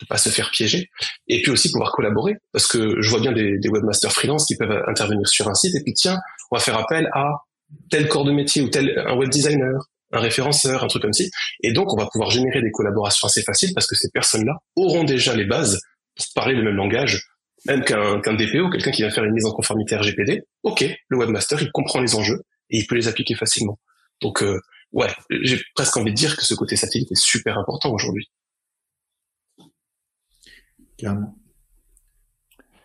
de 0.00 0.06
pas 0.06 0.16
se 0.16 0.28
faire 0.28 0.50
piéger, 0.50 0.88
et 1.26 1.42
puis 1.42 1.50
aussi 1.50 1.72
pouvoir 1.72 1.92
collaborer, 1.92 2.34
parce 2.52 2.66
que 2.66 3.00
je 3.00 3.10
vois 3.10 3.20
bien 3.20 3.32
des, 3.32 3.58
webmasters 3.68 4.12
freelance 4.12 4.46
qui 4.46 4.56
peuvent 4.56 4.82
intervenir 4.86 5.26
sur 5.28 5.48
un 5.48 5.54
site, 5.54 5.74
et 5.74 5.82
puis 5.82 5.94
tiens, 5.94 6.18
on 6.50 6.56
va 6.56 6.62
faire 6.62 6.78
appel 6.78 7.08
à 7.12 7.30
tel 7.90 8.08
corps 8.08 8.24
de 8.24 8.32
métier 8.32 8.62
ou 8.62 8.68
tel 8.68 8.98
un 9.06 9.16
web 9.16 9.28
designer, 9.28 9.78
un 10.12 10.20
référenceur, 10.20 10.84
un 10.84 10.86
truc 10.86 11.02
comme 11.02 11.12
ça. 11.12 11.24
Et 11.62 11.72
donc, 11.72 11.92
on 11.92 11.96
va 11.96 12.08
pouvoir 12.10 12.30
générer 12.30 12.62
des 12.62 12.70
collaborations 12.70 13.26
assez 13.26 13.42
faciles 13.42 13.74
parce 13.74 13.86
que 13.86 13.94
ces 13.94 14.08
personnes-là 14.10 14.54
auront 14.76 15.04
déjà 15.04 15.34
les 15.34 15.44
bases 15.44 15.80
pour 16.16 16.26
parler 16.34 16.54
le 16.54 16.62
même 16.62 16.76
langage, 16.76 17.26
même 17.66 17.84
qu'un 17.84 18.20
qu'un 18.20 18.34
DPO, 18.34 18.70
quelqu'un 18.70 18.90
qui 18.90 19.02
va 19.02 19.10
faire 19.10 19.24
une 19.24 19.34
mise 19.34 19.44
en 19.44 19.52
conformité 19.52 19.96
RGPD. 19.96 20.42
Ok, 20.62 20.84
le 21.08 21.16
webmaster, 21.16 21.60
il 21.62 21.70
comprend 21.72 22.00
les 22.00 22.14
enjeux 22.14 22.42
et 22.70 22.78
il 22.78 22.86
peut 22.86 22.94
les 22.94 23.08
appliquer 23.08 23.34
facilement. 23.34 23.78
Donc, 24.20 24.42
euh, 24.42 24.60
ouais, 24.92 25.10
j'ai 25.42 25.60
presque 25.74 25.96
envie 25.96 26.10
de 26.10 26.16
dire 26.16 26.36
que 26.36 26.44
ce 26.44 26.54
côté 26.54 26.76
satellite 26.76 27.10
est 27.12 27.20
super 27.20 27.58
important 27.58 27.92
aujourd'hui. 27.92 28.30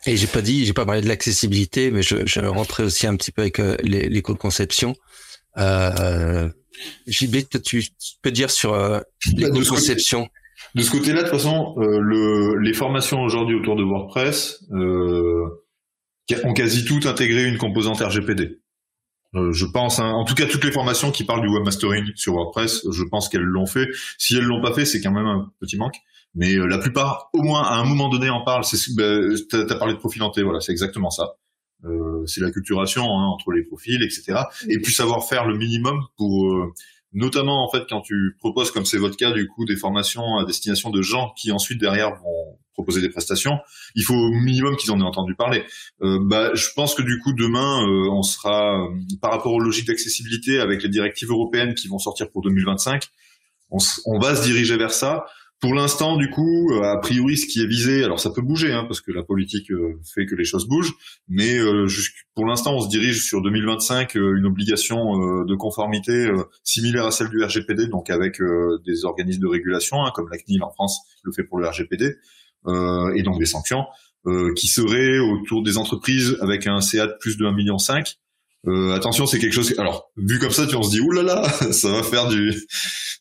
Et 0.05 0.17
j'ai 0.17 0.27
pas 0.27 0.41
dit, 0.41 0.65
j'ai 0.65 0.73
pas 0.73 0.86
parlé 0.86 1.01
de 1.01 1.07
l'accessibilité, 1.07 1.89
mais 1.89 2.03
je, 2.03 2.25
je 2.25 2.39
rentrais 2.41 2.83
aussi 2.83 3.07
un 3.07 3.15
petit 3.15 3.31
peu 3.31 3.41
avec 3.41 3.59
euh, 3.59 3.77
l'éco-conception. 3.83 4.95
Euh, 5.57 6.49
JB, 7.07 7.38
tu, 7.63 7.83
peux 8.21 8.31
dire 8.31 8.51
sur 8.51 8.73
euh, 8.73 8.99
bah, 8.99 9.03
l'éco-conception 9.38 10.27
De 10.75 10.81
ce 10.81 10.91
côté-là, 10.91 11.23
de 11.23 11.29
toute 11.29 11.38
façon, 11.38 11.75
euh, 11.77 11.99
le, 11.99 12.59
les 12.59 12.73
formations 12.73 13.21
aujourd'hui 13.21 13.55
autour 13.55 13.75
de 13.75 13.83
WordPress 13.83 14.63
euh, 14.71 15.45
ont 16.43 16.53
quasi 16.53 16.86
toutes 16.86 17.05
intégré 17.05 17.45
une 17.45 17.57
composante 17.57 17.99
RGPD. 17.99 18.59
je 19.33 19.65
pense, 19.65 19.99
hein, 19.99 20.09
en 20.09 20.25
tout 20.25 20.33
cas, 20.33 20.45
toutes 20.47 20.63
les 20.63 20.71
formations 20.71 21.12
qui 21.12 21.23
parlent 21.25 21.41
du 21.41 21.53
webmastering 21.53 22.12
sur 22.15 22.33
WordPress, 22.33 22.88
je 22.91 23.03
pense 23.03 23.29
qu'elles 23.29 23.41
l'ont 23.41 23.67
fait. 23.67 23.88
Si 24.17 24.36
elles 24.36 24.43
l'ont 24.43 24.62
pas 24.62 24.73
fait, 24.73 24.86
c'est 24.86 25.01
quand 25.01 25.12
même 25.12 25.27
un 25.27 25.51
petit 25.59 25.77
manque. 25.77 25.97
Mais 26.36 26.55
la 26.55 26.79
plupart, 26.79 27.29
au 27.33 27.43
moins 27.43 27.62
à 27.62 27.75
un 27.75 27.86
moment 27.86 28.09
donné, 28.09 28.29
en 28.29 28.43
parlent. 28.43 28.63
As 28.63 29.75
parlé 29.75 29.93
de 29.93 29.99
profilanté, 29.99 30.41
voilà, 30.41 30.59
c'est 30.59 30.71
exactement 30.71 31.12
ça. 31.12 31.36
Euh, 31.86 32.25
c'est 32.25 32.41
la 32.41 32.51
culturation 32.51 33.03
hein, 33.03 33.25
entre 33.27 33.51
les 33.51 33.63
profils, 33.63 34.01
etc. 34.01 34.43
Et 34.69 34.79
puis 34.79 34.93
savoir 34.93 35.27
faire 35.27 35.45
le 35.45 35.57
minimum 35.57 35.99
pour, 36.17 36.53
euh, 36.53 36.73
notamment 37.13 37.65
en 37.65 37.69
fait 37.69 37.84
quand 37.89 38.02
tu 38.02 38.36
proposes, 38.39 38.71
comme 38.71 38.86
c'est 38.86 38.97
votre 38.97 39.17
cas, 39.17 39.32
du 39.32 39.47
coup, 39.47 39.65
des 39.65 39.76
formations 39.76 40.38
à 40.38 40.45
destination 40.45 40.89
de 40.89 41.02
gens 41.02 41.34
qui 41.38 41.52
ensuite 41.52 41.80
derrière 41.80 42.15
vont 42.15 42.58
proposer 42.73 43.02
des 43.02 43.10
prestations, 43.10 43.60
il 43.95 44.04
faut 44.04 44.15
au 44.15 44.32
minimum 44.32 44.76
qu'ils 44.78 44.91
en 44.91 44.99
aient 44.99 45.04
entendu 45.04 45.36
parler. 45.36 45.63
Euh, 46.02 46.17
bah, 46.21 46.56
je 46.56 46.69
pense 46.76 46.95
que 46.95 47.04
du 47.04 47.19
coup 47.19 47.32
demain, 47.34 47.86
on 48.12 48.23
sera 48.23 48.88
par 49.21 49.32
rapport 49.32 49.54
aux 49.54 49.60
logiques 49.60 49.88
d'accessibilité 49.88 50.60
avec 50.60 50.82
les 50.82 50.89
directives 50.89 51.30
européennes 51.30 51.76
qui 51.76 51.88
vont 51.88 51.99
sortir 51.99 52.32
pour 52.32 52.41
2025, 52.41 53.04
on, 53.69 53.78
on 54.06 54.19
va 54.19 54.36
se 54.36 54.43
diriger 54.43 54.78
vers 54.78 54.93
ça. 54.93 55.26
Pour 55.63 55.76
l'instant, 55.76 56.17
du 56.17 56.30
coup, 56.30 56.73
euh, 56.73 56.82
a 56.82 56.97
priori, 56.97 57.38
ce 57.38 57.45
qui 57.45 57.62
est 57.62 57.65
visé, 57.65 58.04
alors 58.04 58.19
ça 58.19 58.32
peut 58.32 58.41
bouger, 58.41 58.73
hein, 58.73 58.84
parce 58.84 58.99
que 58.99 59.13
la 59.13 59.23
politique 59.23 59.71
euh, 59.71 59.97
fait 60.13 60.26
que 60.26 60.36
les 60.36 60.43
choses 60.43 60.67
bougent, 60.67 60.91
mais 61.30 61.58
euh, 61.58 61.88
pour 62.36 62.45
l'instant, 62.45 62.76
on 62.76 62.82
se 62.82 62.89
dirige 62.89 63.23
sur 63.23 63.41
2025 63.41 64.15
une 64.15 64.45
obligation 64.45 64.99
de 65.45 65.56
conformité 65.56 66.30
similaire 66.65 67.06
à 67.06 67.12
celle 67.12 67.30
du 67.30 67.41
RGPD, 67.41 67.88
donc 67.88 68.10
avec 68.10 68.41
des 68.86 69.06
organismes 69.06 69.41
de 69.41 69.47
régulation, 69.47 70.04
hein, 70.04 70.12
comme 70.13 70.28
la 70.30 70.38
CNIL 70.38 70.62
en 70.63 70.71
France 70.71 70.99
le 71.23 71.32
fait 71.32 71.43
pour 71.43 71.60
le 71.60 71.69
RGPD, 71.69 72.13
et 73.15 73.23
donc 73.23 73.39
des 73.39 73.45
sanctions, 73.45 73.86
qui 74.58 74.67
seraient 74.67 75.19
autour 75.19 75.63
des 75.63 75.78
entreprises 75.78 76.38
avec 76.41 76.67
un 76.67 76.82
CA 76.82 77.08
de 77.08 77.13
plus 77.21 77.38
de 77.38 77.45
1,5 77.45 77.56
million 77.56 77.78
euh, 78.65 78.93
attention, 78.93 79.26
c'est 79.26 79.39
quelque 79.39 79.54
chose. 79.54 79.76
Alors, 79.78 80.12
vu 80.15 80.39
comme 80.39 80.52
ça, 80.52 80.65
tu 80.65 80.76
on 80.76 80.84
se 80.84 80.91
dit, 80.91 81.02
oulala, 81.02 81.43
ça 81.71 81.91
va 81.91 82.04
faire 82.04 82.28
du 82.30 82.49
euh, 82.49 82.54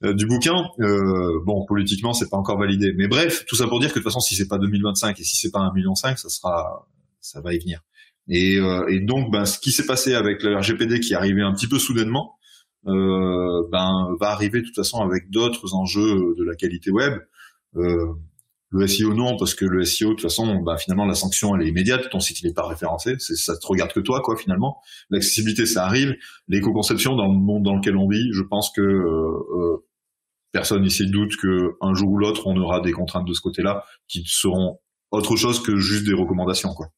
du 0.02 0.26
bouquin. 0.26 0.64
Euh, 0.80 1.40
bon, 1.44 1.64
politiquement, 1.66 2.12
c'est 2.12 2.28
pas 2.28 2.36
encore 2.36 2.58
validé. 2.58 2.92
Mais 2.96 3.08
bref, 3.08 3.44
tout 3.46 3.56
ça 3.56 3.66
pour 3.66 3.80
dire 3.80 3.90
que 3.90 3.94
de 3.94 4.02
toute 4.02 4.10
façon, 4.10 4.20
si 4.20 4.34
c'est 4.34 4.48
pas 4.48 4.58
2025 4.58 5.18
et 5.18 5.24
si 5.24 5.36
c'est 5.36 5.50
pas 5.50 5.60
1,5 5.60 5.74
million, 5.74 5.94
ça 5.94 6.14
sera, 6.16 6.88
ça 7.20 7.40
va 7.40 7.54
y 7.54 7.58
venir. 7.58 7.80
Et, 8.28 8.58
et 8.88 9.00
donc, 9.00 9.32
ben, 9.32 9.44
ce 9.44 9.58
qui 9.58 9.72
s'est 9.72 9.86
passé 9.86 10.14
avec 10.14 10.42
le 10.42 10.56
RGPD 10.56 11.00
qui 11.00 11.12
est 11.12 11.16
arrivé 11.16 11.42
un 11.42 11.52
petit 11.52 11.66
peu 11.66 11.78
soudainement, 11.78 12.36
ben, 12.84 14.16
va 14.20 14.28
arriver 14.30 14.60
de 14.60 14.66
toute 14.66 14.76
façon 14.76 15.00
avec 15.00 15.30
d'autres 15.30 15.74
enjeux 15.74 16.34
de 16.36 16.44
la 16.44 16.54
qualité 16.54 16.90
web. 16.90 17.14
Euh, 17.76 18.12
le 18.70 18.86
SEO 18.86 19.12
non, 19.12 19.36
parce 19.36 19.54
que 19.54 19.66
le 19.66 19.84
SEO 19.84 20.10
de 20.10 20.14
toute 20.14 20.22
façon, 20.22 20.62
bah, 20.62 20.78
finalement 20.78 21.04
la 21.04 21.14
sanction 21.14 21.54
elle 21.54 21.66
est 21.66 21.68
immédiate. 21.68 22.08
Ton 22.10 22.20
site 22.20 22.40
il 22.40 22.46
n'est 22.46 22.54
pas 22.54 22.66
référencé, 22.66 23.16
ça 23.18 23.56
te 23.56 23.66
regarde 23.66 23.92
que 23.92 24.00
toi 24.00 24.22
quoi 24.22 24.36
finalement. 24.36 24.80
L'accessibilité 25.10 25.66
ça 25.66 25.84
arrive. 25.84 26.14
L'éco-conception 26.48 27.14
dans 27.14 27.28
le 27.28 27.38
monde 27.38 27.64
dans 27.64 27.76
lequel 27.76 27.96
on 27.96 28.08
vit, 28.08 28.32
je 28.32 28.42
pense 28.42 28.72
que 28.74 28.80
euh, 28.80 29.76
euh 29.76 29.84
personne 30.52 30.84
ici 30.84 31.06
doute 31.06 31.36
que 31.36 31.72
un 31.80 31.94
jour 31.94 32.10
ou 32.10 32.18
l'autre 32.18 32.46
on 32.46 32.56
aura 32.56 32.80
des 32.80 32.92
contraintes 32.92 33.26
de 33.26 33.32
ce 33.32 33.40
côté-là 33.40 33.84
qui 34.06 34.24
seront 34.26 34.78
autre 35.10 35.36
chose 35.36 35.62
que 35.62 35.76
juste 35.76 36.04
des 36.06 36.14
recommandations 36.14 36.74
quoi. 36.74 36.88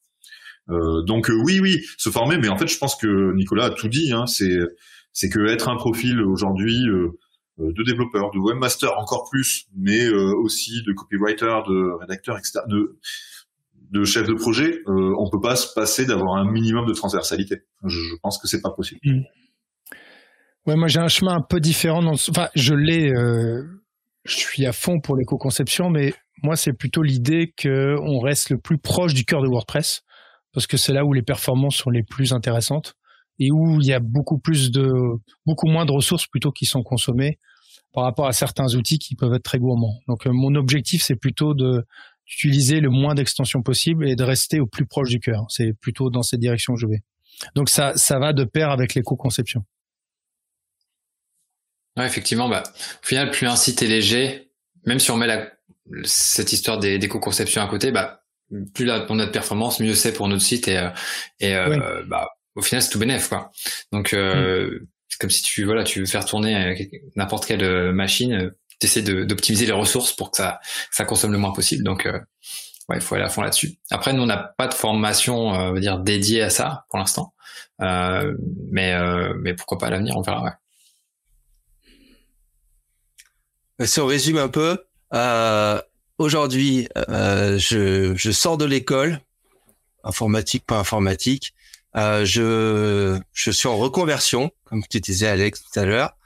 Euh, 0.70 1.02
donc 1.02 1.30
euh, 1.30 1.34
oui 1.44 1.60
oui 1.60 1.84
se 1.98 2.10
former, 2.10 2.38
mais 2.38 2.48
en 2.48 2.56
fait 2.56 2.66
je 2.66 2.78
pense 2.78 2.96
que 2.96 3.34
Nicolas 3.34 3.66
a 3.66 3.70
tout 3.70 3.88
dit. 3.88 4.12
Hein, 4.12 4.26
c'est 4.26 4.58
c'est 5.12 5.28
que 5.28 5.46
être 5.46 5.68
un 5.68 5.76
profil 5.76 6.20
aujourd'hui 6.22 6.88
euh, 6.88 7.10
de 7.58 7.82
développeurs, 7.84 8.30
de 8.32 8.38
webmasters 8.38 8.98
encore 8.98 9.28
plus, 9.30 9.66
mais 9.76 10.08
aussi 10.08 10.82
de 10.82 10.92
copywriters, 10.92 11.62
de 11.62 12.00
rédacteurs, 12.00 12.36
etc., 12.36 12.60
de, 12.66 14.04
chefs 14.04 14.26
de 14.26 14.34
projet, 14.34 14.82
on 14.86 15.30
peut 15.30 15.40
pas 15.40 15.54
se 15.54 15.72
passer 15.72 16.04
d'avoir 16.04 16.34
un 16.34 16.50
minimum 16.50 16.84
de 16.84 16.92
transversalité. 16.92 17.62
Je, 17.84 18.16
pense 18.24 18.38
que 18.38 18.48
c'est 18.48 18.60
pas 18.60 18.70
possible. 18.70 18.98
Mm. 19.04 19.22
Ouais, 20.66 20.76
moi 20.76 20.88
j'ai 20.88 21.00
un 21.00 21.08
chemin 21.08 21.34
un 21.34 21.42
peu 21.42 21.60
différent. 21.60 22.02
Dans 22.02 22.12
Enfin, 22.12 22.48
je 22.54 22.74
l'ai. 22.74 23.10
je 24.24 24.34
suis 24.34 24.64
à 24.66 24.72
fond 24.72 25.00
pour 25.00 25.16
l'éco-conception, 25.16 25.90
mais 25.90 26.14
moi 26.42 26.56
c'est 26.56 26.72
plutôt 26.72 27.02
l'idée 27.02 27.52
que 27.56 27.96
on 28.00 28.18
reste 28.18 28.50
le 28.50 28.58
plus 28.58 28.78
proche 28.78 29.14
du 29.14 29.24
cœur 29.24 29.42
de 29.42 29.48
WordPress 29.48 30.02
parce 30.52 30.66
que 30.66 30.76
c'est 30.76 30.92
là 30.92 31.04
où 31.04 31.12
les 31.12 31.22
performances 31.22 31.76
sont 31.76 31.90
les 31.90 32.02
plus 32.02 32.32
intéressantes 32.32 32.94
et 33.38 33.50
où 33.50 33.80
il 33.80 33.86
y 33.86 33.92
a 33.92 34.00
beaucoup 34.00 34.38
plus 34.38 34.70
de 34.70 34.88
beaucoup 35.44 35.66
moins 35.66 35.84
de 35.84 35.92
ressources 35.92 36.26
plutôt 36.26 36.52
qui 36.52 36.66
sont 36.66 36.82
consommées 36.82 37.38
par 37.92 38.04
rapport 38.04 38.26
à 38.26 38.32
certains 38.32 38.74
outils 38.74 38.98
qui 38.98 39.16
peuvent 39.16 39.34
être 39.34 39.42
très 39.42 39.58
gourmands. 39.58 39.98
Donc 40.08 40.26
euh, 40.26 40.30
mon 40.32 40.54
objectif 40.54 41.02
c'est 41.02 41.16
plutôt 41.16 41.54
d'utiliser 41.54 42.80
le 42.80 42.90
moins 42.90 43.14
d'extensions 43.14 43.62
possible 43.62 44.08
et 44.08 44.16
de 44.16 44.24
rester 44.24 44.60
au 44.60 44.66
plus 44.66 44.86
proche 44.86 45.10
du 45.10 45.18
cœur. 45.18 45.44
C'est 45.48 45.72
plutôt 45.80 46.10
dans 46.10 46.22
cette 46.22 46.40
direction 46.40 46.74
que 46.74 46.80
je 46.80 46.86
vais. 46.86 47.02
Donc 47.56 47.68
ça 47.68 47.92
ça 47.96 48.18
va 48.18 48.32
de 48.32 48.44
pair 48.44 48.70
avec 48.70 48.94
l'éco-conception. 48.94 49.62
Ouais, 51.96 52.06
effectivement, 52.06 52.48
bah, 52.48 52.62
au 53.02 53.06
final, 53.06 53.30
plus 53.30 53.46
un 53.46 53.56
site 53.56 53.82
est 53.82 53.86
léger, 53.86 54.50
même 54.84 54.98
si 54.98 55.10
on 55.10 55.16
met 55.16 55.26
la, 55.26 55.48
cette 56.04 56.52
histoire 56.52 56.78
d'éco-conception 56.78 57.62
à 57.62 57.68
côté, 57.68 57.92
bah, 57.92 58.24
plus 58.74 58.84
la, 58.84 59.06
on 59.08 59.18
a 59.18 59.26
de 59.26 59.30
performance, 59.30 59.80
mieux 59.80 59.94
c'est 59.94 60.12
pour 60.12 60.28
notre 60.28 60.42
site 60.42 60.68
et, 60.68 60.78
euh, 60.78 60.90
et 61.40 61.54
euh, 61.54 62.02
bah, 62.06 62.28
au 62.54 62.62
final 62.62 62.82
c'est 62.82 62.90
tout 62.90 62.98
bénéf 62.98 63.28
quoi. 63.28 63.50
Donc 63.92 64.12
euh, 64.12 64.66
mm. 64.66 64.86
c'est 65.08 65.18
comme 65.20 65.30
si 65.30 65.42
tu 65.42 65.64
voilà 65.64 65.84
tu 65.84 66.00
veux 66.00 66.06
faire 66.06 66.24
tourner 66.24 66.76
n'importe 67.16 67.46
quelle 67.46 67.64
euh, 67.64 67.92
machine, 67.92 68.32
euh, 68.32 68.50
tu 68.80 68.86
essaies 68.86 69.02
d'optimiser 69.02 69.66
les 69.66 69.72
ressources 69.72 70.12
pour 70.12 70.30
que 70.30 70.36
ça 70.36 70.60
ça 70.90 71.04
consomme 71.04 71.32
le 71.32 71.38
moins 71.38 71.52
possible. 71.52 71.84
Donc 71.84 72.06
ouais, 72.06 72.96
il 72.96 73.00
faut 73.00 73.14
aller 73.14 73.24
à 73.24 73.28
fond 73.28 73.42
là-dessus. 73.42 73.78
Après 73.90 74.12
nous 74.12 74.22
on 74.22 74.26
n'a 74.26 74.54
pas 74.58 74.66
de 74.66 74.74
formation 74.74 75.48
on 75.48 75.72
va 75.72 75.80
dire 75.80 75.98
dédiée 75.98 76.42
à 76.42 76.50
ça 76.50 76.84
pour 76.90 76.98
l'instant. 76.98 77.34
mais 77.78 78.94
mais 79.40 79.54
pourquoi 79.54 79.78
pas 79.78 79.86
à 79.86 79.90
l'avenir, 79.90 80.16
on 80.16 80.22
verra 80.22 80.42
ouais. 80.44 80.50
Si 83.82 84.00
on 84.00 84.06
résume 84.06 84.38
un 84.38 84.48
peu, 84.48 84.78
aujourd'hui, 86.18 86.88
je, 87.08 88.14
je 88.14 88.30
sors 88.30 88.56
de 88.56 88.64
l'école, 88.64 89.20
informatique, 90.04 90.64
pas 90.66 90.78
informatique. 90.78 91.54
Euh, 91.96 92.24
je, 92.24 93.20
je 93.32 93.50
suis 93.50 93.68
en 93.68 93.76
reconversion, 93.76 94.50
comme 94.64 94.82
tu 94.88 95.00
disais 95.00 95.28
Alex 95.28 95.62
tout 95.62 95.78
à 95.78 95.84
l'heure. 95.84 96.16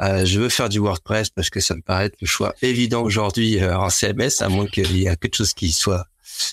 Euh, 0.00 0.24
je 0.24 0.40
veux 0.40 0.48
faire 0.48 0.68
du 0.68 0.78
WordPress 0.78 1.30
parce 1.30 1.50
que 1.50 1.60
ça 1.60 1.76
me 1.76 1.82
paraît 1.82 2.06
être 2.06 2.20
le 2.20 2.26
choix 2.26 2.54
évident 2.62 3.02
aujourd'hui 3.02 3.60
euh, 3.60 3.76
en 3.76 3.88
CMS, 3.88 4.40
à 4.40 4.48
moins 4.48 4.66
qu'il 4.66 4.96
y 4.96 5.06
ait 5.06 5.16
quelque 5.16 5.36
chose 5.36 5.52
qui 5.52 5.70
soit 5.70 6.06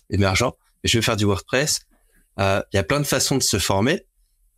émergent. 0.09 0.53
Mais 0.83 0.89
je 0.89 0.97
veux 0.97 1.01
faire 1.01 1.17
du 1.17 1.25
WordPress. 1.25 1.81
Euh, 2.39 2.61
il 2.71 2.77
y 2.77 2.79
a 2.79 2.83
plein 2.83 2.99
de 2.99 3.07
façons 3.07 3.37
de 3.37 3.43
se 3.43 3.57
former. 3.57 4.03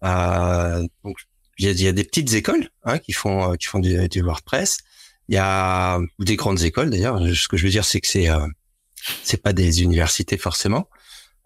Euh, 0.03 0.85
donc 1.05 1.17
il 1.57 1.79
y 1.79 1.87
a, 1.87 1.91
des 1.91 2.03
petites 2.03 2.33
écoles 2.33 2.69
hein, 2.83 2.97
qui 2.97 3.13
font 3.13 3.55
qui 3.55 3.67
font 3.67 3.79
du, 3.79 4.21
WordPress. 4.21 4.79
Il 5.31 5.35
y 5.35 5.39
a 5.39 5.99
des 6.19 6.35
grandes 6.35 6.61
écoles 6.61 6.91
d'ailleurs. 6.91 7.19
Ce 7.33 7.47
que 7.47 7.57
je 7.57 7.63
veux 7.63 7.71
dire, 7.71 7.85
c'est 7.85 7.99
que 7.99 8.07
c'est 8.07 8.27
c'est 9.23 9.41
pas 9.41 9.53
des 9.53 9.81
universités 9.81 10.37
forcément. 10.37 10.87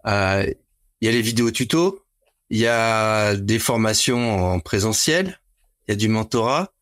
il 0.04 0.54
y 1.00 1.08
a 1.08 1.12
les 1.12 1.22
vidéos 1.22 1.50
tutos 1.50 2.06
il 2.50 2.58
y 2.58 2.66
a 2.66 3.34
des 3.36 3.58
formations 3.58 4.52
en 4.52 4.60
présentiel, 4.60 5.40
il 5.86 5.92
y 5.92 5.94
a 5.94 5.96
du 5.96 6.08
mentorat. 6.08 6.72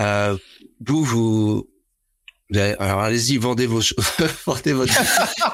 Euh, 0.00 0.36
vous, 0.84 1.04
vous, 1.04 1.68
alors 2.54 3.00
allez-y, 3.00 3.36
vendez 3.36 3.66
vos 3.66 3.80
vendez 4.46 4.72
votre. 4.72 4.94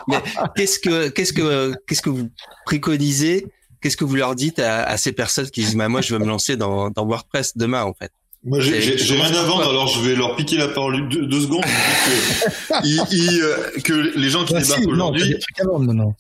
Mais 0.08 0.22
qu'est-ce 0.56 0.78
que, 0.78 1.08
qu'est-ce 1.08 1.32
que, 1.32 1.74
qu'est-ce 1.86 2.02
que 2.02 2.10
vous 2.10 2.30
préconisez? 2.64 3.46
Qu'est-ce 3.80 3.98
que 3.98 4.04
vous 4.04 4.16
leur 4.16 4.34
dites 4.34 4.60
à, 4.60 4.96
ces 4.96 5.12
personnes 5.12 5.50
qui 5.50 5.60
disent, 5.60 5.76
bah, 5.76 5.90
moi, 5.90 6.00
je 6.00 6.14
vais 6.14 6.24
me 6.24 6.28
lancer 6.28 6.56
dans 6.56 6.90
WordPress 6.96 7.54
demain, 7.58 7.82
en 7.82 7.92
fait? 7.92 8.12
Moi, 8.46 8.60
j'ai 8.60 9.14
rien 9.14 9.34
à 9.34 9.42
vendre, 9.44 9.70
alors 9.70 9.88
je 9.88 10.00
vais 10.00 10.14
leur 10.14 10.36
piquer 10.36 10.58
la 10.58 10.68
parole 10.68 11.08
deux, 11.08 11.24
deux 11.24 11.40
secondes. 11.40 11.62
que, 11.62 12.84
ils, 12.84 13.42
euh, 13.42 13.56
que 13.82 14.18
les 14.18 14.28
gens 14.28 14.44
qui 14.44 14.52
bah 14.52 14.60
débarquent 14.60 14.86
aujourd'hui. 14.86 15.34
Non, 15.64 15.78
non. 15.78 16.14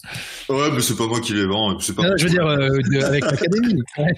Ouais, 0.48 0.70
mais 0.72 0.80
c'est 0.80 0.96
pas 0.96 1.06
moi 1.06 1.20
qui 1.20 1.34
les 1.34 1.44
vends. 1.44 1.76
Pas 1.76 2.02
non, 2.02 2.16
je 2.16 2.24
veux 2.24 2.30
dire, 2.30 2.46
euh, 2.46 2.68
avec 3.04 3.24
l'académie. 3.24 3.82
Ouais. 3.98 4.14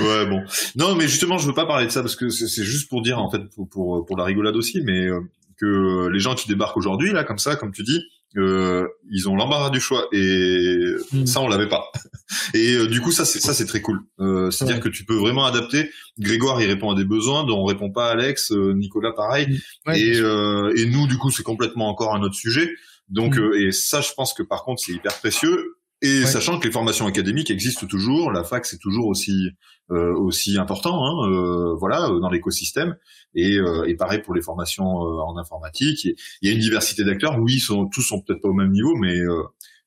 ouais. 0.00 0.26
bon. 0.26 0.42
Non, 0.76 0.94
mais 0.94 1.08
justement, 1.08 1.38
je 1.38 1.46
veux 1.46 1.54
pas 1.54 1.66
parler 1.66 1.86
de 1.86 1.90
ça 1.90 2.02
parce 2.02 2.16
que 2.16 2.28
c'est 2.28 2.64
juste 2.64 2.88
pour 2.90 3.00
dire, 3.00 3.18
en 3.18 3.30
fait, 3.30 3.42
pour, 3.54 3.68
pour, 3.68 4.04
pour 4.04 4.16
la 4.16 4.24
rigolade 4.24 4.54
aussi, 4.54 4.82
mais 4.82 5.06
euh, 5.06 5.20
que 5.56 6.08
les 6.08 6.20
gens 6.20 6.34
qui 6.34 6.48
débarquent 6.48 6.76
aujourd'hui, 6.76 7.12
là, 7.12 7.24
comme 7.24 7.38
ça, 7.38 7.56
comme 7.56 7.72
tu 7.72 7.82
dis, 7.82 8.02
euh, 8.36 8.86
ils 9.10 9.28
ont 9.28 9.36
l'embarras 9.36 9.70
du 9.70 9.80
choix 9.80 10.06
et 10.12 10.76
hmm. 11.12 11.26
ça 11.26 11.40
on 11.40 11.48
l'avait 11.48 11.68
pas. 11.68 11.90
Et 12.54 12.74
euh, 12.74 12.86
du 12.86 13.00
coup 13.00 13.10
ça 13.10 13.24
c'est 13.24 13.40
ça 13.40 13.54
c'est 13.54 13.64
très 13.64 13.80
cool. 13.80 14.00
Euh, 14.20 14.50
C'est-à-dire 14.50 14.80
que 14.80 14.88
tu 14.88 15.04
peux 15.04 15.16
vraiment 15.16 15.46
adapter. 15.46 15.90
Grégoire 16.18 16.60
il 16.60 16.66
répond 16.66 16.90
à 16.90 16.94
des 16.94 17.04
besoins 17.04 17.44
dont 17.44 17.58
on 17.58 17.64
répond 17.64 17.90
pas 17.90 18.10
Alex, 18.10 18.52
euh, 18.52 18.74
Nicolas 18.74 19.12
pareil. 19.12 19.60
Hmm. 19.86 19.92
et 19.92 20.16
euh, 20.16 20.72
et 20.76 20.86
nous 20.86 21.06
du 21.06 21.16
coup 21.16 21.30
c'est 21.30 21.42
complètement 21.42 21.88
encore 21.88 22.14
un 22.14 22.22
autre 22.22 22.34
sujet. 22.34 22.70
Donc 23.08 23.36
hmm. 23.36 23.54
et 23.54 23.72
ça 23.72 24.02
je 24.02 24.12
pense 24.14 24.34
que 24.34 24.42
par 24.42 24.64
contre 24.64 24.82
c'est 24.84 24.92
hyper 24.92 25.14
précieux. 25.18 25.76
Et 26.00 26.26
sachant 26.26 26.60
que 26.60 26.66
les 26.66 26.72
formations 26.72 27.06
académiques 27.06 27.50
existent 27.50 27.84
toujours, 27.84 28.30
la 28.30 28.44
fac 28.44 28.64
c'est 28.66 28.78
toujours 28.78 29.08
aussi 29.08 29.50
euh, 29.90 30.14
aussi 30.14 30.58
important, 30.58 31.02
hein, 31.02 31.30
euh, 31.30 31.74
voilà, 31.74 32.08
dans 32.20 32.28
l'écosystème. 32.28 32.94
Et, 33.34 33.56
euh, 33.56 33.84
et, 33.84 33.94
pareil 33.94 34.20
pour 34.20 34.34
les 34.34 34.40
formations 34.40 34.86
en 34.86 35.36
informatique. 35.36 36.04
Il 36.42 36.48
y 36.48 36.48
a 36.48 36.52
une 36.52 36.60
diversité 36.60 37.04
d'acteurs. 37.04 37.38
Oui, 37.38 37.58
sont, 37.58 37.86
tous 37.86 38.02
sont 38.02 38.20
peut-être 38.22 38.40
pas 38.40 38.48
au 38.48 38.54
même 38.54 38.72
niveau, 38.72 38.96
mais 38.96 39.16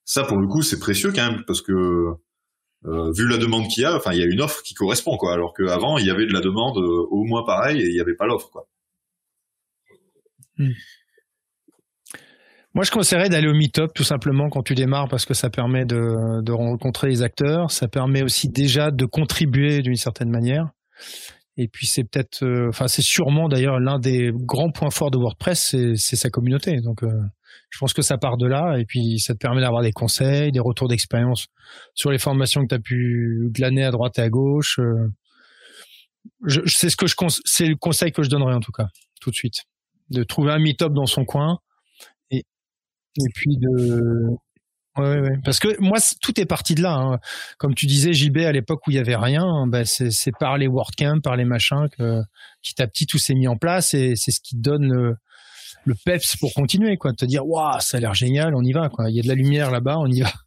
ça 0.05 0.23
pour 0.23 0.37
le 0.37 0.47
coup 0.47 0.61
c'est 0.61 0.79
précieux 0.79 1.11
quand 1.11 1.31
même 1.31 1.43
parce 1.45 1.61
que 1.61 2.15
euh, 2.85 3.11
vu 3.11 3.27
la 3.27 3.37
demande 3.37 3.67
qu'il 3.67 3.83
y 3.83 3.85
a, 3.85 3.99
il 4.11 4.17
y 4.17 4.23
a 4.23 4.25
une 4.25 4.41
offre 4.41 4.63
qui 4.63 4.73
correspond. 4.73 5.17
Alors 5.31 5.53
qu'avant 5.53 5.97
il 5.97 6.05
y 6.05 6.09
avait 6.09 6.25
de 6.25 6.33
la 6.33 6.41
demande 6.41 6.77
euh, 6.77 7.05
au 7.09 7.23
moins 7.23 7.43
pareil 7.45 7.79
et 7.81 7.87
il 7.87 7.93
n'y 7.93 7.99
avait 7.99 8.15
pas 8.15 8.25
l'offre. 8.25 8.65
Hmm. 10.57 10.71
Moi, 12.73 12.85
je 12.85 12.91
conseillerais 12.91 13.27
d'aller 13.27 13.49
au 13.49 13.53
Meetup 13.53 13.93
tout 13.93 14.05
simplement 14.05 14.49
quand 14.49 14.63
tu 14.63 14.75
démarres 14.75 15.09
parce 15.09 15.25
que 15.25 15.33
ça 15.33 15.49
permet 15.49 15.83
de 15.83 16.51
rencontrer 16.51 17.09
les 17.09 17.21
acteurs. 17.21 17.69
Ça 17.69 17.89
permet 17.89 18.23
aussi 18.23 18.47
déjà 18.47 18.91
de 18.91 19.05
contribuer 19.05 19.81
d'une 19.81 19.97
certaine 19.97 20.29
manière. 20.29 20.69
Et 21.57 21.67
puis 21.67 21.85
c'est 21.85 22.03
peut-être, 22.03 22.43
euh, 22.43 22.69
enfin 22.69 22.87
c'est 22.87 23.01
sûrement 23.01 23.49
d'ailleurs 23.49 23.79
l'un 23.79 23.99
des 23.99 24.31
grands 24.33 24.71
points 24.71 24.89
forts 24.89 25.11
de 25.11 25.17
WordPress, 25.17 25.75
c'est 25.95 26.15
sa 26.15 26.29
communauté. 26.29 26.79
Donc 26.81 27.03
euh, 27.03 27.09
je 27.69 27.77
pense 27.77 27.93
que 27.93 28.01
ça 28.01 28.17
part 28.17 28.37
de 28.37 28.47
là 28.47 28.77
et 28.77 28.85
puis 28.85 29.19
ça 29.19 29.33
te 29.33 29.39
permet 29.39 29.61
d'avoir 29.61 29.81
des 29.81 29.91
conseils, 29.91 30.51
des 30.51 30.61
retours 30.61 30.87
d'expérience 30.87 31.47
sur 31.93 32.09
les 32.11 32.19
formations 32.19 32.61
que 32.61 32.67
tu 32.67 32.75
as 32.75 32.79
pu 32.79 33.49
glaner 33.51 33.83
à 33.83 33.91
droite 33.91 34.17
et 34.17 34.21
à 34.21 34.29
gauche. 34.29 34.79
Euh. 34.79 35.09
c'est 36.67 36.89
ce 36.89 36.95
que 36.95 37.07
je 37.07 37.15
c'est 37.45 37.65
le 37.65 37.75
conseil 37.75 38.11
que 38.11 38.23
je 38.23 38.29
donnerais 38.29 38.55
en 38.55 38.61
tout 38.61 38.71
cas 38.71 38.87
tout 39.19 39.29
de 39.29 39.35
suite, 39.35 39.65
de 40.09 40.23
trouver 40.23 40.51
un 40.51 40.59
meet-up 40.59 40.93
dans 40.93 41.05
son 41.05 41.25
coin 41.25 41.59
et 42.31 42.43
et 43.17 43.29
puis 43.35 43.57
de 43.57 44.37
Ouais, 44.97 45.21
ouais, 45.21 45.37
parce 45.45 45.59
que 45.59 45.69
moi, 45.79 45.99
tout 46.21 46.39
est 46.39 46.45
parti 46.45 46.75
de 46.75 46.81
là. 46.81 46.95
Hein. 46.95 47.19
Comme 47.57 47.75
tu 47.75 47.85
disais, 47.85 48.11
JB, 48.11 48.39
à 48.39 48.51
l'époque 48.51 48.85
où 48.87 48.91
il 48.91 48.95
y 48.95 48.99
avait 48.99 49.15
rien, 49.15 49.65
ben 49.67 49.85
c'est 49.85 50.31
par 50.37 50.57
les 50.57 50.67
WordCamp, 50.67 51.21
par 51.21 51.37
les 51.37 51.45
machins 51.45 51.87
que 51.97 52.21
petit 52.61 52.81
à 52.81 52.87
petit 52.87 53.05
tout 53.05 53.17
s'est 53.17 53.33
mis 53.33 53.47
en 53.47 53.55
place 53.55 53.93
et 53.93 54.15
c'est 54.17 54.31
ce 54.31 54.41
qui 54.41 54.57
donne 54.57 54.91
le, 54.91 55.15
le, 55.85 55.95
peps 56.05 56.35
pour 56.37 56.53
continuer, 56.53 56.97
quoi. 56.97 57.11
De 57.11 57.15
te 57.15 57.25
dire, 57.25 57.47
waouh, 57.47 57.79
ça 57.79 57.97
a 57.97 57.99
l'air 58.01 58.13
génial, 58.13 58.53
on 58.53 58.63
y 58.63 58.73
va, 58.73 58.89
quoi. 58.89 59.09
Il 59.09 59.15
y 59.15 59.19
a 59.19 59.23
de 59.23 59.29
la 59.29 59.35
lumière 59.35 59.71
là-bas, 59.71 59.97
on 59.97 60.07
y 60.07 60.21
va. 60.21 60.31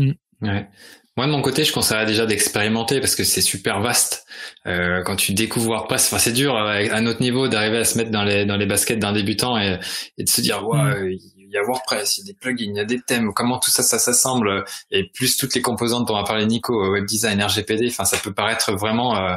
Mm. 0.00 0.12
Ouais. 0.42 0.68
Moi 1.16 1.26
de 1.26 1.32
mon 1.32 1.42
côté, 1.42 1.64
je 1.64 1.72
conseillerais 1.72 2.06
déjà 2.06 2.24
d'expérimenter 2.24 3.00
parce 3.00 3.16
que 3.16 3.24
c'est 3.24 3.40
super 3.40 3.80
vaste. 3.80 4.24
Euh, 4.68 5.02
quand 5.02 5.16
tu 5.16 5.32
découvres 5.32 5.70
WordPress, 5.70 6.06
enfin 6.06 6.20
c'est 6.20 6.32
dur 6.32 6.54
euh, 6.54 6.86
à 6.92 7.00
notre 7.00 7.20
niveau 7.20 7.48
d'arriver 7.48 7.78
à 7.78 7.84
se 7.84 7.98
mettre 7.98 8.12
dans 8.12 8.22
les 8.22 8.46
dans 8.46 8.56
les 8.56 8.66
baskets 8.66 9.00
d'un 9.00 9.12
débutant 9.12 9.58
et, 9.58 9.80
et 10.16 10.22
de 10.22 10.28
se 10.28 10.40
dire 10.40 10.64
waouh, 10.64 10.78
mm 10.78 11.18
il 11.48 11.54
y 11.54 11.58
a 11.58 11.62
WordPress, 11.62 12.18
il 12.18 12.20
y 12.20 12.22
a 12.24 12.32
des 12.32 12.38
plugins, 12.38 12.70
il 12.70 12.76
y 12.76 12.80
a 12.80 12.84
des 12.84 13.00
thèmes, 13.00 13.32
comment 13.32 13.58
tout 13.58 13.70
ça, 13.70 13.82
ça 13.82 13.98
s'assemble, 13.98 14.64
et 14.90 15.08
plus 15.08 15.36
toutes 15.36 15.54
les 15.54 15.62
composantes 15.62 16.06
dont 16.06 16.14
on 16.14 16.18
a 16.18 16.24
parlé 16.24 16.46
Nico, 16.46 16.84
euh, 16.84 16.92
web 16.92 17.06
design, 17.06 17.42
RGPD, 17.42 17.88
enfin, 17.88 18.04
ça 18.04 18.18
peut 18.18 18.34
paraître 18.34 18.72
vraiment, 18.72 19.16
euh, 19.16 19.36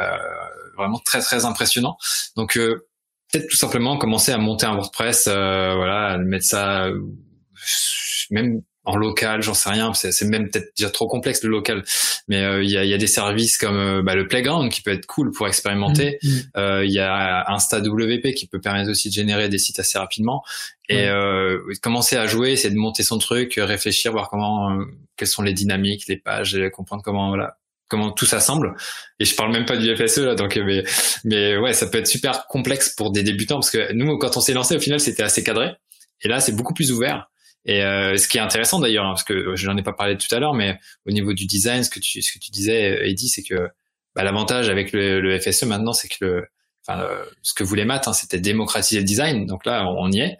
euh, 0.00 0.16
vraiment 0.76 1.00
très 1.04 1.20
très 1.20 1.44
impressionnant. 1.44 1.96
Donc 2.36 2.54
peut-être 2.54 3.48
tout 3.48 3.56
simplement 3.56 3.98
commencer 3.98 4.32
à 4.32 4.38
monter 4.38 4.66
un 4.66 4.74
WordPress, 4.74 5.24
voilà, 5.26 6.18
mettre 6.18 6.46
ça 6.46 6.88
même 8.30 8.62
en 8.88 8.96
local, 8.96 9.42
j'en 9.42 9.52
sais 9.52 9.68
rien, 9.68 9.92
c'est 9.92 10.22
même 10.22 10.48
peut-être 10.48 10.72
déjà 10.74 10.88
trop 10.88 11.06
complexe 11.06 11.42
le 11.42 11.50
local, 11.50 11.84
mais 12.26 12.42
euh, 12.42 12.64
il 12.64 12.70
y, 12.70 12.78
a, 12.78 12.86
y, 12.86 12.94
a, 12.94 12.96
des 12.96 13.06
services 13.06 13.58
comme 13.58 13.76
euh, 13.76 14.02
bah, 14.02 14.14
le 14.14 14.26
Playground 14.26 14.72
qui 14.72 14.80
peut 14.80 14.92
être 14.92 15.04
cool 15.04 15.30
pour 15.30 15.46
expérimenter. 15.46 16.18
Mm, 16.22 16.28
mm. 16.28 16.40
Euh, 16.56 16.84
il 16.86 16.92
y 16.92 16.98
a 16.98 17.44
InstaWP 17.50 18.32
qui 18.34 18.46
peut 18.46 18.60
permettre 18.60 18.90
aussi 18.90 19.10
de 19.10 19.14
générer 19.14 19.50
des 19.50 19.58
sites 19.58 19.78
assez 19.78 19.98
rapidement 19.98 20.42
et 20.88 21.08
commencer 21.82 22.16
à 22.16 22.26
jouer, 22.26 22.56
c'est 22.56 22.70
de 22.70 22.76
monter 22.76 23.02
son 23.02 23.18
truc, 23.18 23.54
réfléchir, 23.58 24.12
voir 24.12 24.30
comment, 24.30 24.78
quelles 25.16 25.28
sont 25.28 25.42
les 25.42 25.52
dynamiques, 25.52 26.06
les 26.08 26.16
pages, 26.16 26.58
comprendre 26.72 27.02
comment 27.02 27.28
voilà 27.28 27.58
comment 27.88 28.12
tout 28.12 28.26
s'assemble. 28.26 28.74
Et 29.18 29.24
je 29.24 29.34
parle 29.34 29.50
même 29.52 29.64
pas 29.64 29.76
du 29.76 29.94
FSE 29.96 30.18
là, 30.18 30.34
donc 30.34 30.56
mais 30.56 30.84
mais 31.24 31.56
ouais, 31.56 31.72
ça 31.72 31.86
peut 31.86 31.98
être 31.98 32.06
super 32.06 32.46
complexe 32.46 32.90
pour 32.90 33.10
des 33.10 33.22
débutants 33.22 33.56
parce 33.56 33.70
que 33.70 33.92
nous 33.92 34.18
quand 34.18 34.36
on 34.36 34.40
s'est 34.40 34.52
lancé 34.52 34.76
au 34.76 34.80
final 34.80 35.00
c'était 35.00 35.22
assez 35.22 35.42
cadré 35.42 35.72
et 36.22 36.28
là 36.28 36.40
c'est 36.40 36.52
beaucoup 36.52 36.74
plus 36.74 36.92
ouvert. 36.92 37.30
Et 37.64 37.82
euh, 37.82 38.16
ce 38.16 38.28
qui 38.28 38.38
est 38.38 38.40
intéressant 38.40 38.80
d'ailleurs, 38.80 39.04
hein, 39.04 39.10
parce 39.10 39.24
que 39.24 39.54
je 39.56 39.66
n'en 39.68 39.76
ai 39.76 39.82
pas 39.82 39.92
parlé 39.92 40.16
tout 40.16 40.32
à 40.34 40.38
l'heure, 40.38 40.54
mais 40.54 40.78
au 41.06 41.10
niveau 41.10 41.34
du 41.34 41.44
design, 41.44 41.84
ce 41.84 41.90
que 41.90 41.98
tu, 41.98 42.22
ce 42.22 42.32
que 42.32 42.38
tu 42.38 42.50
disais, 42.50 43.06
Eddie, 43.08 43.28
c'est 43.28 43.42
que 43.42 43.68
bah, 44.14 44.22
l'avantage 44.22 44.70
avec 44.70 44.92
le, 44.92 45.20
le, 45.20 45.38
FSE 45.38 45.64
maintenant, 45.64 45.92
c'est 45.92 46.08
que 46.08 46.24
le, 46.24 46.46
enfin, 46.86 47.06
ce 47.42 47.52
que 47.52 47.64
voulait 47.64 47.84
Matt, 47.84 48.08
hein, 48.08 48.14
c'était 48.14 48.40
démocratiser 48.40 49.00
le 49.00 49.04
design. 49.04 49.44
Donc 49.44 49.66
là, 49.66 49.86
on, 49.86 50.10
y 50.10 50.20
est. 50.20 50.38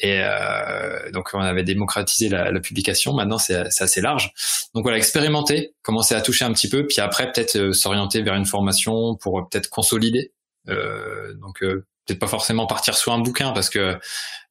Et 0.00 0.20
euh, 0.22 1.10
donc 1.12 1.30
on 1.34 1.40
avait 1.40 1.62
démocratisé 1.62 2.28
la, 2.28 2.50
la 2.50 2.60
publication. 2.60 3.12
Maintenant, 3.12 3.38
c'est 3.38 3.54
assez 3.54 4.00
large. 4.00 4.32
Donc 4.74 4.84
voilà, 4.84 4.98
expérimenter, 4.98 5.74
commencer 5.82 6.14
à 6.14 6.20
toucher 6.20 6.44
un 6.44 6.52
petit 6.52 6.68
peu, 6.68 6.86
puis 6.86 7.00
après 7.00 7.30
peut-être 7.30 7.56
euh, 7.56 7.72
s'orienter 7.72 8.22
vers 8.22 8.34
une 8.34 8.46
formation 8.46 9.16
pour 9.16 9.48
peut-être 9.48 9.68
consolider. 9.68 10.32
Euh, 10.68 11.34
donc 11.34 11.62
euh, 11.62 11.86
peut-être 12.06 12.18
pas 12.18 12.26
forcément 12.26 12.66
partir 12.66 12.96
sur 12.96 13.12
un 13.12 13.18
bouquin 13.18 13.52
parce 13.52 13.70
que 13.70 13.98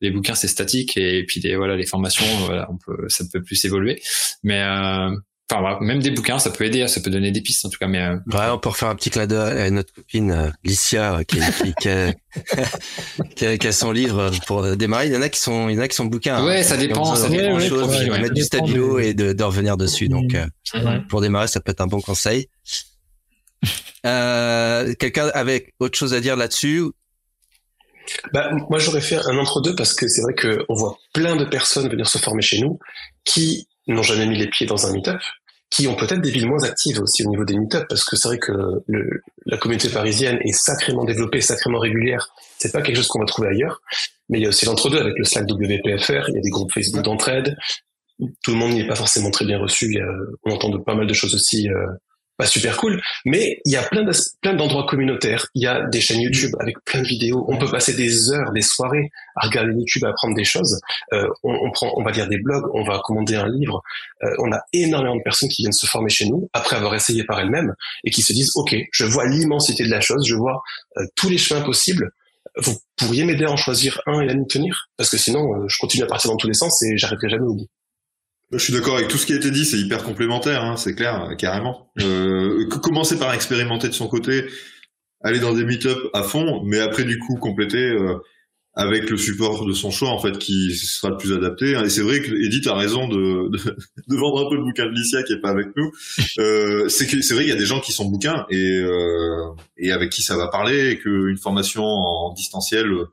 les 0.01 0.11
bouquins 0.11 0.33
c'est 0.33 0.47
statique 0.47 0.97
et 0.97 1.23
puis 1.25 1.39
les 1.39 1.55
voilà 1.55 1.75
les 1.75 1.85
formations 1.85 2.25
voilà, 2.45 2.67
on 2.71 2.77
peut 2.77 3.07
ça 3.09 3.25
peut 3.31 3.43
plus 3.43 3.63
évoluer 3.65 4.01
mais 4.43 4.63
euh, 4.63 5.15
Enfin, 5.51 5.61
voilà, 5.61 5.79
même 5.81 5.99
des 5.99 6.11
bouquins, 6.11 6.37
ça 6.37 6.51
peut 6.51 6.65
aider, 6.65 6.87
ça 6.87 7.01
peut 7.01 7.09
donner 7.09 7.31
des 7.31 7.41
pistes 7.41 7.65
en 7.65 7.69
tout 7.69 7.79
cas. 7.79 7.87
Mais 7.87 7.99
euh, 7.99 8.17
ouais, 8.33 8.49
on 8.51 8.59
peut 8.59 8.69
refaire 8.69 8.89
un 8.89 8.95
petit 8.95 9.09
clin 9.09 9.25
d'œil 9.25 9.59
à 9.59 9.71
notre 9.71 9.91
copine 9.91 10.31
euh, 10.31 10.49
Licia 10.63 11.23
qui, 11.23 11.39
qui, 11.39 11.73
qui, 11.81 11.89
a, 11.89 12.13
qui, 13.35 13.45
a, 13.47 13.57
qui, 13.57 13.67
a, 13.67 13.71
son 13.71 13.91
livre 13.91 14.29
pour 14.45 14.75
démarrer. 14.77 15.07
Il 15.07 15.13
y 15.13 15.17
en 15.17 15.23
a 15.23 15.29
qui 15.29 15.39
sont, 15.39 15.67
il 15.67 15.75
y 15.75 15.79
en 15.79 15.81
a 15.81 15.87
qui 15.87 15.95
sont 15.95 16.05
bouquins. 16.05 16.37
Hein. 16.37 16.45
Ouais, 16.45 16.61
ça 16.61 16.77
dépend. 16.77 17.15
Ça 17.15 17.29
dépend 17.29 17.55
ouais, 17.55 17.67
chose, 17.67 17.87
ouais, 17.87 18.19
mettre 18.19 18.35
du 18.35 18.43
stabilo 18.43 18.99
et 18.99 19.15
de, 19.15 19.33
de, 19.33 19.43
revenir 19.43 19.75
dessus. 19.75 20.07
Donc, 20.07 20.35
euh, 20.35 20.99
pour 21.09 21.21
démarrer, 21.21 21.47
ça 21.47 21.59
peut 21.59 21.71
être 21.71 21.81
un 21.81 21.87
bon 21.87 22.01
conseil. 22.01 22.47
Euh, 24.05 24.93
Quelqu'un 24.99 25.29
avec 25.33 25.73
autre 25.79 25.97
chose 25.97 26.13
à 26.13 26.21
dire 26.21 26.35
là-dessus? 26.35 26.83
Bah, 28.33 28.51
moi, 28.69 28.79
j'aurais 28.79 29.01
fait 29.01 29.17
un 29.17 29.37
entre-deux 29.37 29.75
parce 29.75 29.93
que 29.93 30.07
c'est 30.07 30.21
vrai 30.21 30.33
qu'on 30.33 30.73
voit 30.75 30.97
plein 31.13 31.35
de 31.35 31.45
personnes 31.45 31.89
venir 31.89 32.07
se 32.07 32.17
former 32.17 32.41
chez 32.41 32.59
nous 32.59 32.79
qui 33.25 33.67
n'ont 33.87 34.03
jamais 34.03 34.25
mis 34.25 34.37
les 34.37 34.47
pieds 34.47 34.67
dans 34.67 34.85
un 34.87 34.93
meet-up, 34.93 35.19
qui 35.69 35.87
ont 35.87 35.95
peut-être 35.95 36.21
des 36.21 36.31
villes 36.31 36.47
moins 36.47 36.63
actives 36.63 36.99
aussi 36.99 37.23
au 37.25 37.29
niveau 37.29 37.45
des 37.45 37.55
meet-up 37.55 37.85
parce 37.87 38.03
que 38.03 38.15
c'est 38.15 38.27
vrai 38.27 38.39
que 38.39 38.51
le, 38.87 39.21
la 39.45 39.57
communauté 39.57 39.89
parisienne 39.89 40.39
est 40.43 40.53
sacrément 40.53 41.05
développée, 41.05 41.41
sacrément 41.41 41.79
régulière. 41.79 42.33
C'est 42.57 42.71
pas 42.71 42.81
quelque 42.81 42.97
chose 42.97 43.07
qu'on 43.07 43.19
va 43.19 43.25
trouver 43.25 43.49
ailleurs. 43.49 43.81
Mais 44.29 44.39
il 44.39 44.43
y 44.43 44.45
a 44.45 44.49
aussi 44.49 44.65
l'entre-deux 44.65 44.99
avec 44.99 45.13
le 45.17 45.23
Slack 45.23 45.45
WPFR, 45.49 46.29
il 46.29 46.35
y 46.35 46.37
a 46.37 46.41
des 46.41 46.49
groupes 46.49 46.71
Facebook 46.71 47.03
d'entraide. 47.03 47.55
Tout 48.43 48.51
le 48.51 48.57
monde 48.57 48.73
n'y 48.73 48.81
est 48.81 48.87
pas 48.87 48.95
forcément 48.95 49.31
très 49.31 49.45
bien 49.45 49.59
reçu. 49.59 49.97
on 50.43 50.51
entend 50.51 50.69
de 50.69 50.77
pas 50.77 50.95
mal 50.95 51.07
de 51.07 51.13
choses 51.13 51.35
aussi 51.35 51.69
euh, 51.69 51.87
pas 52.39 52.45
super 52.45 52.77
cool, 52.77 53.01
mais 53.25 53.59
il 53.65 53.73
y 53.73 53.75
a 53.75 53.83
plein 53.83 54.05
d'endroits 54.53 54.85
communautaires. 54.87 55.47
Il 55.55 55.61
y 55.61 55.67
a 55.67 55.85
des 55.87 55.99
chaînes 55.99 56.21
YouTube 56.21 56.55
avec 56.61 56.77
plein 56.85 57.01
de 57.01 57.05
vidéos. 57.05 57.45
On 57.49 57.57
peut 57.57 57.69
passer 57.69 57.93
des 57.93 58.31
heures, 58.31 58.53
des 58.53 58.61
soirées 58.61 59.11
à 59.35 59.47
regarder 59.47 59.73
YouTube, 59.73 60.05
à 60.05 60.09
apprendre 60.11 60.35
des 60.35 60.45
choses. 60.45 60.79
Euh, 61.11 61.27
on, 61.43 61.69
prend, 61.71 61.91
on 61.97 62.01
va 62.01 62.11
lire 62.11 62.29
des 62.29 62.39
blogs, 62.39 62.63
on 62.73 62.83
va 62.83 63.01
commander 63.03 63.35
un 63.35 63.49
livre. 63.49 63.81
Euh, 64.23 64.29
on 64.39 64.53
a 64.53 64.61
énormément 64.71 65.17
de 65.17 65.21
personnes 65.21 65.49
qui 65.49 65.63
viennent 65.63 65.73
se 65.73 65.85
former 65.85 66.09
chez 66.09 66.27
nous 66.27 66.49
après 66.53 66.77
avoir 66.77 66.95
essayé 66.95 67.25
par 67.25 67.41
elles-mêmes 67.41 67.73
et 68.05 68.09
qui 68.09 68.21
se 68.21 68.31
disent 68.31 68.51
OK, 68.55 68.73
je 68.89 69.03
vois 69.03 69.27
l'immensité 69.27 69.83
de 69.83 69.91
la 69.91 69.99
chose, 69.99 70.25
je 70.25 70.35
vois 70.35 70.61
euh, 70.97 71.03
tous 71.17 71.27
les 71.27 71.37
chemins 71.37 71.61
possibles. 71.61 72.09
Vous 72.55 72.77
pourriez 72.95 73.25
m'aider 73.25 73.43
à 73.43 73.51
en 73.51 73.57
choisir 73.57 74.01
un 74.07 74.21
et 74.21 74.29
à 74.29 74.33
m'y 74.33 74.47
tenir? 74.47 74.87
Parce 74.95 75.09
que 75.09 75.17
sinon 75.17 75.67
je 75.67 75.77
continue 75.77 76.03
à 76.03 76.07
partir 76.07 76.31
dans 76.31 76.37
tous 76.37 76.47
les 76.47 76.53
sens 76.53 76.81
et 76.83 76.97
j'arrêterai 76.97 77.27
jamais 77.27 77.47
au 77.47 77.55
bout. 77.55 77.67
Je 78.51 78.57
suis 78.57 78.73
d'accord 78.73 78.95
avec 78.95 79.07
tout 79.09 79.17
ce 79.17 79.25
qui 79.25 79.33
a 79.33 79.35
été 79.35 79.51
dit, 79.51 79.63
c'est 79.63 79.77
hyper 79.77 80.03
complémentaire, 80.03 80.63
hein, 80.63 80.75
c'est 80.75 80.95
clair, 80.95 81.35
carrément. 81.37 81.91
Euh, 82.01 82.67
commencer 82.67 83.19
par 83.19 83.33
expérimenter 83.33 83.87
de 83.87 83.93
son 83.93 84.07
côté, 84.07 84.45
aller 85.21 85.39
dans 85.39 85.53
des 85.53 85.65
meet-up 85.65 85.99
à 86.13 86.23
fond, 86.23 86.63
mais 86.65 86.79
après 86.79 87.03
du 87.03 87.19
coup 87.19 87.35
compléter 87.35 87.77
euh, 87.77 88.15
avec 88.79 89.09
le 89.09 89.17
support 89.17 89.65
de 89.65 89.73
son 89.73 89.91
choix 89.91 90.09
en 90.09 90.19
fait 90.19 90.37
qui 90.37 90.73
sera 90.73 91.09
le 91.09 91.17
plus 91.17 91.33
adapté. 91.33 91.71
Et 91.83 91.89
c'est 91.89 92.01
vrai 92.01 92.21
que 92.21 92.31
Edith 92.33 92.65
a 92.67 92.75
raison 92.75 93.07
de, 93.07 93.49
de, 93.49 93.57
de, 94.07 94.15
vendre 94.15 94.45
un 94.45 94.49
peu 94.49 94.55
le 94.55 94.63
bouquin 94.63 94.85
de 94.85 94.91
Licia 94.91 95.21
qui 95.23 95.33
est 95.33 95.41
pas 95.41 95.49
avec 95.49 95.67
nous. 95.75 95.91
Euh, 96.37 96.87
c'est 96.87 97.05
que 97.05 97.21
c'est 97.21 97.33
vrai 97.33 97.43
qu'il 97.43 97.51
y 97.51 97.55
a 97.55 97.59
des 97.59 97.65
gens 97.65 97.81
qui 97.81 97.91
sont 97.91 98.05
bouquins 98.05 98.45
et, 98.49 98.77
euh, 98.77 99.49
et 99.77 99.91
avec 99.91 100.09
qui 100.09 100.21
ça 100.21 100.37
va 100.37 100.47
parler 100.47 100.91
et 100.91 100.99
qu'une 100.99 101.37
formation 101.37 101.83
en 101.83 102.33
distanciel 102.33 102.87
euh, 102.87 103.05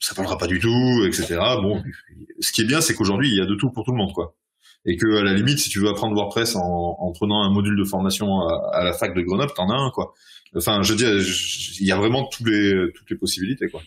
ça 0.00 0.14
parlera 0.14 0.38
pas 0.38 0.46
du 0.46 0.58
tout, 0.58 1.04
etc. 1.06 1.38
Bon, 1.62 1.82
ce 2.40 2.52
qui 2.52 2.62
est 2.62 2.64
bien, 2.64 2.80
c'est 2.80 2.94
qu'aujourd'hui, 2.94 3.28
il 3.28 3.36
y 3.36 3.40
a 3.40 3.46
de 3.46 3.54
tout 3.54 3.70
pour 3.70 3.84
tout 3.84 3.92
le 3.92 3.98
monde, 3.98 4.12
quoi. 4.12 4.34
Et 4.86 4.96
que 4.96 5.18
à 5.18 5.22
la 5.22 5.34
limite, 5.34 5.58
si 5.58 5.68
tu 5.68 5.78
veux 5.78 5.88
apprendre 5.88 6.14
WordPress 6.16 6.56
en, 6.56 6.96
en 6.98 7.12
prenant 7.12 7.42
un 7.42 7.50
module 7.50 7.76
de 7.76 7.84
formation 7.84 8.40
à, 8.72 8.82
la 8.82 8.94
fac 8.94 9.14
de 9.14 9.20
Grenoble, 9.20 9.52
t'en 9.54 9.68
as 9.68 9.76
un, 9.76 9.90
quoi. 9.90 10.14
Enfin, 10.56 10.82
je 10.82 10.94
dis, 10.94 11.04
il 11.80 11.86
y 11.86 11.92
a 11.92 11.96
vraiment 11.96 12.26
tous 12.26 12.44
les, 12.44 12.90
toutes 12.94 13.10
les 13.10 13.16
possibilités, 13.16 13.68
quoi. 13.68 13.82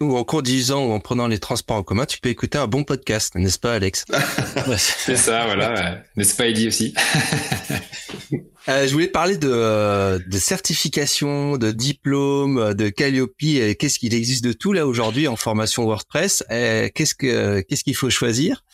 Ou 0.00 0.16
en 0.16 0.24
conduisant 0.24 0.86
ou 0.86 0.92
en 0.92 1.00
prenant 1.00 1.26
les 1.26 1.38
transports 1.38 1.76
en 1.76 1.82
commun, 1.82 2.06
tu 2.06 2.18
peux 2.18 2.30
écouter 2.30 2.56
un 2.56 2.66
bon 2.66 2.84
podcast, 2.84 3.34
n'est-ce 3.34 3.58
pas, 3.58 3.74
Alex? 3.74 4.06
C'est 4.78 5.16
ça, 5.16 5.44
voilà. 5.44 6.02
N'est-ce 6.16 6.34
pas, 6.34 6.48
Eddie 6.48 6.68
aussi 6.68 6.94
Euh, 8.70 8.86
je 8.86 8.92
voulais 8.92 9.08
parler 9.08 9.36
de, 9.36 10.22
de 10.24 10.38
certification, 10.38 11.56
de 11.56 11.72
diplôme, 11.72 12.72
de 12.74 12.88
Calliope. 12.88 13.34
Qu'est-ce 13.36 13.98
qu'il 13.98 14.14
existe 14.14 14.44
de 14.44 14.52
tout 14.52 14.72
là 14.72 14.86
aujourd'hui 14.86 15.26
en 15.26 15.34
formation 15.34 15.84
WordPress 15.86 16.44
Qu'est-ce 16.48 17.16
que 17.16 17.60
qu'est-ce 17.62 17.82
qu'il 17.82 17.96
faut 17.96 18.10
choisir? 18.10 18.64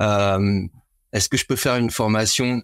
Euh, 0.00 0.60
Est-ce 1.12 1.28
que 1.28 1.36
je 1.36 1.46
peux 1.46 1.54
faire 1.54 1.76
une 1.76 1.90
formation 1.90 2.62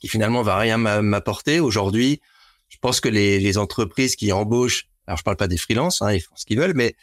qui 0.00 0.08
finalement 0.08 0.40
va 0.40 0.56
rien 0.56 0.78
m'apporter? 0.78 1.60
Aujourd'hui 1.60 2.22
Je 2.70 2.78
pense 2.80 3.00
que 3.00 3.10
les, 3.10 3.38
les 3.38 3.58
entreprises 3.58 4.16
qui 4.16 4.32
embauchent, 4.32 4.88
alors 5.06 5.18
je 5.18 5.22
parle 5.22 5.36
pas 5.36 5.48
des 5.48 5.58
freelances, 5.58 6.00
hein, 6.00 6.14
ils 6.14 6.20
font 6.20 6.34
ce 6.34 6.46
qu'ils 6.46 6.58
veulent, 6.58 6.74
mais 6.74 6.94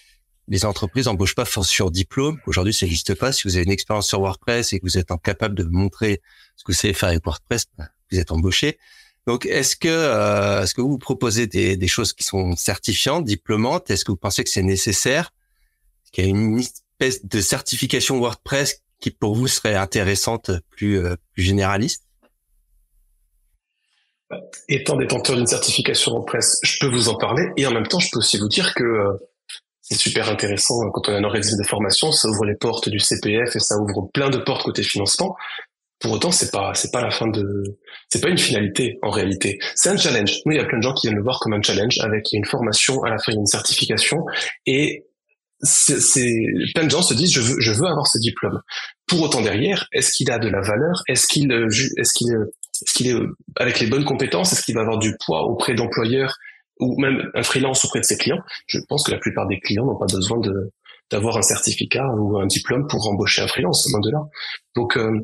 les 0.47 0.65
entreprises 0.65 1.07
embauchent 1.07 1.35
pas 1.35 1.45
sur 1.45 1.91
diplôme. 1.91 2.39
Aujourd'hui, 2.47 2.73
ça 2.73 2.87
n'existe 2.87 3.13
pas. 3.13 3.31
Si 3.31 3.47
vous 3.47 3.57
avez 3.57 3.65
une 3.65 3.71
expérience 3.71 4.07
sur 4.07 4.21
WordPress 4.21 4.73
et 4.73 4.79
que 4.79 4.85
vous 4.85 4.97
êtes 4.97 5.11
incapable 5.11 5.53
de 5.53 5.65
montrer 5.65 6.19
ce 6.55 6.63
que 6.63 6.71
vous 6.71 6.77
savez 6.77 6.95
faire 6.95 7.09
avec 7.09 7.23
WordPress, 7.23 7.65
bah, 7.77 7.89
vous 8.11 8.19
êtes 8.19 8.31
embauché. 8.31 8.79
Donc, 9.25 9.45
est-ce 9.45 9.75
que 9.75 9.87
euh, 9.87 10.63
est-ce 10.63 10.73
que 10.73 10.81
vous 10.81 10.97
proposez 10.97 11.47
des, 11.47 11.77
des, 11.77 11.87
choses 11.87 12.13
qui 12.13 12.23
sont 12.23 12.55
certifiantes, 12.55 13.23
diplômantes? 13.23 13.89
Est-ce 13.89 14.03
que 14.03 14.11
vous 14.11 14.17
pensez 14.17 14.43
que 14.43 14.49
c'est 14.49 14.63
nécessaire? 14.63 15.31
Qu'il 16.11 16.25
y 16.25 16.27
a 16.27 16.29
une 16.29 16.59
espèce 16.59 17.25
de 17.25 17.41
certification 17.41 18.19
WordPress 18.19 18.81
qui 18.99 19.11
pour 19.11 19.35
vous 19.35 19.47
serait 19.47 19.75
intéressante, 19.75 20.51
plus, 20.69 20.97
euh, 20.99 21.15
plus 21.33 21.43
généraliste? 21.43 22.03
Étant 24.67 24.97
détenteur 24.97 25.35
d'une 25.35 25.47
certification 25.47 26.11
WordPress, 26.13 26.59
je 26.63 26.79
peux 26.79 26.87
vous 26.87 27.07
en 27.09 27.15
parler 27.15 27.43
et 27.55 27.65
en 27.65 27.71
même 27.71 27.87
temps, 27.87 27.99
je 27.99 28.09
peux 28.11 28.19
aussi 28.19 28.37
vous 28.37 28.47
dire 28.47 28.73
que 28.73 28.83
euh, 28.83 29.13
c'est 29.81 29.95
super 29.95 30.29
intéressant 30.29 30.89
quand 30.91 31.09
on 31.09 31.13
a 31.13 31.17
un 31.17 31.23
organisme 31.23 31.57
de 31.61 31.67
formation, 31.67 32.11
ça 32.11 32.29
ouvre 32.29 32.45
les 32.45 32.55
portes 32.55 32.89
du 32.89 32.99
CPF 32.99 33.55
et 33.55 33.59
ça 33.59 33.77
ouvre 33.77 34.09
plein 34.13 34.29
de 34.29 34.37
portes 34.37 34.63
côté 34.63 34.83
financement. 34.83 35.35
Pour 36.03 36.11
autant, 36.11 36.31
c'est 36.31 36.51
pas 36.51 36.73
c'est 36.73 36.91
pas 36.91 37.01
la 37.01 37.11
fin 37.11 37.27
de 37.27 37.63
c'est 38.09 38.21
pas 38.21 38.27
une 38.27 38.37
finalité 38.37 38.99
en 39.03 39.09
réalité. 39.09 39.57
C'est 39.73 39.87
un 39.87 39.95
challenge. 39.95 40.41
Nous, 40.45 40.51
il 40.51 40.57
y 40.57 40.61
a 40.61 40.65
plein 40.65 40.77
de 40.77 40.83
gens 40.83 40.93
qui 40.93 41.07
viennent 41.07 41.15
le 41.15 41.23
voir 41.23 41.39
comme 41.39 41.53
un 41.53 41.61
challenge 41.61 41.97
avec 42.01 42.27
une 42.33 42.43
formation 42.43 43.01
à 43.03 43.09
la 43.09 43.17
fin 43.17 43.31
une 43.31 43.45
certification 43.45 44.17
et 44.65 45.05
c'est 45.61 46.35
plein 46.75 46.83
de 46.83 46.89
gens 46.89 47.01
se 47.01 47.13
disent 47.13 47.31
je 47.31 47.39
veux 47.39 47.55
je 47.61 47.71
veux 47.71 47.87
avoir 47.87 48.05
ce 48.05 48.17
diplôme. 48.19 48.59
Pour 49.07 49.21
autant 49.21 49.41
derrière, 49.41 49.87
est-ce 49.93 50.11
qu'il 50.11 50.29
a 50.29 50.39
de 50.39 50.49
la 50.49 50.59
valeur? 50.59 51.03
Est-ce 51.07 51.25
qu'il 51.25 51.49
est-ce 51.53 52.11
qu'il 52.13 52.27
est-ce 52.33 52.93
qu'il 52.93 53.07
est 53.07 53.15
avec 53.55 53.79
les 53.79 53.87
bonnes 53.87 54.03
compétences 54.03 54.51
Est-ce 54.51 54.63
qu'il 54.63 54.75
va 54.75 54.81
avoir 54.81 54.99
du 54.99 55.15
poids 55.25 55.43
auprès 55.43 55.73
d'employeurs 55.73 56.35
ou 56.81 56.99
même 56.99 57.31
un 57.33 57.43
freelance 57.43 57.85
auprès 57.85 58.01
de 58.01 58.05
ses 58.05 58.17
clients? 58.17 58.41
Je 58.67 58.79
pense 58.89 59.05
que 59.05 59.11
la 59.11 59.19
plupart 59.19 59.47
des 59.47 59.61
clients 59.61 59.85
n'ont 59.85 59.97
pas 59.97 60.13
besoin 60.13 60.37
de 60.41 60.69
d'avoir 61.11 61.37
un 61.37 61.41
certificat 61.43 62.05
ou 62.17 62.37
un 62.39 62.47
diplôme 62.47 62.87
pour 62.89 63.07
embaucher 63.07 63.41
un 63.41 63.47
freelance, 63.47 63.89
loin 63.89 64.01
de 64.01 64.11
là. 64.11 64.19
Donc 64.75 64.97
euh, 64.97 65.17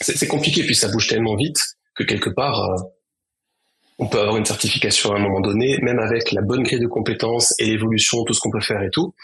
c'est 0.00 0.26
compliqué, 0.26 0.62
puis 0.62 0.74
ça 0.74 0.88
bouge 0.88 1.08
tellement 1.08 1.36
vite 1.36 1.58
que 1.94 2.04
quelque 2.04 2.30
part, 2.30 2.62
euh, 2.62 2.76
on 3.98 4.08
peut 4.08 4.18
avoir 4.18 4.36
une 4.36 4.44
certification 4.44 5.12
à 5.12 5.18
un 5.18 5.22
moment 5.22 5.40
donné, 5.40 5.78
même 5.82 5.98
avec 5.98 6.32
la 6.32 6.40
bonne 6.42 6.62
grille 6.62 6.80
de 6.80 6.86
compétences 6.86 7.52
et 7.58 7.66
l'évolution, 7.66 8.24
tout 8.24 8.32
ce 8.32 8.40
qu'on 8.40 8.50
peut 8.50 8.60
faire 8.60 8.82
et 8.82 8.90
tout. 8.90 9.14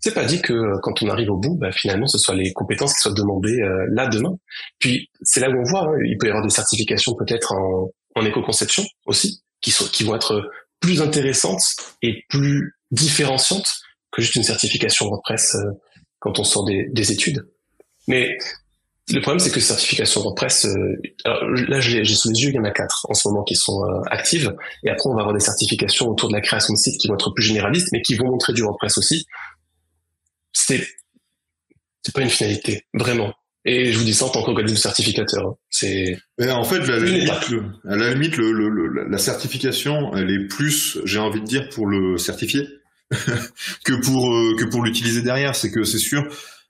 C'est 0.00 0.14
pas 0.14 0.24
dit 0.24 0.42
que 0.42 0.52
euh, 0.52 0.78
quand 0.82 1.00
on 1.02 1.08
arrive 1.08 1.30
au 1.30 1.36
bout, 1.36 1.56
bah, 1.56 1.70
finalement, 1.70 2.08
ce 2.08 2.18
soit 2.18 2.34
les 2.34 2.52
compétences 2.52 2.94
qui 2.94 3.00
soient 3.00 3.14
demandées 3.14 3.60
euh, 3.60 3.86
là 3.92 4.08
demain. 4.08 4.36
Puis 4.80 5.08
c'est 5.22 5.38
là 5.38 5.48
où 5.48 5.56
on 5.56 5.62
voit, 5.62 5.84
hein, 5.84 5.98
il 6.04 6.18
peut 6.18 6.26
y 6.26 6.30
avoir 6.30 6.44
des 6.44 6.52
certifications 6.52 7.14
peut-être 7.14 7.52
en, 7.52 7.90
en 8.16 8.24
éco-conception 8.24 8.84
aussi, 9.06 9.42
qui, 9.60 9.70
sont, 9.70 9.84
qui 9.84 10.02
vont 10.02 10.16
être 10.16 10.50
plus 10.80 11.00
intéressantes 11.00 11.62
et 12.02 12.24
plus 12.28 12.74
différenciantes 12.90 13.68
que 14.10 14.20
juste 14.20 14.34
une 14.34 14.42
certification 14.42 15.06
WordPress 15.06 15.56
quand 16.18 16.40
on 16.40 16.44
sort 16.44 16.64
des, 16.64 16.88
des 16.92 17.12
études. 17.12 17.48
Mais 18.08 18.36
le 19.12 19.20
problème, 19.20 19.38
c'est 19.38 19.50
que 19.50 19.56
les 19.56 19.60
certifications 19.60 20.22
WordPress, 20.22 20.66
euh, 20.66 20.96
alors 21.24 21.44
là, 21.68 21.80
j'ai 21.80 22.04
sous 22.04 22.30
les 22.30 22.40
yeux, 22.42 22.48
il 22.50 22.54
y 22.54 22.58
en 22.58 22.64
a 22.64 22.70
quatre 22.70 23.06
en 23.08 23.14
ce 23.14 23.28
moment 23.28 23.42
qui 23.44 23.54
sont 23.54 23.84
euh, 23.84 24.00
actives. 24.10 24.54
Et 24.84 24.90
après, 24.90 25.08
on 25.08 25.14
va 25.14 25.20
avoir 25.20 25.34
des 25.34 25.40
certifications 25.40 26.08
autour 26.08 26.28
de 26.28 26.34
la 26.34 26.40
création 26.40 26.72
de 26.72 26.78
sites 26.78 26.98
qui 26.98 27.08
vont 27.08 27.14
être 27.14 27.30
plus 27.30 27.44
généralistes, 27.44 27.88
mais 27.92 28.00
qui 28.00 28.14
vont 28.14 28.26
montrer 28.26 28.52
du 28.52 28.62
WordPress 28.62 28.98
aussi. 28.98 29.26
C'est, 30.52 30.86
c'est 32.02 32.14
pas 32.14 32.22
une 32.22 32.30
finalité, 32.30 32.84
vraiment. 32.94 33.32
Et 33.64 33.92
je 33.92 33.98
vous 33.98 34.04
dis 34.04 34.14
ça 34.14 34.24
en 34.24 34.28
tant 34.30 34.42
qu'organisme 34.42 34.76
certificateur. 34.76 35.46
Hein. 35.46 35.54
C'est. 35.70 36.18
en 36.40 36.64
fait, 36.64 36.80
à 36.80 36.98
la 36.98 36.98
limite, 36.98 37.48
le, 37.50 37.64
à 37.88 37.96
la, 37.96 38.12
limite 38.12 38.36
le, 38.36 38.50
le, 38.50 39.08
la 39.08 39.18
certification, 39.18 40.14
elle 40.16 40.30
est 40.30 40.48
plus, 40.48 40.98
j'ai 41.04 41.18
envie 41.18 41.40
de 41.40 41.46
dire, 41.46 41.68
pour 41.68 41.86
le 41.86 42.16
certifier 42.18 42.66
que 43.84 43.92
pour 44.04 44.34
euh, 44.34 44.56
que 44.58 44.64
pour 44.64 44.82
l'utiliser 44.82 45.22
derrière. 45.22 45.54
C'est 45.54 45.70
que 45.70 45.84
c'est 45.84 45.98
sûr. 45.98 46.26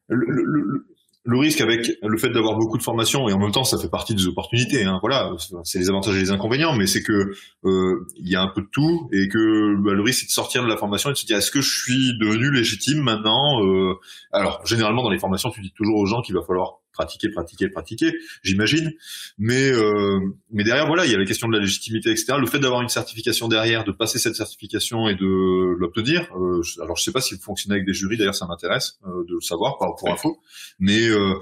Le, 0.09 0.27
le 0.27 0.87
risque 1.27 1.61
avec 1.61 1.89
le 2.03 2.19
fait 2.19 2.31
d'avoir 2.31 2.57
beaucoup 2.57 2.79
de 2.79 2.83
formations 2.83 3.29
et 3.29 3.33
en 3.33 3.39
même 3.39 3.53
temps 3.53 3.65
ça 3.65 3.79
fait 3.79 3.89
partie 3.89 4.15
des 4.15 4.27
opportunités 4.27 4.85
hein, 4.85 4.99
voilà 5.01 5.31
c'est 5.63 5.79
les 5.79 5.89
avantages 5.89 6.17
et 6.17 6.19
les 6.19 6.31
inconvénients 6.33 6.75
mais 6.75 6.87
c'est 6.87 7.03
que 7.03 7.31
euh, 7.65 8.07
il 8.17 8.29
y 8.29 8.35
a 8.35 8.43
un 8.43 8.49
peu 8.49 8.63
de 8.63 8.69
tout 8.73 9.09
et 9.13 9.29
que 9.29 9.81
bah, 9.83 9.93
le 9.93 10.03
risque 10.03 10.21
c'est 10.21 10.27
de 10.27 10.33
sortir 10.33 10.65
de 10.65 10.69
la 10.69 10.77
formation 10.77 11.11
et 11.11 11.13
de 11.13 11.19
se 11.19 11.27
dire 11.27 11.37
est-ce 11.37 11.53
que 11.53 11.61
je 11.61 11.71
suis 11.71 12.19
devenu 12.19 12.51
légitime 12.51 13.03
maintenant 13.03 13.65
euh, 13.65 13.95
alors 14.33 14.65
généralement 14.67 15.03
dans 15.03 15.11
les 15.11 15.19
formations 15.19 15.51
tu 15.51 15.61
dis 15.61 15.73
toujours 15.77 15.97
aux 15.97 16.07
gens 16.07 16.23
qu'il 16.23 16.35
va 16.35 16.43
falloir 16.43 16.82
pratiquer, 16.93 17.31
pratiquer, 17.31 17.69
pratiquer, 17.69 18.13
j'imagine. 18.43 18.93
Mais 19.39 19.71
euh, 19.71 20.21
mais 20.51 20.65
derrière, 20.65 20.87
voilà, 20.87 21.07
il 21.07 21.13
y 21.13 21.15
a 21.15 21.19
la 21.19 21.25
question 21.25 21.49
de 21.49 21.55
la 21.55 21.61
légitimité, 21.61 22.11
etc. 22.11 22.35
Le 22.39 22.47
fait 22.47 22.59
d'avoir 22.59 22.83
une 22.83 22.89
certification 22.89 23.49
derrière, 23.49 23.85
de 23.85 23.93
passer 23.93 24.19
cette 24.19 24.35
certification 24.35 25.09
et 25.09 25.15
de 25.15 25.77
l'obtenir. 25.79 26.29
Euh, 26.37 26.63
alors, 26.83 26.97
je 26.97 27.03
sais 27.03 27.13
pas 27.13 27.21
s'il 27.21 27.39
fonctionne 27.39 27.73
avec 27.73 27.87
des 27.87 27.95
jurys. 27.95 28.17
D'ailleurs, 28.17 28.35
ça 28.35 28.47
m'intéresse 28.47 28.99
euh, 29.07 29.25
de 29.29 29.35
le 29.35 29.41
savoir 29.41 29.79
par 29.79 29.95
pour 29.97 30.11
info. 30.11 30.39
Mais 30.79 31.09
euh, 31.09 31.35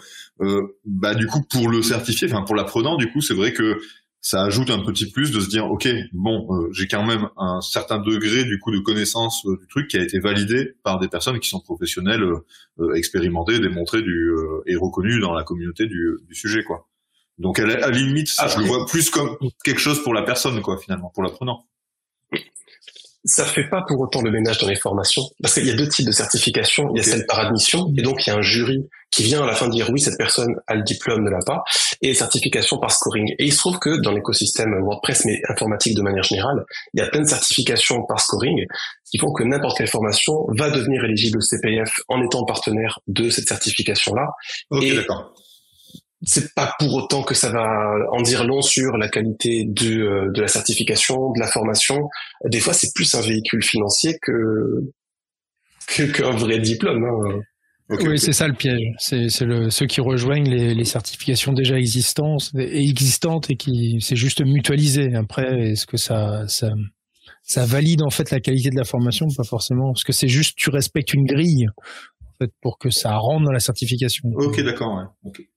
bah 0.84 1.14
du 1.14 1.26
coup, 1.26 1.42
pour 1.42 1.68
le 1.68 1.82
certifier, 1.82 2.28
enfin 2.30 2.42
pour 2.42 2.54
l'apprenant, 2.54 2.96
du 2.96 3.10
coup, 3.10 3.20
c'est 3.20 3.34
vrai 3.34 3.52
que 3.52 3.78
ça 4.20 4.42
ajoute 4.42 4.70
un 4.70 4.80
petit 4.80 5.10
plus 5.10 5.30
de 5.30 5.40
se 5.40 5.48
dire 5.48 5.70
ok 5.70 5.88
bon 6.12 6.46
euh, 6.50 6.68
j'ai 6.72 6.86
quand 6.86 7.04
même 7.04 7.28
un 7.38 7.60
certain 7.62 7.98
degré 7.98 8.44
du 8.44 8.58
coup 8.58 8.70
de 8.70 8.78
connaissance 8.78 9.46
euh, 9.46 9.56
du 9.58 9.66
truc 9.66 9.88
qui 9.88 9.96
a 9.96 10.02
été 10.02 10.18
validé 10.18 10.74
par 10.82 10.98
des 10.98 11.08
personnes 11.08 11.40
qui 11.40 11.48
sont 11.48 11.60
professionnelles 11.60 12.22
euh, 12.22 12.94
expérimentées 12.94 13.58
démontrées 13.60 14.02
du 14.02 14.30
et 14.66 14.76
reconnues 14.76 15.20
dans 15.20 15.32
la 15.32 15.42
communauté 15.42 15.86
du, 15.86 16.18
du 16.28 16.34
sujet 16.34 16.62
quoi. 16.64 16.86
Donc 17.38 17.58
à 17.58 17.64
la, 17.64 17.90
limite 17.90 18.28
ça, 18.28 18.48
je 18.48 18.58
le 18.58 18.66
vois 18.66 18.84
plus 18.84 19.08
comme 19.08 19.36
quelque 19.64 19.80
chose 19.80 20.02
pour 20.02 20.12
la 20.12 20.22
personne 20.22 20.60
quoi 20.60 20.76
finalement 20.76 21.10
pour 21.14 21.22
l'apprenant 21.22 21.66
ça 23.24 23.44
fait 23.44 23.68
pas 23.68 23.82
pour 23.86 24.00
autant 24.00 24.22
le 24.22 24.30
ménage 24.30 24.58
dans 24.58 24.68
les 24.68 24.76
formations, 24.76 25.22
parce 25.42 25.54
qu'il 25.54 25.66
y 25.66 25.70
a 25.70 25.76
deux 25.76 25.88
types 25.88 26.06
de 26.06 26.12
certification. 26.12 26.90
Il 26.94 26.98
y 26.98 27.00
a 27.00 27.02
celle 27.02 27.26
par 27.26 27.38
admission, 27.40 27.92
et 27.96 28.02
donc 28.02 28.26
il 28.26 28.30
y 28.30 28.32
a 28.32 28.36
un 28.36 28.42
jury 28.42 28.88
qui 29.10 29.24
vient 29.24 29.42
à 29.42 29.46
la 29.46 29.54
fin 29.54 29.68
dire 29.68 29.90
oui, 29.90 30.00
cette 30.00 30.16
personne 30.16 30.54
a 30.66 30.74
le 30.74 30.82
diplôme, 30.82 31.24
ne 31.24 31.30
l'a 31.30 31.40
pas, 31.44 31.62
et 32.00 32.14
certification 32.14 32.78
par 32.78 32.92
scoring. 32.92 33.34
Et 33.38 33.46
il 33.46 33.52
se 33.52 33.58
trouve 33.58 33.78
que 33.78 34.00
dans 34.00 34.12
l'écosystème 34.12 34.72
WordPress, 34.82 35.24
mais 35.24 35.40
informatique 35.48 35.96
de 35.96 36.02
manière 36.02 36.22
générale, 36.22 36.64
il 36.94 37.00
y 37.00 37.02
a 37.02 37.08
plein 37.08 37.20
de 37.20 37.28
certifications 37.28 38.04
par 38.06 38.20
scoring, 38.20 38.66
qui 39.10 39.18
font 39.18 39.32
que 39.32 39.42
n'importe 39.42 39.78
quelle 39.78 39.88
formation 39.88 40.46
va 40.56 40.70
devenir 40.70 41.04
éligible 41.04 41.38
au 41.38 41.42
CPF 41.42 41.92
en 42.08 42.22
étant 42.22 42.44
partenaire 42.44 43.00
de 43.08 43.28
cette 43.28 43.48
certification-là. 43.48 44.28
C'est 46.22 46.54
pas 46.54 46.74
pour 46.78 46.94
autant 46.94 47.22
que 47.22 47.34
ça 47.34 47.50
va 47.50 47.66
en 48.12 48.22
dire 48.22 48.44
long 48.44 48.60
sur 48.60 48.96
la 48.98 49.08
qualité 49.08 49.64
de, 49.64 50.00
euh, 50.00 50.30
de 50.34 50.40
la 50.40 50.48
certification, 50.48 51.32
de 51.32 51.40
la 51.40 51.46
formation. 51.46 51.96
Des 52.44 52.60
fois, 52.60 52.74
c'est 52.74 52.92
plus 52.94 53.14
un 53.14 53.22
véhicule 53.22 53.62
financier 53.62 54.18
que 54.20 54.32
qu'un 55.88 56.36
vrai 56.36 56.60
diplôme. 56.60 57.04
Hein. 57.04 57.40
oui, 57.88 58.18
c'est 58.18 58.32
ça 58.32 58.46
le 58.46 58.54
piège. 58.54 58.94
C'est 58.98 59.40
le 59.40 59.70
ceux 59.70 59.86
qui 59.86 60.00
rejoignent 60.00 60.48
les, 60.48 60.74
les 60.74 60.84
certifications 60.84 61.52
déjà 61.52 61.76
existantes 61.76 62.50
et 62.56 62.88
existantes 62.88 63.50
et 63.50 63.56
qui 63.56 63.98
c'est 64.00 64.16
juste 64.16 64.44
mutualisé. 64.44 65.14
Après, 65.14 65.70
est-ce 65.70 65.86
que 65.86 65.96
ça, 65.96 66.46
ça 66.46 66.70
ça 67.42 67.64
valide 67.64 68.02
en 68.02 68.10
fait 68.10 68.30
la 68.30 68.40
qualité 68.40 68.70
de 68.70 68.76
la 68.76 68.84
formation 68.84 69.26
Pas 69.36 69.42
forcément, 69.42 69.92
parce 69.92 70.04
que 70.04 70.12
c'est 70.12 70.28
juste 70.28 70.56
tu 70.56 70.70
respectes 70.70 71.12
une 71.12 71.24
grille 71.24 71.66
en 72.22 72.32
fait 72.38 72.52
pour 72.60 72.78
que 72.78 72.90
ça 72.90 73.16
rentre 73.16 73.46
dans 73.46 73.52
la 73.52 73.60
certification. 73.60 74.28
Ok, 74.36 74.60
d'accord. 74.62 74.94
Ouais. 74.94 75.30
Okay. 75.30 75.49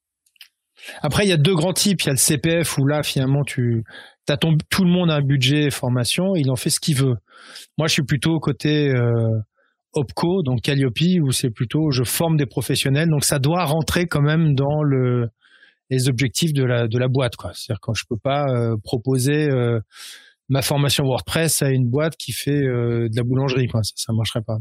Après, 1.01 1.25
il 1.25 1.29
y 1.29 1.34
a 1.34 1.38
deux 1.38 1.55
grands 1.55 1.73
types. 1.73 2.01
Il 2.01 2.07
y 2.07 2.09
a 2.09 2.13
le 2.13 2.17
CPF 2.17 2.77
où 2.77 2.86
là, 2.86 3.03
finalement, 3.03 3.43
tu 3.43 3.84
as 4.29 4.38
tout 4.38 4.84
le 4.84 4.89
monde 4.89 5.11
a 5.11 5.15
un 5.15 5.21
budget 5.21 5.69
formation, 5.69 6.36
il 6.36 6.49
en 6.49 6.55
fait 6.55 6.69
ce 6.69 6.79
qu'il 6.79 6.95
veut. 6.95 7.15
Moi, 7.77 7.88
je 7.88 7.93
suis 7.93 8.03
plutôt 8.03 8.39
côté 8.39 8.89
euh, 8.89 9.39
OPCO, 9.93 10.43
donc 10.43 10.61
Calliope, 10.61 11.21
où 11.21 11.31
c'est 11.31 11.49
plutôt 11.49 11.91
je 11.91 12.03
forme 12.03 12.38
des 12.38 12.45
professionnels. 12.45 13.09
Donc 13.09 13.25
ça 13.25 13.39
doit 13.39 13.65
rentrer 13.65 14.07
quand 14.07 14.21
même 14.21 14.55
dans 14.55 14.81
le 14.84 15.27
les 15.89 16.07
objectifs 16.07 16.53
de 16.53 16.63
la 16.63 16.88
de 16.88 16.97
la 16.97 17.07
boîte. 17.07 17.34
C'est-à-dire 17.53 17.79
quand 17.81 17.93
je 17.93 18.05
peux 18.09 18.17
pas 18.21 18.45
euh, 18.47 18.75
proposer 18.81 19.49
euh, 19.49 19.79
ma 20.49 20.61
formation 20.61 21.03
WordPress 21.03 21.61
à 21.61 21.69
une 21.69 21.89
boîte 21.89 22.15
qui 22.15 22.31
fait 22.31 22.61
de 22.61 23.15
la 23.15 23.23
boulangerie, 23.23 23.67
quoi. 23.67 23.84
Ça, 23.84 23.93
ça 23.95 24.13
marcherait 24.13 24.43
pas. 24.45 24.57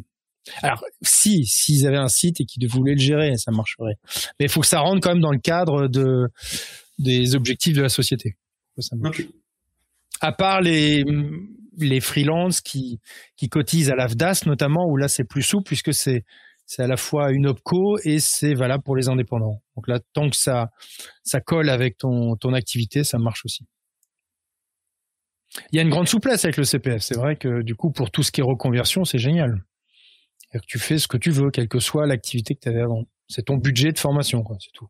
Alors, 0.63 0.85
si, 1.03 1.45
s'ils 1.47 1.87
avaient 1.87 1.97
un 1.97 2.09
site 2.09 2.41
et 2.41 2.45
qu'ils 2.45 2.67
voulaient 2.69 2.95
le 2.95 3.01
gérer, 3.01 3.37
ça 3.37 3.53
marcherait. 3.53 3.95
Mais 4.39 4.47
il 4.47 4.49
faut 4.49 4.61
que 4.61 4.67
ça 4.67 4.81
rentre 4.81 5.01
quand 5.01 5.11
même 5.11 5.23
dans 5.23 5.33
le 5.33 5.39
cadre 5.39 5.89
de, 5.89 6.29
des 6.99 7.35
objectifs 7.35 7.77
de 7.77 7.83
la 7.83 7.89
société. 7.89 8.37
Ça 8.79 8.97
À 10.21 10.33
part 10.33 10.61
les, 10.61 11.05
les 11.79 12.01
freelances 12.01 12.61
qui, 12.61 13.01
qui 13.37 13.49
cotisent 13.49 13.91
à 13.91 13.95
l'AFDAS 13.95 14.43
notamment, 14.47 14.87
où 14.89 14.97
là 14.97 15.09
c'est 15.09 15.25
plus 15.25 15.43
souple 15.43 15.67
puisque 15.67 15.95
c'est, 15.95 16.25
c'est 16.67 16.83
à 16.83 16.87
la 16.87 16.97
fois 16.97 17.33
une 17.33 17.47
opco 17.47 17.99
et 18.05 18.19
c'est 18.19 18.55
valable 18.55 18.83
pour 18.83 18.97
les 18.97 19.09
indépendants. 19.09 19.63
Donc 19.77 19.89
là, 19.89 20.01
tant 20.13 20.29
que 20.31 20.37
ça, 20.37 20.71
ça 21.23 21.41
colle 21.41 21.69
avec 21.69 21.99
ton, 21.99 22.37
ton 22.37 22.55
activité, 22.55 23.05
ça 23.05 23.19
marche 23.19 23.45
aussi. 23.45 23.67
Il 25.71 25.77
y 25.77 25.79
a 25.79 25.83
une 25.83 25.91
grande 25.91 26.09
souplesse 26.09 26.45
avec 26.47 26.57
le 26.57 26.65
CPF. 26.65 27.03
C'est 27.03 27.17
vrai 27.17 27.37
que 27.37 27.63
du 27.63 27.75
coup, 27.75 27.91
pour 27.91 28.11
tout 28.11 28.23
ce 28.23 28.33
qui 28.33 28.41
est 28.41 28.45
reconversion, 28.45 29.05
c'est 29.05 29.19
génial 29.19 29.63
que 30.61 30.67
tu 30.67 30.79
fais 30.79 30.99
ce 30.99 31.09
que 31.09 31.17
tu 31.17 31.31
veux, 31.31 31.51
quelle 31.51 31.69
que 31.69 31.79
soit 31.79 32.07
l'activité 32.07 32.55
que 32.55 32.61
tu 32.61 32.69
avais 32.69 32.83
avant. 32.83 33.05
C'est 33.29 33.47
ton 33.47 33.57
budget 33.57 33.93
de 33.93 33.99
formation, 33.99 34.43
quoi, 34.43 34.57
c'est 34.61 34.73
tout. 34.73 34.89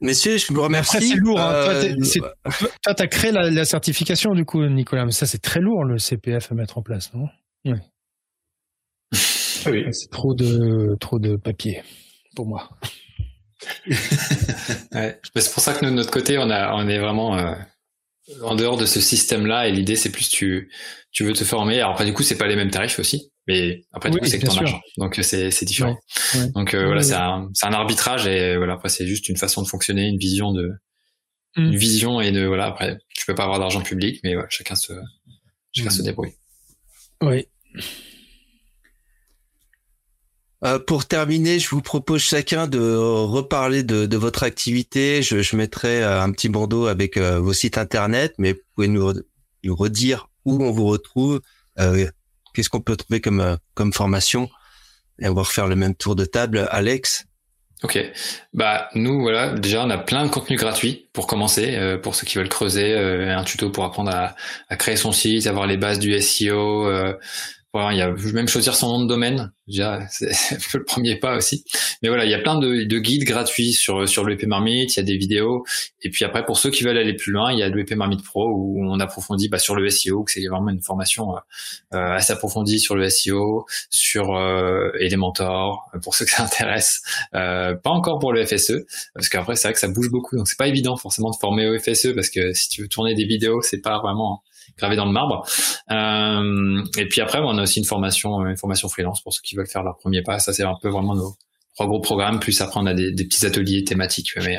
Messieurs, 0.00 0.36
je 0.36 0.52
vous 0.52 0.62
remercie. 0.62 1.08
C'est 1.08 1.16
lourd. 1.16 1.40
Hein. 1.40 1.52
Euh, 1.54 1.94
toi, 2.82 2.94
tu 2.94 3.02
as 3.02 3.06
créé 3.06 3.32
la, 3.32 3.64
certification, 3.64 4.34
du 4.34 4.44
coup, 4.44 4.64
Nicolas. 4.66 5.04
Mais 5.04 5.12
ça, 5.12 5.26
c'est 5.26 5.40
très 5.40 5.60
lourd, 5.60 5.84
le 5.84 5.98
CPF 5.98 6.52
à 6.52 6.54
mettre 6.54 6.78
en 6.78 6.82
place, 6.82 7.12
non? 7.14 7.28
Oui. 7.64 7.78
oui. 9.66 9.84
C'est 9.92 10.10
trop 10.10 10.34
de, 10.34 10.96
trop 11.00 11.18
de 11.18 11.36
papier 11.36 11.82
pour 12.34 12.46
moi. 12.46 12.68
ouais. 14.92 15.20
C'est 15.34 15.52
pour 15.52 15.62
ça 15.62 15.74
que 15.74 15.84
nous, 15.84 15.90
de 15.90 15.96
notre 15.96 16.10
côté, 16.10 16.38
on, 16.38 16.50
a, 16.50 16.74
on 16.74 16.88
est 16.88 16.98
vraiment 16.98 17.36
euh, 17.38 17.54
en 18.42 18.54
dehors 18.54 18.76
de 18.76 18.86
ce 18.86 19.00
système-là. 19.00 19.68
Et 19.68 19.72
l'idée, 19.72 19.96
c'est 19.96 20.10
plus 20.10 20.28
tu, 20.28 20.70
tu 21.12 21.24
veux 21.24 21.32
te 21.32 21.44
former. 21.44 21.78
Alors, 21.80 21.92
après, 21.92 22.04
du 22.04 22.12
coup, 22.12 22.22
c'est 22.22 22.38
pas 22.38 22.46
les 22.46 22.56
mêmes 22.56 22.70
tarifs 22.70 22.98
aussi. 22.98 23.30
Mais 23.46 23.84
après, 23.92 24.10
du 24.10 24.18
coup, 24.18 24.26
c'est 24.26 24.38
que 24.38 24.46
ton 24.46 24.56
argent. 24.56 24.80
Donc, 24.98 25.18
c'est, 25.22 25.50
c'est 25.50 25.64
différent. 25.64 25.96
Donc, 26.54 26.74
euh, 26.74 26.86
voilà, 26.86 27.02
c'est 27.02 27.14
un, 27.14 27.48
c'est 27.54 27.66
un 27.66 27.72
arbitrage. 27.72 28.26
Et 28.26 28.56
voilà, 28.56 28.74
après, 28.74 28.88
c'est 28.88 29.06
juste 29.06 29.28
une 29.28 29.36
façon 29.36 29.62
de 29.62 29.68
fonctionner, 29.68 30.06
une 30.06 30.18
vision 30.18 30.52
de, 30.52 30.70
mm. 31.56 31.62
une 31.62 31.76
vision 31.76 32.20
et 32.20 32.32
de, 32.32 32.44
voilà, 32.44 32.66
après, 32.66 32.98
tu 33.14 33.24
peux 33.24 33.34
pas 33.34 33.44
avoir 33.44 33.60
d'argent 33.60 33.82
public, 33.82 34.20
mais 34.24 34.34
chacun 34.48 34.74
se, 34.74 34.92
chacun 35.72 35.90
se 35.90 36.02
mm. 36.02 36.04
débrouille. 36.04 36.34
Oui. 37.22 37.46
Euh, 40.64 40.78
pour 40.78 41.06
terminer, 41.06 41.58
je 41.58 41.68
vous 41.68 41.82
propose 41.82 42.22
chacun 42.22 42.66
de 42.66 42.80
reparler 42.96 43.82
de, 43.82 44.06
de 44.06 44.16
votre 44.16 44.42
activité. 44.42 45.22
Je, 45.22 45.42
je 45.42 45.56
mettrai 45.56 46.02
euh, 46.02 46.22
un 46.22 46.32
petit 46.32 46.48
bandeau 46.48 46.86
avec 46.86 47.18
euh, 47.18 47.38
vos 47.38 47.52
sites 47.52 47.76
internet, 47.76 48.34
mais 48.38 48.52
vous 48.52 48.60
pouvez 48.74 48.88
nous, 48.88 49.12
nous 49.64 49.76
redire 49.76 50.30
où 50.44 50.64
on 50.64 50.70
vous 50.70 50.86
retrouve, 50.86 51.40
qu'est-ce 52.54 52.70
qu'on 52.70 52.80
peut 52.80 52.96
trouver 52.96 53.20
comme 53.20 53.58
comme 53.74 53.92
formation, 53.92 54.48
et 55.18 55.28
on 55.28 55.34
va 55.34 55.42
refaire 55.42 55.66
le 55.66 55.74
même 55.74 55.96
tour 55.96 56.14
de 56.14 56.24
table. 56.24 56.68
Alex? 56.70 57.24
Ok, 57.82 57.98
bah 58.54 58.88
nous 58.94 59.20
voilà 59.20 59.58
déjà 59.58 59.84
on 59.84 59.90
a 59.90 59.98
plein 59.98 60.24
de 60.24 60.30
contenus 60.30 60.60
gratuits 60.60 61.08
pour 61.12 61.26
commencer 61.26 61.98
pour 62.00 62.14
ceux 62.14 62.24
qui 62.26 62.38
veulent 62.38 62.48
creuser 62.48 62.94
un 62.96 63.42
tuto 63.42 63.70
pour 63.70 63.84
apprendre 63.84 64.12
à, 64.12 64.36
à, 64.68 64.76
créer 64.76 64.94
son 64.94 65.10
site, 65.10 65.48
avoir 65.48 65.66
les 65.66 65.76
bases 65.76 65.98
du 65.98 66.18
SEO, 66.20 66.88
il 67.92 67.98
y 67.98 68.02
a 68.02 68.14
même 68.32 68.48
choisir 68.48 68.74
son 68.74 68.88
nom 68.88 69.04
de 69.04 69.08
domaine. 69.08 69.52
Déjà, 69.66 70.06
c'est 70.10 70.30
le 70.74 70.84
premier 70.84 71.16
pas 71.16 71.36
aussi. 71.36 71.64
Mais 72.02 72.08
voilà, 72.08 72.24
il 72.24 72.30
y 72.30 72.34
a 72.34 72.38
plein 72.38 72.58
de, 72.58 72.84
de 72.84 72.98
guides 72.98 73.24
gratuits 73.24 73.72
sur 73.72 74.08
sur 74.08 74.24
l'EP 74.24 74.46
Marmite. 74.46 74.96
Il 74.96 75.00
y 75.00 75.02
a 75.02 75.04
des 75.04 75.16
vidéos. 75.16 75.64
Et 76.02 76.10
puis 76.10 76.24
après, 76.24 76.44
pour 76.44 76.58
ceux 76.58 76.70
qui 76.70 76.84
veulent 76.84 76.98
aller 76.98 77.14
plus 77.14 77.32
loin, 77.32 77.52
il 77.52 77.58
y 77.58 77.62
a 77.62 77.68
l'EP 77.68 77.94
Marmite 77.94 78.24
Pro 78.24 78.48
où 78.48 78.82
on 78.84 79.00
approfondit 79.00 79.48
bah, 79.48 79.58
sur 79.58 79.74
le 79.74 79.88
SEO, 79.88 80.24
que 80.24 80.32
c'est 80.32 80.46
vraiment 80.46 80.70
une 80.70 80.82
formation 80.82 81.34
euh, 81.34 81.40
euh, 81.94 82.12
assez 82.12 82.32
approfondie 82.32 82.80
sur 82.80 82.96
le 82.96 83.08
SEO, 83.08 83.66
sur 83.90 84.34
euh, 84.36 84.90
Elementor 85.00 85.90
pour 86.02 86.14
ceux 86.14 86.24
que 86.24 86.30
ça 86.30 86.44
intéresse. 86.44 87.02
Euh, 87.34 87.74
pas 87.74 87.90
encore 87.90 88.18
pour 88.18 88.32
le 88.32 88.44
FSE 88.44 88.72
parce 89.14 89.28
qu'après 89.28 89.56
c'est 89.56 89.68
vrai 89.68 89.74
que 89.74 89.80
ça 89.80 89.88
bouge 89.88 90.10
beaucoup, 90.10 90.36
donc 90.36 90.48
c'est 90.48 90.58
pas 90.58 90.68
évident 90.68 90.96
forcément 90.96 91.30
de 91.30 91.36
former 91.36 91.68
au 91.68 91.78
FSE 91.78 92.14
parce 92.14 92.30
que 92.30 92.52
si 92.52 92.68
tu 92.68 92.82
veux 92.82 92.88
tourner 92.88 93.14
des 93.14 93.24
vidéos, 93.24 93.62
c'est 93.62 93.80
pas 93.80 93.98
vraiment 94.00 94.42
gravé 94.78 94.96
dans 94.96 95.06
le 95.06 95.12
marbre. 95.12 95.46
Euh, 95.90 96.84
et 96.98 97.06
puis 97.08 97.20
après, 97.20 97.38
on 97.42 97.58
a 97.58 97.62
aussi 97.62 97.78
une 97.78 97.84
formation, 97.84 98.40
euh, 98.40 98.50
une 98.50 98.56
formation 98.56 98.88
freelance 98.88 99.22
pour 99.22 99.32
ceux 99.32 99.40
qui 99.42 99.56
veulent 99.56 99.68
faire 99.68 99.82
leur 99.82 99.96
premier 99.96 100.22
pas. 100.22 100.38
Ça, 100.38 100.52
c'est 100.52 100.64
un 100.64 100.76
peu 100.80 100.88
vraiment 100.88 101.14
nos 101.14 101.34
trois 101.76 101.86
gros 101.86 102.00
programmes. 102.00 102.40
Plus 102.40 102.60
après, 102.60 102.80
on 102.80 102.86
a 102.86 102.94
des, 102.94 103.12
des 103.12 103.24
petits 103.24 103.46
ateliers 103.46 103.84
thématiques, 103.84 104.32
mais 104.36 104.58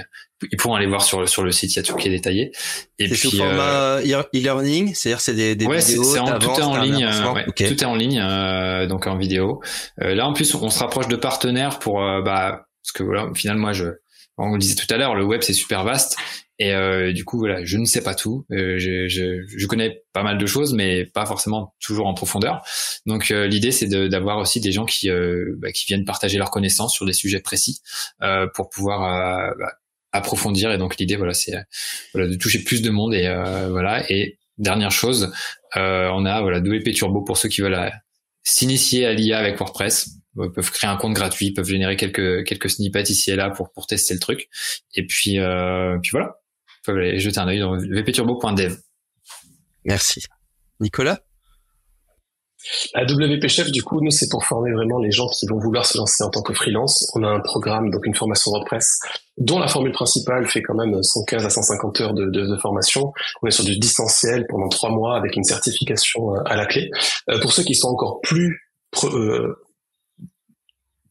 ils 0.51 0.57
pourront 0.57 0.75
aller 0.75 0.87
voir 0.87 1.03
sur 1.03 1.27
sur 1.27 1.43
le 1.43 1.51
site. 1.51 1.73
Il 1.73 1.77
y 1.77 1.79
a 1.79 1.83
tout 1.83 1.95
qui 1.95 2.07
est 2.07 2.11
détaillé. 2.11 2.51
Et 2.99 3.07
puis 3.07 3.17
sous 3.17 3.35
format 3.35 3.97
euh, 3.97 4.23
e-learning, 4.33 4.93
c'est-à-dire 4.93 5.19
c'est 5.19 5.33
des, 5.33 5.55
des 5.55 5.65
ouais, 5.65 5.79
vidéos. 5.79 6.03
C'est 6.03 6.19
tout 6.39 6.51
est 6.51 6.61
en 6.61 6.77
ligne. 6.81 7.05
Ouais, 7.33 7.45
Tout 7.45 7.83
est 7.83 7.85
en 7.85 7.95
ligne, 7.95 8.19
euh, 8.23 8.85
donc 8.85 9.07
en 9.07 9.17
vidéo. 9.17 9.61
Euh, 10.01 10.13
là, 10.13 10.27
en 10.27 10.33
plus, 10.33 10.53
on 10.55 10.69
se 10.69 10.79
rapproche 10.79 11.07
de 11.07 11.15
partenaires 11.15 11.79
pour 11.79 11.99
bah 12.23 12.65
parce 12.83 12.91
que 12.93 13.03
voilà, 13.03 13.29
finalement, 13.35 13.63
moi, 13.63 13.73
je 13.73 13.85
on 14.37 14.53
le 14.53 14.59
disait 14.59 14.75
tout 14.75 14.91
à 14.93 14.97
l'heure, 14.97 15.15
le 15.15 15.25
web 15.25 15.41
c'est 15.41 15.53
super 15.53 15.83
vaste 15.83 16.15
et 16.59 16.73
euh, 16.73 17.13
du 17.13 17.23
coup, 17.23 17.37
voilà, 17.37 17.63
je 17.63 17.77
ne 17.77 17.85
sais 17.85 18.01
pas 18.01 18.15
tout. 18.15 18.45
Euh, 18.51 18.79
je, 18.79 19.07
je, 19.07 19.45
je, 19.47 19.67
connais 19.67 20.01
pas 20.13 20.23
mal 20.23 20.39
de 20.39 20.45
choses, 20.47 20.73
mais 20.73 21.05
pas 21.05 21.25
forcément 21.25 21.75
toujours 21.79 22.07
en 22.07 22.15
profondeur. 22.15 22.63
Donc, 23.05 23.29
euh, 23.29 23.45
l'idée, 23.47 23.71
c'est 23.71 23.87
d'avoir 23.87 24.39
aussi 24.39 24.59
des 24.59 24.71
gens 24.71 24.85
qui, 24.85 25.09
euh, 25.09 25.55
bah, 25.59 25.71
qui 25.71 25.85
viennent 25.85 26.05
partager 26.05 26.39
leurs 26.39 26.49
connaissances 26.49 26.95
sur 26.95 27.05
des 27.05 27.13
sujets 27.13 27.41
précis 27.41 27.81
euh, 28.23 28.47
pour 28.55 28.69
pouvoir 28.69 29.53
bah, 29.59 29.73
approfondir. 30.11 30.71
Et 30.71 30.79
donc, 30.79 30.97
l'idée, 30.97 31.15
voilà, 31.15 31.35
c'est 31.35 31.53
voilà, 32.13 32.27
de 32.27 32.35
toucher 32.35 32.63
plus 32.63 32.81
de 32.81 32.89
monde. 32.89 33.13
Et 33.13 33.31
voilà. 33.69 34.11
Et 34.11 34.39
dernière 34.57 34.91
chose, 34.91 35.31
on 35.75 36.25
a 36.25 36.41
voilà 36.41 36.59
WP 36.59 36.91
Turbo 36.93 37.21
pour 37.21 37.37
ceux 37.37 37.49
qui 37.49 37.61
veulent 37.61 37.91
s'initier 38.41 39.05
à 39.05 39.13
l'IA 39.13 39.37
avec 39.37 39.59
WordPress 39.59 40.17
peuvent 40.53 40.71
créer 40.71 40.89
un 40.89 40.97
compte 40.97 41.13
gratuit, 41.13 41.51
peuvent 41.51 41.67
générer 41.67 41.95
quelques 41.95 42.45
quelques 42.45 42.69
snippets 42.69 43.09
ici 43.09 43.31
et 43.31 43.35
là 43.35 43.49
pour 43.49 43.71
pour 43.71 43.87
tester 43.87 44.13
le 44.13 44.19
truc. 44.19 44.49
Et 44.93 45.05
puis 45.05 45.39
euh, 45.39 45.97
puis 46.01 46.11
voilà 46.11 46.39
peuvent 46.87 46.97
aller 46.97 47.19
jeter 47.19 47.39
un 47.39 47.47
œil 47.47 47.59
dans 47.59 47.77
vpturbo.dev. 47.77 48.75
Merci. 49.85 50.23
Nicolas? 50.79 51.19
La 52.93 53.03
WP 53.03 53.47
Chef, 53.47 53.71
du 53.71 53.83
coup, 53.83 54.01
nous, 54.01 54.11
c'est 54.11 54.29
pour 54.29 54.43
former 54.43 54.71
vraiment 54.73 54.99
les 54.99 55.11
gens 55.11 55.27
qui 55.27 55.45
vont 55.47 55.59
vouloir 55.59 55.85
se 55.85 55.97
lancer 55.97 56.23
en 56.23 56.29
tant 56.29 56.41
que 56.41 56.53
freelance. 56.53 57.09
On 57.15 57.23
a 57.23 57.27
un 57.27 57.39
programme, 57.39 57.91
donc 57.91 58.05
une 58.05 58.15
formation 58.15 58.51
WordPress, 58.51 58.99
dont 59.37 59.59
la 59.59 59.67
formule 59.67 59.91
principale 59.91 60.47
fait 60.47 60.61
quand 60.61 60.73
même 60.73 61.01
115 61.01 61.45
à 61.45 61.49
150 61.49 62.01
heures 62.01 62.13
de, 62.13 62.25
de, 62.25 62.57
formation. 62.57 63.13
On 63.41 63.47
est 63.47 63.51
sur 63.51 63.63
du 63.63 63.77
distanciel 63.77 64.45
pendant 64.49 64.67
trois 64.69 64.89
mois 64.89 65.17
avec 65.17 65.35
une 65.35 65.43
certification 65.43 66.35
euh, 66.35 66.41
à 66.45 66.55
la 66.55 66.65
clé. 66.65 66.89
Euh, 67.29 67.39
pour 67.39 67.53
ceux 67.53 67.63
qui 67.63 67.75
sont 67.75 67.89
encore 67.89 68.19
plus 68.21 68.59
euh, 69.03 69.53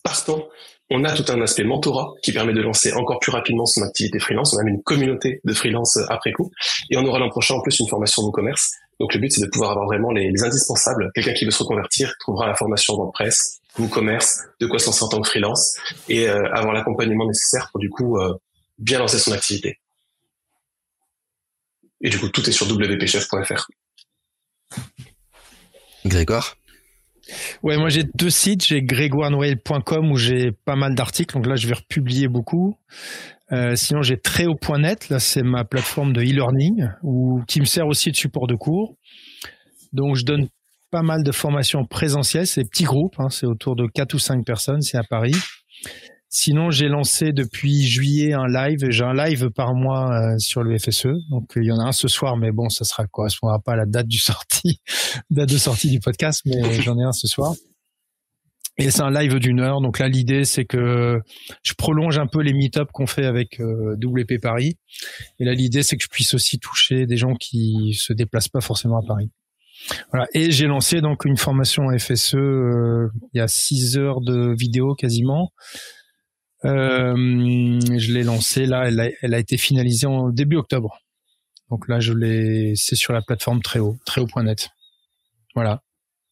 partants 0.02 0.48
on 0.90 1.04
a 1.04 1.12
tout 1.12 1.24
un 1.32 1.40
aspect 1.40 1.64
mentorat 1.64 2.14
qui 2.22 2.32
permet 2.32 2.52
de 2.52 2.62
lancer 2.62 2.92
encore 2.92 3.18
plus 3.18 3.32
rapidement 3.32 3.66
son 3.66 3.82
activité 3.82 4.18
freelance. 4.18 4.54
On 4.54 4.58
a 4.58 4.62
même 4.62 4.74
une 4.74 4.82
communauté 4.82 5.40
de 5.44 5.52
freelance 5.52 5.98
après 6.08 6.32
coup. 6.32 6.50
Et 6.90 6.96
on 6.96 7.04
aura 7.04 7.18
l'an 7.18 7.28
prochain 7.28 7.54
en 7.54 7.60
plus 7.60 7.78
une 7.80 7.88
formation 7.88 8.24
de 8.26 8.30
commerce. 8.30 8.72
Donc 9.00 9.12
le 9.12 9.20
but 9.20 9.32
c'est 9.32 9.40
de 9.40 9.48
pouvoir 9.48 9.72
avoir 9.72 9.86
vraiment 9.86 10.12
les, 10.12 10.30
indispensables. 10.42 11.10
Quelqu'un 11.14 11.34
qui 11.34 11.44
veut 11.44 11.50
se 11.50 11.62
reconvertir 11.62 12.14
trouvera 12.20 12.46
la 12.46 12.54
formation 12.54 12.94
WordPress, 12.94 13.60
WooCommerce, 13.78 14.40
de 14.60 14.66
quoi 14.66 14.78
s'en 14.78 15.04
en 15.04 15.08
tant 15.08 15.20
que 15.20 15.28
freelance 15.28 15.76
et 16.08 16.28
euh, 16.28 16.50
avoir 16.52 16.72
l'accompagnement 16.72 17.26
nécessaire 17.26 17.68
pour 17.72 17.80
du 17.80 17.90
coup 17.90 18.18
euh, 18.18 18.34
bien 18.78 18.98
lancer 18.98 19.18
son 19.18 19.32
activité. 19.32 19.80
Et 22.00 22.10
du 22.10 22.18
coup 22.18 22.28
tout 22.28 22.48
est 22.48 22.52
sur 22.52 22.66
wpchef.fr. 22.66 23.68
Grégoire? 26.06 26.56
Ouais, 27.62 27.76
moi 27.76 27.88
j'ai 27.88 28.04
deux 28.14 28.30
sites. 28.30 28.64
J'ai 28.64 28.82
grégoirenoël.com 28.82 30.10
où 30.10 30.16
j'ai 30.16 30.52
pas 30.64 30.76
mal 30.76 30.94
d'articles. 30.94 31.34
Donc 31.34 31.46
là, 31.46 31.56
je 31.56 31.66
vais 31.66 31.74
republier 31.74 32.28
beaucoup. 32.28 32.76
Euh, 33.52 33.76
sinon, 33.76 34.02
j'ai 34.02 34.16
Tréo.net. 34.16 35.08
Là, 35.08 35.18
c'est 35.18 35.42
ma 35.42 35.64
plateforme 35.64 36.12
de 36.12 36.20
e-learning 36.20 36.88
qui 37.46 37.60
me 37.60 37.64
sert 37.64 37.86
aussi 37.86 38.10
de 38.10 38.16
support 38.16 38.46
de 38.46 38.54
cours. 38.54 38.96
Donc, 39.92 40.16
je 40.16 40.24
donne 40.24 40.48
pas 40.90 41.02
mal 41.02 41.22
de 41.22 41.32
formations 41.32 41.84
présentielles. 41.84 42.46
C'est 42.46 42.62
des 42.62 42.68
petits 42.68 42.84
groupes. 42.84 43.14
Hein, 43.18 43.28
c'est 43.30 43.46
autour 43.46 43.76
de 43.76 43.86
quatre 43.86 44.14
ou 44.14 44.18
cinq 44.18 44.44
personnes. 44.44 44.80
C'est 44.80 44.98
à 44.98 45.04
Paris. 45.04 45.34
Sinon, 46.28 46.70
j'ai 46.70 46.88
lancé 46.88 47.32
depuis 47.32 47.86
juillet 47.86 48.32
un 48.32 48.46
live. 48.46 48.90
J'ai 48.90 49.04
un 49.04 49.14
live 49.14 49.50
par 49.50 49.74
mois 49.74 50.12
euh, 50.12 50.38
sur 50.38 50.62
le 50.62 50.76
FSE. 50.76 51.08
Donc, 51.30 51.52
il 51.56 51.64
y 51.64 51.72
en 51.72 51.78
a 51.78 51.84
un 51.84 51.92
ce 51.92 52.08
soir, 52.08 52.36
mais 52.36 52.50
bon, 52.50 52.68
ça 52.68 52.84
sera 52.84 53.06
correspondra 53.06 53.60
pas 53.60 53.72
à 53.72 53.76
la 53.76 53.86
date 53.86 54.08
du 54.08 54.18
date 55.30 55.48
de 55.48 55.58
sortie 55.58 55.90
du 55.90 56.00
podcast, 56.00 56.42
mais 56.44 56.80
j'en 56.82 56.98
ai 56.98 57.04
un 57.04 57.12
ce 57.12 57.26
soir. 57.26 57.54
Et 58.78 58.90
c'est 58.90 59.02
un 59.02 59.10
live 59.10 59.38
d'une 59.38 59.60
heure. 59.60 59.80
Donc 59.80 59.98
là, 59.98 60.08
l'idée, 60.08 60.44
c'est 60.44 60.66
que 60.66 61.18
je 61.62 61.72
prolonge 61.74 62.18
un 62.18 62.26
peu 62.26 62.42
les 62.42 62.52
meet-ups 62.52 62.90
qu'on 62.92 63.06
fait 63.06 63.24
avec 63.24 63.58
euh, 63.60 63.96
WP 64.02 64.40
Paris. 64.40 64.76
Et 65.38 65.44
là, 65.44 65.54
l'idée, 65.54 65.82
c'est 65.82 65.96
que 65.96 66.02
je 66.02 66.08
puisse 66.08 66.34
aussi 66.34 66.58
toucher 66.58 67.06
des 67.06 67.16
gens 67.16 67.34
qui 67.34 67.94
se 67.98 68.12
déplacent 68.12 68.48
pas 68.48 68.60
forcément 68.60 68.98
à 68.98 69.06
Paris. 69.06 69.30
Voilà. 70.10 70.26
Et 70.34 70.50
j'ai 70.50 70.66
lancé 70.66 71.00
donc 71.00 71.24
une 71.24 71.36
formation 71.36 71.86
FSE 71.96 72.34
euh, 72.34 73.08
il 73.32 73.38
y 73.38 73.40
a 73.40 73.48
six 73.48 73.96
heures 73.96 74.20
de 74.20 74.54
vidéo 74.58 74.94
quasiment 74.94 75.52
euh, 75.52 75.95
je 76.64 78.12
l'ai 78.12 78.22
lancée 78.22 78.66
là, 78.66 78.84
elle 78.86 79.00
a, 79.00 79.08
elle 79.22 79.34
a, 79.34 79.38
été 79.38 79.56
finalisée 79.56 80.06
en 80.06 80.30
début 80.30 80.56
octobre. 80.56 81.00
Donc 81.70 81.88
là, 81.88 82.00
je 82.00 82.12
l'ai, 82.12 82.74
c'est 82.76 82.96
sur 82.96 83.12
la 83.12 83.22
plateforme 83.22 83.60
Tréo, 83.60 83.98
Tréo.net. 84.04 84.70
Voilà. 85.54 85.82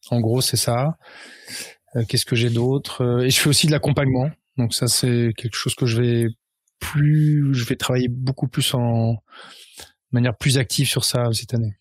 En 0.09 0.19
gros, 0.19 0.41
c'est 0.41 0.57
ça. 0.57 0.97
Euh, 1.95 2.03
qu'est-ce 2.07 2.25
que 2.25 2.35
j'ai 2.35 2.49
d'autre? 2.49 3.03
Euh, 3.03 3.25
Et 3.25 3.29
je 3.29 3.39
fais 3.39 3.49
aussi 3.49 3.67
de 3.67 3.71
l'accompagnement. 3.71 4.29
Donc 4.57 4.73
ça, 4.73 4.87
c'est 4.87 5.33
quelque 5.35 5.55
chose 5.55 5.75
que 5.75 5.85
je 5.85 6.01
vais 6.01 6.27
plus, 6.79 7.53
je 7.53 7.65
vais 7.65 7.75
travailler 7.75 8.07
beaucoup 8.07 8.47
plus 8.47 8.73
en 8.73 9.17
manière 10.11 10.37
plus 10.37 10.57
active 10.57 10.87
sur 10.87 11.03
ça 11.03 11.31
cette 11.33 11.53
année. 11.53 11.77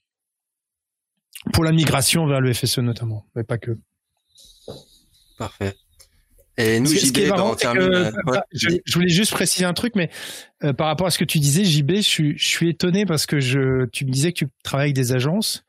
Pour 1.53 1.63
la 1.63 1.73
migration 1.73 2.27
vers 2.27 2.41
le 2.41 2.53
FSE 2.53 2.79
notamment, 2.79 3.27
mais 3.35 3.45
pas 3.45 3.59
que. 3.59 3.79
Parfait. 5.37 5.75
Et 6.57 6.79
nous, 6.79 6.91
JB, 6.91 7.17
je, 8.53 8.93
voulais 8.95 9.09
juste 9.09 9.33
préciser 9.33 9.65
un 9.65 9.73
truc, 9.73 9.95
mais 9.97 10.11
euh, 10.63 10.73
par 10.73 10.87
rapport 10.87 11.07
à 11.07 11.11
ce 11.11 11.19
que 11.19 11.25
tu 11.25 11.41
disais, 11.41 11.65
JB, 11.65 11.97
je, 11.97 12.37
je 12.37 12.47
suis 12.47 12.69
étonné 12.69 13.07
parce 13.07 13.27
que 13.27 13.41
je, 13.41 13.87
tu 13.87 14.05
me 14.05 14.11
disais 14.11 14.33
que 14.33 14.39
tu 14.39 14.47
travailles 14.63 14.87
avec 14.87 14.97
des 14.97 15.13
agences 15.13 15.65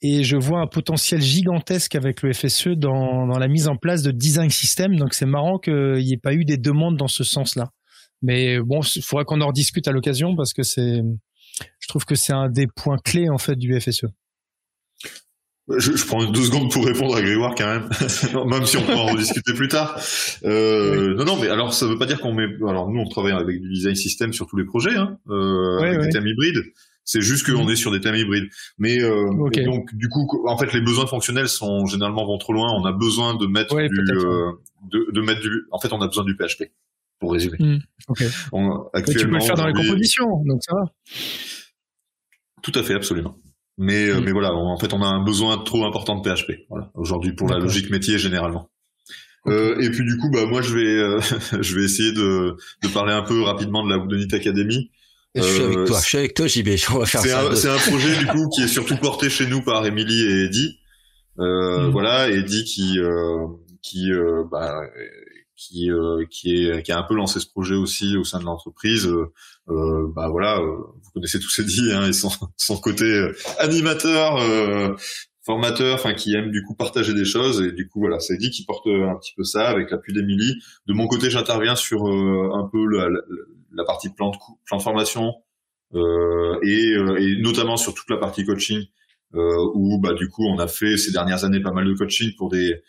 et 0.00 0.22
je 0.22 0.36
vois 0.36 0.60
un 0.60 0.66
potentiel 0.68 1.20
gigantesque 1.20 1.96
avec 1.96 2.22
le 2.22 2.32
FSE 2.32 2.68
dans, 2.68 3.26
dans 3.26 3.38
la 3.38 3.48
mise 3.48 3.66
en 3.66 3.76
place 3.76 4.02
de 4.02 4.12
design 4.12 4.50
system. 4.50 4.96
Donc 4.96 5.14
c'est 5.14 5.26
marrant 5.26 5.58
qu'il 5.58 5.94
n'y 5.96 6.12
ait 6.12 6.20
pas 6.22 6.34
eu 6.34 6.44
des 6.44 6.56
demandes 6.56 6.96
dans 6.96 7.08
ce 7.08 7.24
sens-là. 7.24 7.70
Mais 8.22 8.60
bon, 8.60 8.80
il 8.94 9.02
faudrait 9.02 9.24
qu'on 9.24 9.40
en 9.40 9.48
rediscute 9.48 9.88
à 9.88 9.92
l'occasion 9.92 10.36
parce 10.36 10.52
que 10.52 10.62
c'est, 10.62 11.02
je 11.80 11.88
trouve 11.88 12.04
que 12.04 12.14
c'est 12.14 12.32
un 12.32 12.48
des 12.48 12.66
points 12.66 12.98
clés 12.98 13.28
en 13.28 13.38
fait 13.38 13.56
du 13.56 13.78
FSE. 13.80 14.06
Je, 15.76 15.96
je, 15.96 16.06
prends 16.06 16.24
deux 16.24 16.44
secondes 16.44 16.70
pour 16.72 16.86
répondre 16.86 17.14
à 17.14 17.20
Grégoire 17.20 17.54
quand 17.56 17.66
même, 17.66 17.88
même 18.46 18.64
si 18.64 18.76
on 18.76 18.82
peut 18.82 18.94
en 18.94 19.06
rediscuter 19.06 19.52
plus 19.52 19.68
tard. 19.68 20.00
Euh, 20.44 21.14
Non, 21.14 21.24
non, 21.24 21.36
mais 21.40 21.48
alors 21.48 21.74
ça 21.74 21.86
veut 21.86 21.98
pas 21.98 22.06
dire 22.06 22.20
qu'on 22.20 22.32
met. 22.32 22.46
Alors 22.66 22.88
nous, 22.88 23.00
on 23.00 23.08
travaille 23.08 23.32
avec 23.32 23.60
du 23.60 23.68
design 23.70 23.94
system 23.94 24.32
sur 24.32 24.46
tous 24.46 24.56
les 24.56 24.64
projets, 24.64 24.96
hein, 24.96 25.18
euh, 25.28 25.78
avec 25.78 26.00
des 26.00 26.08
thèmes 26.10 26.26
hybrides. 26.26 26.64
C'est 27.08 27.22
juste 27.22 27.50
qu'on 27.50 27.64
mm. 27.64 27.70
est 27.70 27.76
sur 27.76 27.90
des 27.90 28.02
thèmes 28.02 28.16
hybrides. 28.16 28.50
Mais 28.76 29.02
euh, 29.02 29.30
donc 29.64 29.94
du 29.94 30.10
coup, 30.10 30.28
en 30.46 30.58
fait, 30.58 30.74
les 30.74 30.82
besoins 30.82 31.06
fonctionnels 31.06 31.48
sont 31.48 31.86
généralement 31.86 32.26
vont 32.26 32.36
trop 32.36 32.52
loin. 32.52 32.70
On 32.78 32.84
a 32.84 32.92
besoin 32.92 33.34
de 33.34 33.46
mettre 33.46 33.74
du, 33.74 33.98
euh, 33.98 34.52
de, 34.92 35.10
de, 35.10 35.20
mettre 35.22 35.40
du. 35.40 35.50
En 35.70 35.78
fait, 35.80 35.90
on 35.94 36.02
a 36.02 36.06
besoin 36.06 36.24
du 36.24 36.36
PHP 36.36 36.64
pour 37.18 37.32
résumer. 37.32 37.56
Mm. 37.58 37.78
On, 38.52 38.84
actuellement, 38.92 39.22
tu 39.22 39.26
peux 39.26 39.34
le 39.36 39.40
faire 39.40 39.56
dans 39.56 39.66
les 39.66 39.72
compositions, 39.72 40.44
donc 40.44 40.62
ça 40.62 40.74
va. 40.74 40.92
Tout 42.62 42.72
à 42.74 42.82
fait, 42.82 42.92
absolument. 42.92 43.38
Mais, 43.78 44.08
euh, 44.08 44.20
mm. 44.20 44.24
mais 44.24 44.32
voilà, 44.32 44.52
en 44.52 44.76
fait, 44.76 44.92
on 44.92 45.02
a 45.02 45.06
un 45.06 45.22
besoin 45.22 45.56
trop 45.58 45.86
important 45.86 46.20
de 46.20 46.28
PHP. 46.28 46.64
Voilà, 46.68 46.90
aujourd'hui 46.94 47.32
pour 47.32 47.48
la 47.48 47.58
logique 47.58 47.90
métier 47.90 48.18
généralement. 48.18 48.68
Euh, 49.46 49.80
et 49.80 49.88
puis 49.90 50.04
du 50.04 50.18
coup, 50.18 50.30
bah 50.30 50.46
moi, 50.46 50.60
je 50.60 50.74
vais, 50.74 50.84
euh, 50.84 51.20
je 51.60 51.76
vais 51.76 51.84
essayer 51.84 52.12
de, 52.12 52.56
de 52.82 52.88
parler 52.88 53.12
un 53.12 53.22
peu 53.22 53.40
rapidement 53.42 53.84
de 53.84 53.90
la 53.90 53.98
Woodenit 53.98 54.34
Academy. 54.34 54.90
Je 55.34 55.42
suis 55.42 55.62
avec 55.62 55.86
toi, 55.86 56.00
je 56.00 56.06
suis 56.06 56.18
avec 56.18 56.34
toi, 56.34 56.46
JB. 56.48 56.68
On 56.90 56.98
va 56.98 57.06
faire 57.06 57.20
ça. 57.20 57.54
C'est 57.54 57.68
un 57.68 57.76
projet 57.76 58.18
du 58.18 58.26
coup 58.26 58.48
qui 58.48 58.62
est 58.62 58.68
surtout 58.68 58.96
porté 58.96 59.30
chez 59.30 59.46
nous 59.46 59.62
par 59.62 59.86
Émilie 59.86 60.22
et 60.22 60.44
Eddie. 60.46 60.80
Euh, 61.38 61.86
mm. 61.86 61.90
Voilà, 61.92 62.28
Eddie 62.28 62.64
qui 62.64 62.98
qui 63.80 64.10
bah, 64.50 64.80
qui 65.54 65.90
qui 66.30 66.56
est 66.56 66.82
qui 66.82 66.90
a 66.90 66.98
un 66.98 67.04
peu 67.04 67.14
lancé 67.14 67.38
ce 67.38 67.46
projet 67.46 67.76
aussi 67.76 68.16
au 68.16 68.24
sein 68.24 68.40
de 68.40 68.44
l'entreprise 68.44 69.08
euh, 69.70 70.10
bah 70.14 70.28
voilà, 70.30 70.60
euh, 70.60 70.78
connaissez 71.18 71.40
tous 71.40 71.60
dits, 71.60 71.92
hein, 71.92 72.06
et 72.06 72.12
son, 72.12 72.30
son 72.56 72.76
côté 72.76 73.04
euh, 73.04 73.32
animateur, 73.58 74.36
euh, 74.36 74.94
formateur, 75.44 75.94
enfin 75.94 76.14
qui 76.14 76.34
aime 76.34 76.50
du 76.50 76.62
coup 76.62 76.74
partager 76.74 77.14
des 77.14 77.24
choses 77.24 77.62
et 77.62 77.72
du 77.72 77.88
coup 77.88 78.00
voilà, 78.00 78.20
c'est 78.20 78.36
dit 78.36 78.50
qui 78.50 78.64
porte 78.64 78.86
un 78.86 79.16
petit 79.16 79.32
peu 79.36 79.44
ça 79.44 79.68
avec 79.68 79.90
l'appui 79.90 80.12
d'Emilie. 80.12 80.56
De 80.86 80.92
mon 80.92 81.06
côté, 81.06 81.30
j'interviens 81.30 81.74
sur 81.74 82.04
un 82.06 82.68
peu 82.70 82.84
la, 82.86 83.08
la, 83.72 83.84
partie 83.84 84.10
plan 84.10 84.30
de, 84.30 84.36
plan 84.66 84.76
de 84.76 84.82
formation 84.82 85.32
et, 85.94 86.92
et, 87.18 87.40
notamment 87.40 87.78
sur 87.78 87.94
toute 87.94 88.10
la 88.10 88.18
partie 88.18 88.44
coaching 88.44 88.84
où 89.32 89.98
bah 90.02 90.12
du 90.12 90.28
coup 90.28 90.44
on 90.44 90.58
a 90.58 90.68
fait 90.68 90.98
ces 90.98 91.12
dernières 91.12 91.44
années 91.44 91.60
pas 91.60 91.72
mal 91.72 91.86
de 91.86 91.94
coaching 91.94 92.32
pour 92.36 92.50
des 92.50 92.82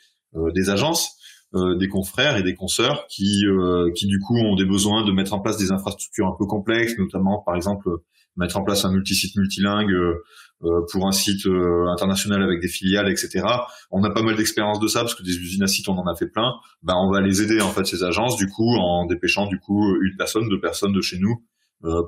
des 0.53 0.69
agences 0.69 1.17
euh, 1.55 1.75
des 1.77 1.87
confrères 1.87 2.37
et 2.37 2.43
des 2.43 2.53
consoeurs 2.53 3.07
qui, 3.07 3.43
euh, 3.47 3.91
qui 3.95 4.05
du 4.05 4.19
coup 4.19 4.37
ont 4.37 4.55
des 4.55 4.65
besoins 4.65 5.03
de 5.03 5.11
mettre 5.11 5.33
en 5.33 5.39
place 5.39 5.57
des 5.57 5.71
infrastructures 5.71 6.27
un 6.27 6.35
peu 6.37 6.45
complexes, 6.45 6.95
notamment 6.99 7.41
par 7.43 7.55
exemple 7.55 7.89
mettre 8.35 8.57
en 8.57 8.63
place 8.63 8.85
un 8.85 8.91
multisite 8.91 9.35
multilingue 9.35 9.91
euh, 9.91 10.81
pour 10.91 11.07
un 11.07 11.11
site 11.11 11.45
international 11.45 12.43
avec 12.43 12.61
des 12.61 12.67
filiales, 12.67 13.09
etc. 13.09 13.45
On 13.91 14.03
a 14.03 14.09
pas 14.11 14.21
mal 14.21 14.35
d'expérience 14.35 14.79
de 14.79 14.87
ça 14.87 15.01
parce 15.01 15.15
que 15.15 15.23
des 15.23 15.37
usines 15.37 15.63
à 15.63 15.67
sites 15.67 15.87
on 15.89 15.97
en 15.97 16.07
a 16.07 16.15
fait 16.15 16.27
plein. 16.27 16.53
Ben 16.83 16.95
on 16.95 17.11
va 17.11 17.21
les 17.21 17.41
aider 17.41 17.61
en 17.61 17.69
fait 17.69 17.85
ces 17.85 18.03
agences 18.03 18.35
du 18.37 18.47
coup 18.47 18.75
en 18.75 19.05
dépêchant 19.05 19.47
du 19.47 19.59
coup 19.59 19.95
une 20.01 20.17
personne, 20.17 20.47
deux 20.49 20.59
personnes 20.59 20.93
de 20.93 21.01
chez 21.01 21.17
nous 21.17 21.43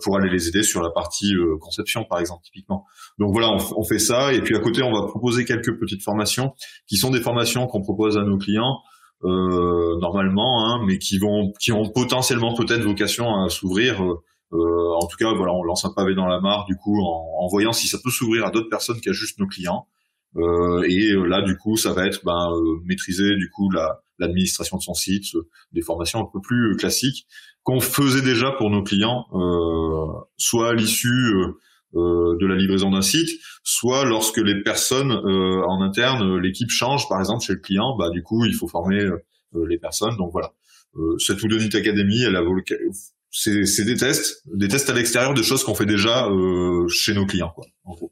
pour 0.03 0.17
aller 0.17 0.29
les 0.29 0.49
aider 0.49 0.63
sur 0.63 0.81
la 0.81 0.89
partie 0.89 1.33
conception 1.61 2.03
par 2.03 2.19
exemple 2.19 2.41
typiquement. 2.43 2.85
Donc 3.19 3.31
voilà, 3.31 3.55
on, 3.77 3.83
fait 3.85 3.99
ça 3.99 4.33
et 4.33 4.41
puis 4.41 4.53
à 4.53 4.59
côté 4.59 4.83
on 4.83 4.91
va 4.91 5.07
proposer 5.07 5.45
quelques 5.45 5.79
petites 5.79 6.03
formations 6.03 6.51
qui 6.87 6.97
sont 6.97 7.09
des 7.09 7.21
formations 7.21 7.67
qu'on 7.67 7.81
propose 7.81 8.17
à 8.17 8.23
nos 8.23 8.37
clients 8.37 8.79
euh, 9.23 9.99
normalement, 9.99 10.65
hein, 10.65 10.83
mais 10.87 10.97
qui 10.97 11.19
vont, 11.19 11.51
qui 11.59 11.71
ont 11.71 11.89
potentiellement 11.91 12.55
peut-être 12.55 12.81
vocation 12.81 13.43
à 13.43 13.49
s'ouvrir. 13.49 14.03
Euh, 14.03 14.15
euh, 14.53 14.93
en 15.01 15.07
tout 15.07 15.17
cas, 15.17 15.33
voilà, 15.33 15.53
on 15.53 15.63
lance 15.63 15.85
un 15.85 15.93
pavé 15.95 16.13
dans 16.15 16.27
la 16.27 16.39
mare 16.39 16.65
du 16.65 16.75
coup 16.75 16.99
en, 17.01 17.43
en 17.43 17.47
voyant 17.47 17.73
si 17.73 17.87
ça 17.87 17.97
peut 18.03 18.09
s'ouvrir 18.09 18.45
à 18.45 18.51
d'autres 18.51 18.69
personnes 18.69 18.99
qu'à 18.99 19.11
juste 19.11 19.39
nos 19.39 19.47
clients. 19.47 19.87
Euh, 20.37 20.83
et 20.87 21.13
là, 21.27 21.41
du 21.41 21.57
coup, 21.57 21.75
ça 21.77 21.93
va 21.93 22.05
être 22.05 22.23
ben, 22.23 22.49
maîtriser 22.85 23.35
du 23.35 23.49
coup 23.49 23.69
la, 23.71 24.01
l'administration 24.19 24.77
de 24.77 24.81
son 24.81 24.93
site, 24.93 25.25
des 25.71 25.81
formations 25.81 26.19
un 26.19 26.29
peu 26.31 26.39
plus 26.41 26.75
classiques 26.77 27.27
qu'on 27.63 27.79
faisait 27.79 28.21
déjà 28.21 28.51
pour 28.51 28.69
nos 28.69 28.81
clients, 28.81 29.25
soit 30.37 30.69
à 30.69 30.73
l'issue 30.73 31.35
euh, 31.93 32.37
de 32.39 32.47
la 32.47 32.55
livraison 32.55 32.89
d'un 32.89 33.01
site, 33.01 33.29
soit 33.63 34.05
lorsque 34.05 34.37
les 34.37 34.63
personnes 34.63 35.11
euh, 35.11 35.61
en 35.67 35.81
interne, 35.81 36.37
l'équipe 36.37 36.69
change, 36.69 37.09
par 37.09 37.19
exemple 37.19 37.43
chez 37.43 37.51
le 37.51 37.59
client, 37.59 37.97
bah 37.97 38.09
du 38.09 38.23
coup 38.23 38.45
il 38.45 38.53
faut 38.53 38.69
former 38.69 39.01
euh, 39.01 39.19
les 39.67 39.77
personnes. 39.77 40.15
Donc 40.15 40.31
voilà, 40.31 40.53
cette 41.17 41.43
Udonit 41.43 41.75
Academy, 41.75 42.21
elle 42.21 42.37
a 42.37 42.43
c'est 43.31 43.85
des 43.85 43.95
tests, 43.95 44.41
des 44.45 44.67
tests 44.67 44.89
à 44.89 44.93
l'extérieur 44.93 45.33
de 45.33 45.41
choses 45.41 45.63
qu'on 45.63 45.75
fait 45.75 45.85
déjà 45.85 46.27
chez 46.89 47.13
nos 47.13 47.25
clients, 47.25 47.51
quoi, 47.55 47.65
en 47.85 47.93
gros, 47.93 48.11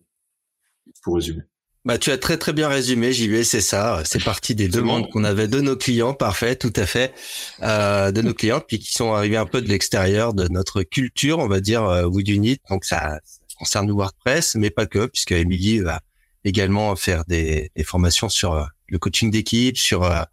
pour 1.04 1.16
résumer. 1.16 1.44
Bah, 1.86 1.98
tu 1.98 2.12
as 2.12 2.18
très 2.18 2.38
très 2.38 2.52
bien 2.52 2.68
résumé, 2.68 3.14
JB, 3.14 3.44
c'est 3.44 3.62
ça. 3.62 4.02
C'est 4.06 4.24
parti 4.24 4.54
des 4.54 4.68
demandes 4.68 5.10
qu'on 5.10 5.24
avait 5.24 5.48
de 5.48 5.62
nos 5.62 5.78
clients, 5.78 6.14
parfait, 6.14 6.56
tout 6.56 6.74
à 6.76 6.86
fait, 6.86 7.14
euh, 7.62 8.12
de 8.12 8.22
nos 8.22 8.34
clients, 8.34 8.60
puis 8.60 8.80
qui 8.80 8.92
sont 8.92 9.14
arrivés 9.14 9.38
un 9.38 9.46
peu 9.46 9.62
de 9.62 9.68
l'extérieur 9.68 10.34
de 10.34 10.48
notre 10.50 10.84
culture, 10.84 11.40
on 11.40 11.48
va 11.48 11.62
dire, 11.62 11.84
euh, 11.84 12.04
Wood 12.04 12.28
Donc 12.70 12.84
ça, 12.84 13.20
concerne 13.60 13.92
WordPress, 13.92 14.56
mais 14.56 14.70
pas 14.70 14.88
que, 14.88 15.06
puisque 15.06 15.34
Emily 15.34 15.80
va 15.80 16.02
également 16.44 16.96
faire 16.96 17.26
des, 17.26 17.72
formations 17.84 18.30
sur 18.30 18.54
euh, 18.54 18.66
le 18.88 18.98
coaching 18.98 19.30
d'équipe, 19.30 19.78
sur 19.78 20.04
euh, 20.04 20.24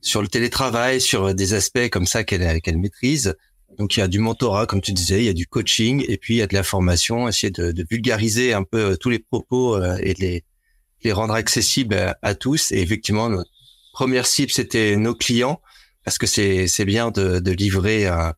sur 0.00 0.22
le 0.22 0.28
télétravail, 0.28 1.00
sur 1.00 1.24
euh, 1.24 1.34
des 1.34 1.54
aspects 1.54 1.88
comme 1.90 2.06
ça 2.06 2.24
qu'elle 2.24 2.60
qu'elle 2.62 2.78
maîtrise. 2.78 3.34
Donc 3.78 3.96
il 3.96 4.00
y 4.00 4.02
a 4.02 4.08
du 4.08 4.18
mentorat, 4.18 4.66
comme 4.66 4.80
tu 4.80 4.92
disais, 4.92 5.20
il 5.20 5.26
y 5.26 5.28
a 5.28 5.34
du 5.34 5.46
coaching, 5.46 6.04
et 6.08 6.16
puis 6.16 6.34
il 6.34 6.38
y 6.38 6.42
a 6.42 6.46
de 6.46 6.54
la 6.54 6.62
formation, 6.62 7.28
essayer 7.28 7.50
de, 7.50 7.72
de 7.72 7.86
vulgariser 7.90 8.52
un 8.52 8.62
peu 8.62 8.96
tous 8.96 9.10
les 9.10 9.18
propos 9.18 9.82
et 9.98 10.14
de 10.14 10.20
les, 10.20 10.44
les 11.02 11.12
rendre 11.12 11.34
accessibles 11.34 12.16
à, 12.20 12.34
tous. 12.34 12.72
Et 12.72 12.80
effectivement, 12.80 13.28
notre 13.28 13.50
première 13.92 14.26
cible, 14.26 14.50
c'était 14.50 14.96
nos 14.96 15.14
clients, 15.14 15.60
parce 16.04 16.18
que 16.18 16.26
c'est 16.26 16.84
bien 16.84 17.10
de, 17.10 17.38
de 17.38 17.50
livrer 17.52 18.06
un, 18.06 18.34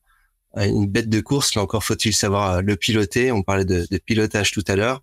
une 0.57 0.87
bête 0.87 1.09
de 1.09 1.21
course. 1.21 1.55
Là 1.55 1.63
encore, 1.63 1.85
faut-il 1.85 2.15
savoir 2.15 2.53
euh, 2.53 2.61
le 2.63 2.77
piloter. 2.77 3.33
On 3.33 3.43
parlait 3.43 3.65
de, 3.65 3.87
de 3.91 3.99
pilotage 3.99 4.53
tout 4.53 4.65
à 4.69 4.77
l'heure. 4.77 5.03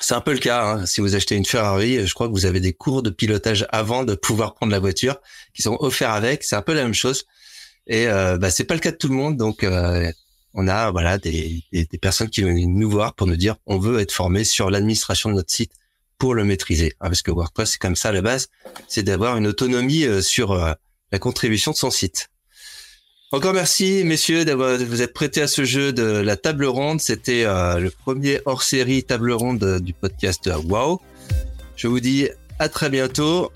C'est 0.00 0.14
un 0.14 0.20
peu 0.20 0.32
le 0.32 0.38
cas. 0.38 0.64
Hein. 0.64 0.86
Si 0.86 1.00
vous 1.00 1.14
achetez 1.14 1.36
une 1.36 1.44
Ferrari, 1.44 2.06
je 2.06 2.14
crois 2.14 2.28
que 2.28 2.32
vous 2.32 2.46
avez 2.46 2.60
des 2.60 2.72
cours 2.72 3.02
de 3.02 3.10
pilotage 3.10 3.66
avant 3.70 4.04
de 4.04 4.14
pouvoir 4.14 4.54
prendre 4.54 4.72
la 4.72 4.80
voiture 4.80 5.16
qui 5.54 5.62
sont 5.62 5.76
offerts 5.80 6.10
avec. 6.10 6.42
C'est 6.42 6.56
un 6.56 6.62
peu 6.62 6.74
la 6.74 6.82
même 6.82 6.94
chose. 6.94 7.24
Et 7.86 8.08
euh, 8.08 8.38
bah, 8.38 8.50
c'est 8.50 8.64
pas 8.64 8.74
le 8.74 8.80
cas 8.80 8.90
de 8.90 8.96
tout 8.96 9.08
le 9.08 9.14
monde. 9.14 9.36
Donc, 9.36 9.62
euh, 9.62 10.10
on 10.54 10.68
a 10.68 10.90
voilà 10.90 11.18
des, 11.18 11.62
des, 11.72 11.98
personnes 11.98 12.30
qui 12.30 12.42
viennent 12.42 12.78
nous 12.78 12.90
voir 12.90 13.14
pour 13.14 13.26
nous 13.26 13.36
dire 13.36 13.56
on 13.66 13.78
veut 13.78 14.00
être 14.00 14.12
formé 14.12 14.44
sur 14.44 14.70
l'administration 14.70 15.30
de 15.30 15.34
notre 15.34 15.52
site 15.52 15.72
pour 16.18 16.34
le 16.34 16.44
maîtriser. 16.44 16.92
Hein, 17.00 17.08
parce 17.08 17.22
que 17.22 17.30
WordPress, 17.30 17.72
c'est 17.72 17.80
comme 17.80 17.96
ça 17.96 18.12
la 18.12 18.22
base, 18.22 18.48
c'est 18.88 19.02
d'avoir 19.02 19.36
une 19.36 19.46
autonomie 19.46 20.04
euh, 20.04 20.22
sur 20.22 20.54
la 20.54 21.18
contribution 21.18 21.72
de 21.72 21.76
son 21.76 21.90
site. 21.90 22.28
Encore 23.34 23.52
merci, 23.52 24.02
messieurs, 24.04 24.44
d'avoir 24.44 24.78
vous 24.78 25.02
êtes 25.02 25.12
prêtés 25.12 25.42
à 25.42 25.48
ce 25.48 25.64
jeu 25.64 25.92
de 25.92 26.04
la 26.04 26.36
table 26.36 26.66
ronde. 26.66 27.00
C'était 27.00 27.42
euh, 27.44 27.80
le 27.80 27.90
premier 27.90 28.38
hors-série 28.44 29.02
table 29.02 29.32
ronde 29.32 29.80
du 29.80 29.92
podcast 29.92 30.48
Wow. 30.68 31.00
Je 31.74 31.88
vous 31.88 31.98
dis 31.98 32.28
à 32.60 32.68
très 32.68 32.90
bientôt 32.90 33.50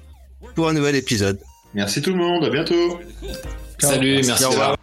pour 0.56 0.68
un 0.68 0.72
nouvel 0.72 0.96
épisode. 0.96 1.38
Merci 1.74 2.02
tout 2.02 2.10
le 2.10 2.16
monde, 2.16 2.42
à 2.42 2.50
bientôt. 2.50 2.98
Salut, 3.80 4.22
merci. 4.26 4.44
au 4.44 4.50
revoir. 4.50 4.76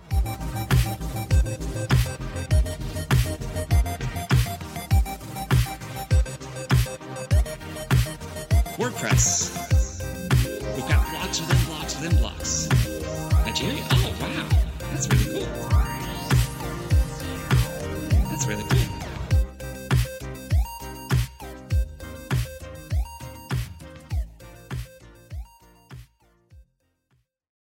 WordPress. 8.80 9.75